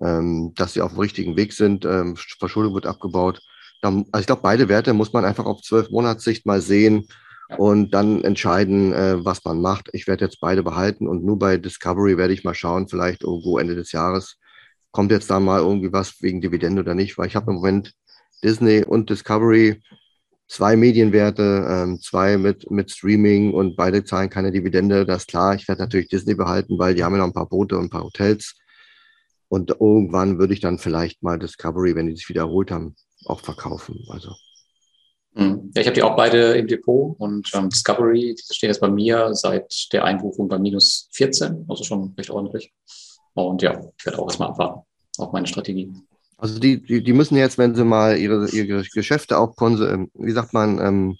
ähm, 0.00 0.52
dass 0.54 0.74
sie 0.74 0.82
auf 0.82 0.92
dem 0.92 1.00
richtigen 1.00 1.36
Weg 1.36 1.52
sind. 1.52 1.84
Ähm, 1.84 2.16
Verschuldung 2.38 2.74
wird 2.74 2.86
abgebaut. 2.86 3.40
Dann, 3.80 4.04
also 4.12 4.20
ich 4.20 4.26
glaube, 4.26 4.42
beide 4.42 4.68
Werte 4.68 4.92
muss 4.92 5.12
man 5.12 5.24
einfach 5.24 5.44
auf 5.44 5.62
zwölf 5.62 5.90
Monatssicht 5.90 6.46
mal 6.46 6.60
sehen 6.60 7.06
und 7.58 7.92
dann 7.92 8.22
entscheiden, 8.24 8.92
äh, 8.92 9.24
was 9.24 9.44
man 9.44 9.60
macht. 9.60 9.90
Ich 9.92 10.06
werde 10.06 10.24
jetzt 10.24 10.40
beide 10.40 10.62
behalten 10.62 11.06
und 11.06 11.24
nur 11.24 11.38
bei 11.38 11.56
Discovery 11.56 12.16
werde 12.16 12.34
ich 12.34 12.44
mal 12.44 12.54
schauen, 12.54 12.88
vielleicht 12.88 13.22
irgendwo 13.22 13.58
Ende 13.58 13.74
des 13.74 13.92
Jahres 13.92 14.38
kommt 14.92 15.10
jetzt 15.10 15.30
da 15.30 15.40
mal 15.40 15.60
irgendwie 15.60 15.92
was 15.92 16.20
wegen 16.22 16.40
Dividende 16.40 16.82
oder 16.82 16.94
nicht, 16.94 17.18
weil 17.18 17.26
ich 17.26 17.34
habe 17.34 17.50
im 17.50 17.56
Moment 17.56 17.94
Disney 18.44 18.84
und 18.84 19.10
Discovery 19.10 19.82
zwei 20.48 20.76
Medienwerte, 20.76 21.66
ähm, 21.68 22.00
zwei 22.00 22.36
mit, 22.36 22.70
mit 22.70 22.90
Streaming 22.90 23.54
und 23.54 23.74
beide 23.74 24.04
zahlen 24.04 24.28
keine 24.28 24.52
Dividende. 24.52 25.06
Das 25.06 25.22
ist 25.22 25.28
klar. 25.28 25.54
Ich 25.54 25.66
werde 25.66 25.80
natürlich 25.80 26.08
Disney 26.08 26.34
behalten, 26.34 26.78
weil 26.78 26.94
die 26.94 27.02
haben 27.02 27.14
ja 27.14 27.20
noch 27.20 27.26
ein 27.26 27.32
paar 27.32 27.48
Boote 27.48 27.78
und 27.78 27.84
ein 27.84 27.90
paar 27.90 28.04
Hotels. 28.04 28.54
Und 29.48 29.70
irgendwann 29.70 30.38
würde 30.38 30.52
ich 30.52 30.60
dann 30.60 30.78
vielleicht 30.78 31.22
mal 31.22 31.38
Discovery, 31.38 31.94
wenn 31.94 32.06
die 32.06 32.16
sich 32.16 32.28
wiederholt 32.28 32.70
haben, 32.70 32.96
auch 33.24 33.40
verkaufen. 33.40 34.04
Also. 34.08 34.34
Hm. 35.34 35.70
Ja, 35.74 35.80
ich 35.80 35.86
habe 35.86 35.94
die 35.94 36.02
auch 36.02 36.16
beide 36.16 36.54
im 36.54 36.66
Depot 36.66 37.16
und 37.18 37.50
ähm, 37.54 37.70
Discovery, 37.70 38.34
die 38.34 38.54
stehen 38.54 38.68
jetzt 38.68 38.80
bei 38.80 38.90
mir 38.90 39.34
seit 39.34 39.92
der 39.92 40.04
Einbuchung 40.04 40.48
bei 40.48 40.58
minus 40.58 41.08
14, 41.12 41.64
also 41.68 41.84
schon 41.84 42.14
recht 42.18 42.30
ordentlich. 42.30 42.72
Und 43.34 43.62
ja, 43.62 43.80
ich 43.96 44.04
werde 44.04 44.18
auch 44.18 44.28
erstmal 44.28 44.50
abwarten 44.50 44.82
auf 45.18 45.32
meine 45.32 45.46
Strategie. 45.46 45.92
Also 46.36 46.58
die, 46.58 46.82
die, 46.82 47.02
die 47.02 47.12
müssen 47.12 47.36
jetzt, 47.36 47.56
wenn 47.56 47.74
sie 47.74 47.84
mal 47.84 48.18
ihre, 48.18 48.50
ihre 48.50 48.82
Geschäfte 48.82 49.38
auch, 49.38 49.54
ähm, 49.60 50.10
wie 50.14 50.32
sagt 50.32 50.52
man, 50.52 50.78
ähm, 50.80 51.18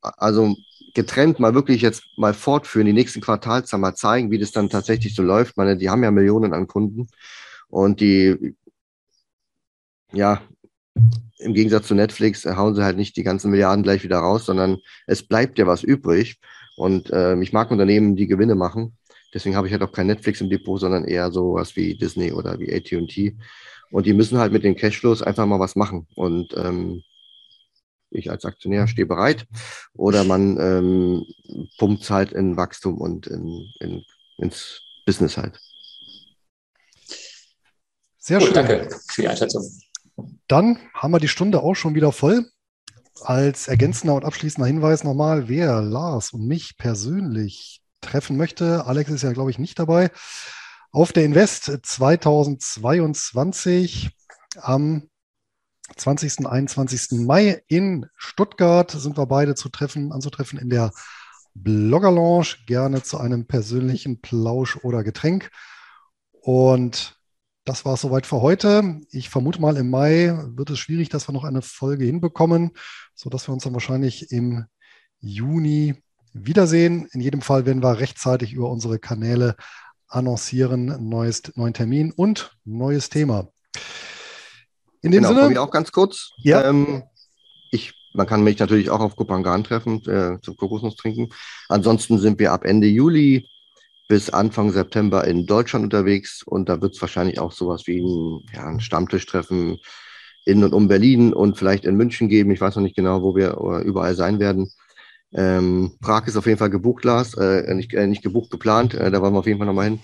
also 0.00 0.54
getrennt 0.94 1.40
mal 1.40 1.54
wirklich 1.54 1.82
jetzt 1.82 2.02
mal 2.16 2.34
fortführen, 2.34 2.86
die 2.86 2.92
nächsten 2.92 3.20
Quartalzahlen 3.20 3.80
mal 3.80 3.94
zeigen, 3.94 4.30
wie 4.30 4.38
das 4.38 4.52
dann 4.52 4.68
tatsächlich 4.68 5.14
so 5.14 5.22
läuft. 5.22 5.56
meine, 5.56 5.76
die 5.76 5.88
haben 5.88 6.02
ja 6.02 6.10
Millionen 6.10 6.52
an 6.52 6.66
Kunden 6.66 7.08
und 7.68 8.00
die, 8.00 8.56
ja, 10.12 10.42
im 11.38 11.54
Gegensatz 11.54 11.86
zu 11.86 11.94
Netflix 11.94 12.44
hauen 12.44 12.74
sie 12.74 12.84
halt 12.84 12.96
nicht 12.96 13.16
die 13.16 13.22
ganzen 13.22 13.50
Milliarden 13.50 13.82
gleich 13.82 14.04
wieder 14.04 14.18
raus, 14.18 14.46
sondern 14.46 14.78
es 15.06 15.22
bleibt 15.22 15.58
ja 15.58 15.66
was 15.66 15.82
übrig. 15.82 16.38
Und 16.76 17.10
äh, 17.10 17.38
ich 17.40 17.52
mag 17.52 17.70
Unternehmen, 17.70 18.16
die 18.16 18.26
Gewinne 18.26 18.54
machen. 18.54 18.96
Deswegen 19.32 19.56
habe 19.56 19.66
ich 19.66 19.72
halt 19.72 19.82
auch 19.82 19.92
kein 19.92 20.06
Netflix 20.06 20.40
im 20.40 20.50
Depot, 20.50 20.80
sondern 20.80 21.04
eher 21.04 21.30
sowas 21.30 21.76
wie 21.76 21.96
Disney 21.96 22.32
oder 22.32 22.58
wie 22.58 22.72
AT&T. 22.72 23.36
Und 23.90 24.06
die 24.06 24.12
müssen 24.12 24.38
halt 24.38 24.52
mit 24.52 24.64
den 24.64 24.76
Cashflows 24.76 25.22
einfach 25.22 25.46
mal 25.46 25.60
was 25.60 25.76
machen. 25.76 26.06
Und 26.14 26.54
ähm, 26.56 27.02
ich 28.10 28.30
als 28.30 28.44
Aktionär 28.44 28.88
stehe 28.88 29.06
bereit. 29.06 29.46
Oder 29.94 30.24
man 30.24 30.58
ähm, 30.58 31.24
pumpt 31.78 32.08
halt 32.10 32.32
in 32.32 32.56
Wachstum 32.56 32.98
und 32.98 33.26
in, 33.26 33.66
in, 33.80 34.04
ins 34.38 34.82
Business 35.06 35.36
halt. 35.36 35.58
Sehr 38.18 38.38
Gut, 38.38 38.48
schön. 38.48 38.54
Danke 38.54 38.88
für 39.08 39.22
die 39.22 39.28
Einschätzung. 39.28 39.64
Dann 40.48 40.78
haben 40.94 41.12
wir 41.12 41.20
die 41.20 41.28
Stunde 41.28 41.62
auch 41.62 41.74
schon 41.74 41.94
wieder 41.94 42.12
voll. 42.12 42.46
Als 43.22 43.68
ergänzender 43.68 44.14
und 44.14 44.24
abschließender 44.24 44.66
Hinweis 44.66 45.04
nochmal, 45.04 45.48
wer 45.48 45.82
Lars 45.82 46.32
und 46.32 46.46
mich 46.46 46.78
persönlich 46.78 47.82
treffen 48.00 48.36
möchte, 48.36 48.86
Alex 48.86 49.10
ist 49.10 49.22
ja, 49.22 49.32
glaube 49.32 49.50
ich, 49.50 49.58
nicht 49.58 49.78
dabei, 49.78 50.10
auf 50.90 51.12
der 51.12 51.24
Invest 51.24 51.70
2022 51.82 54.10
am 54.56 55.08
20. 55.96 56.46
21. 56.46 57.26
Mai 57.26 57.62
in 57.68 58.06
Stuttgart 58.16 58.90
sind 58.90 59.18
wir 59.18 59.26
beide 59.26 59.54
zu 59.54 59.68
treffen, 59.68 60.12
anzutreffen 60.12 60.58
in 60.58 60.70
der 60.70 60.92
Blogger 61.54 62.12
Lounge, 62.12 62.56
gerne 62.66 63.02
zu 63.02 63.18
einem 63.18 63.46
persönlichen 63.46 64.20
Plausch 64.20 64.76
oder 64.82 65.02
Getränk. 65.02 65.50
Und 66.32 67.19
das 67.70 67.84
war 67.84 67.94
es 67.94 68.00
soweit 68.00 68.26
für 68.26 68.40
heute. 68.40 69.00
Ich 69.12 69.28
vermute 69.28 69.60
mal, 69.60 69.76
im 69.76 69.90
Mai 69.90 70.36
wird 70.56 70.70
es 70.70 70.80
schwierig, 70.80 71.08
dass 71.08 71.28
wir 71.28 71.32
noch 71.32 71.44
eine 71.44 71.62
Folge 71.62 72.04
hinbekommen, 72.04 72.72
sodass 73.14 73.48
wir 73.48 73.52
uns 73.52 73.62
dann 73.62 73.74
wahrscheinlich 73.74 74.32
im 74.32 74.64
Juni 75.20 75.94
wiedersehen. 76.32 77.06
In 77.12 77.20
jedem 77.20 77.42
Fall 77.42 77.66
werden 77.66 77.80
wir 77.80 78.00
rechtzeitig 78.00 78.54
über 78.54 78.68
unsere 78.70 78.98
Kanäle 78.98 79.54
annoncieren, 80.08 81.08
neues, 81.08 81.42
neuen 81.54 81.72
Termin 81.72 82.10
und 82.10 82.56
neues 82.64 83.08
Thema. 83.08 83.52
In 85.00 85.12
dem 85.12 85.22
genau, 85.22 85.28
Sinne. 85.28 85.52
Ich 85.52 85.58
auch 85.58 85.70
ganz 85.70 85.92
kurz. 85.92 86.32
Ja. 86.38 86.68
Ähm, 86.68 87.04
ich, 87.70 87.94
man 88.14 88.26
kann 88.26 88.42
mich 88.42 88.58
natürlich 88.58 88.90
auch 88.90 88.98
auf 88.98 89.14
Kupangan 89.14 89.62
treffen, 89.62 90.04
äh, 90.08 90.40
zum 90.42 90.56
Kokosnuss 90.56 90.96
trinken. 90.96 91.28
Ansonsten 91.68 92.18
sind 92.18 92.40
wir 92.40 92.52
ab 92.52 92.64
Ende 92.64 92.88
Juli 92.88 93.48
bis 94.10 94.28
Anfang 94.28 94.72
September 94.72 95.24
in 95.24 95.46
Deutschland 95.46 95.84
unterwegs 95.84 96.42
und 96.42 96.68
da 96.68 96.82
wird 96.82 96.96
es 96.96 97.00
wahrscheinlich 97.00 97.38
auch 97.38 97.52
sowas 97.52 97.86
wie 97.86 98.00
ein, 98.00 98.40
ja, 98.52 98.66
ein 98.66 98.80
Stammtischtreffen 98.80 99.78
in 100.44 100.64
und 100.64 100.72
um 100.72 100.88
Berlin 100.88 101.32
und 101.32 101.56
vielleicht 101.56 101.84
in 101.84 101.94
München 101.94 102.28
geben. 102.28 102.50
Ich 102.50 102.60
weiß 102.60 102.74
noch 102.74 102.82
nicht 102.82 102.96
genau, 102.96 103.22
wo 103.22 103.36
wir 103.36 103.52
überall 103.84 104.16
sein 104.16 104.40
werden. 104.40 104.68
Ähm, 105.32 105.92
Prag 106.00 106.26
ist 106.26 106.36
auf 106.36 106.46
jeden 106.46 106.58
Fall 106.58 106.70
gebucht, 106.70 107.04
Lars. 107.04 107.34
Äh, 107.34 107.72
nicht, 107.72 107.94
äh, 107.94 108.08
nicht 108.08 108.24
gebucht, 108.24 108.50
geplant. 108.50 108.94
Äh, 108.94 109.12
da 109.12 109.22
wollen 109.22 109.32
wir 109.32 109.38
auf 109.38 109.46
jeden 109.46 109.58
Fall 109.58 109.68
nochmal 109.68 109.90
hin. 109.90 110.00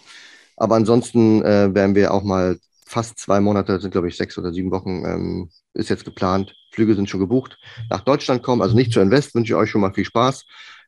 Aber 0.57 0.77
ansonsten 0.77 1.43
äh, 1.43 1.75
werden 1.75 1.97
wir 1.97 2.15
auch 2.15 2.23
mal 2.23 2.59
fast 2.87 3.19
zwei 3.19 3.41
Monate, 3.41 3.81
sind 3.81 3.91
glaube 3.91 4.07
ich 4.07 4.17
sechs 4.17 4.39
oder 4.39 4.53
sieben 4.53 4.71
Wochen, 4.71 5.05
ähm, 5.05 5.51
ist 5.75 5.91
jetzt 5.91 6.05
geplant. 6.05 6.55
Flüge 6.71 6.95
sind 6.95 7.11
schon 7.11 7.19
gebucht. 7.19 7.59
Nach 7.91 8.03
Deutschland 8.03 8.45
kommen, 8.45 8.63
also 8.63 8.77
nicht 8.77 8.93
zu 8.93 9.01
Invest, 9.01 9.35
wünsche 9.35 9.55
ich 9.55 9.57
euch 9.57 9.71
schon 9.71 9.81
mal 9.81 9.93
viel 9.93 10.05
Spaß. 10.05 10.45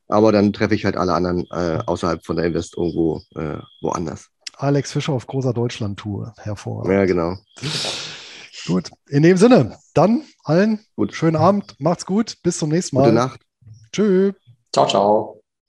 Aber 0.08 0.32
dann 0.32 0.52
treffe 0.52 0.74
ich 0.74 0.84
halt 0.84 0.96
alle 0.96 1.12
anderen 1.12 1.46
äh, 1.50 1.78
außerhalb 1.86 2.24
von 2.24 2.36
der 2.36 2.46
Invest 2.46 2.76
irgendwo 2.76 3.22
äh, 3.34 3.58
woanders. 3.82 4.28
Alex 4.56 4.92
Fischer 4.92 5.12
auf 5.12 5.26
großer 5.26 5.52
Deutschland-Tour. 5.52 6.34
Hervorragend. 6.38 6.92
Ja, 6.92 7.04
genau. 7.04 7.36
Gut, 8.66 8.90
in 9.08 9.22
dem 9.22 9.36
Sinne, 9.36 9.78
dann 9.94 10.24
allen 10.44 10.80
gut. 10.96 11.14
schönen 11.14 11.36
Abend, 11.36 11.74
macht's 11.78 12.04
gut, 12.04 12.36
bis 12.42 12.58
zum 12.58 12.70
nächsten 12.70 12.96
Mal. 12.96 13.04
Gute 13.04 13.14
Nacht. 13.14 13.40
Tschüss. 13.92 14.34
Ciao, 14.72 14.86
ciao. 14.86 15.37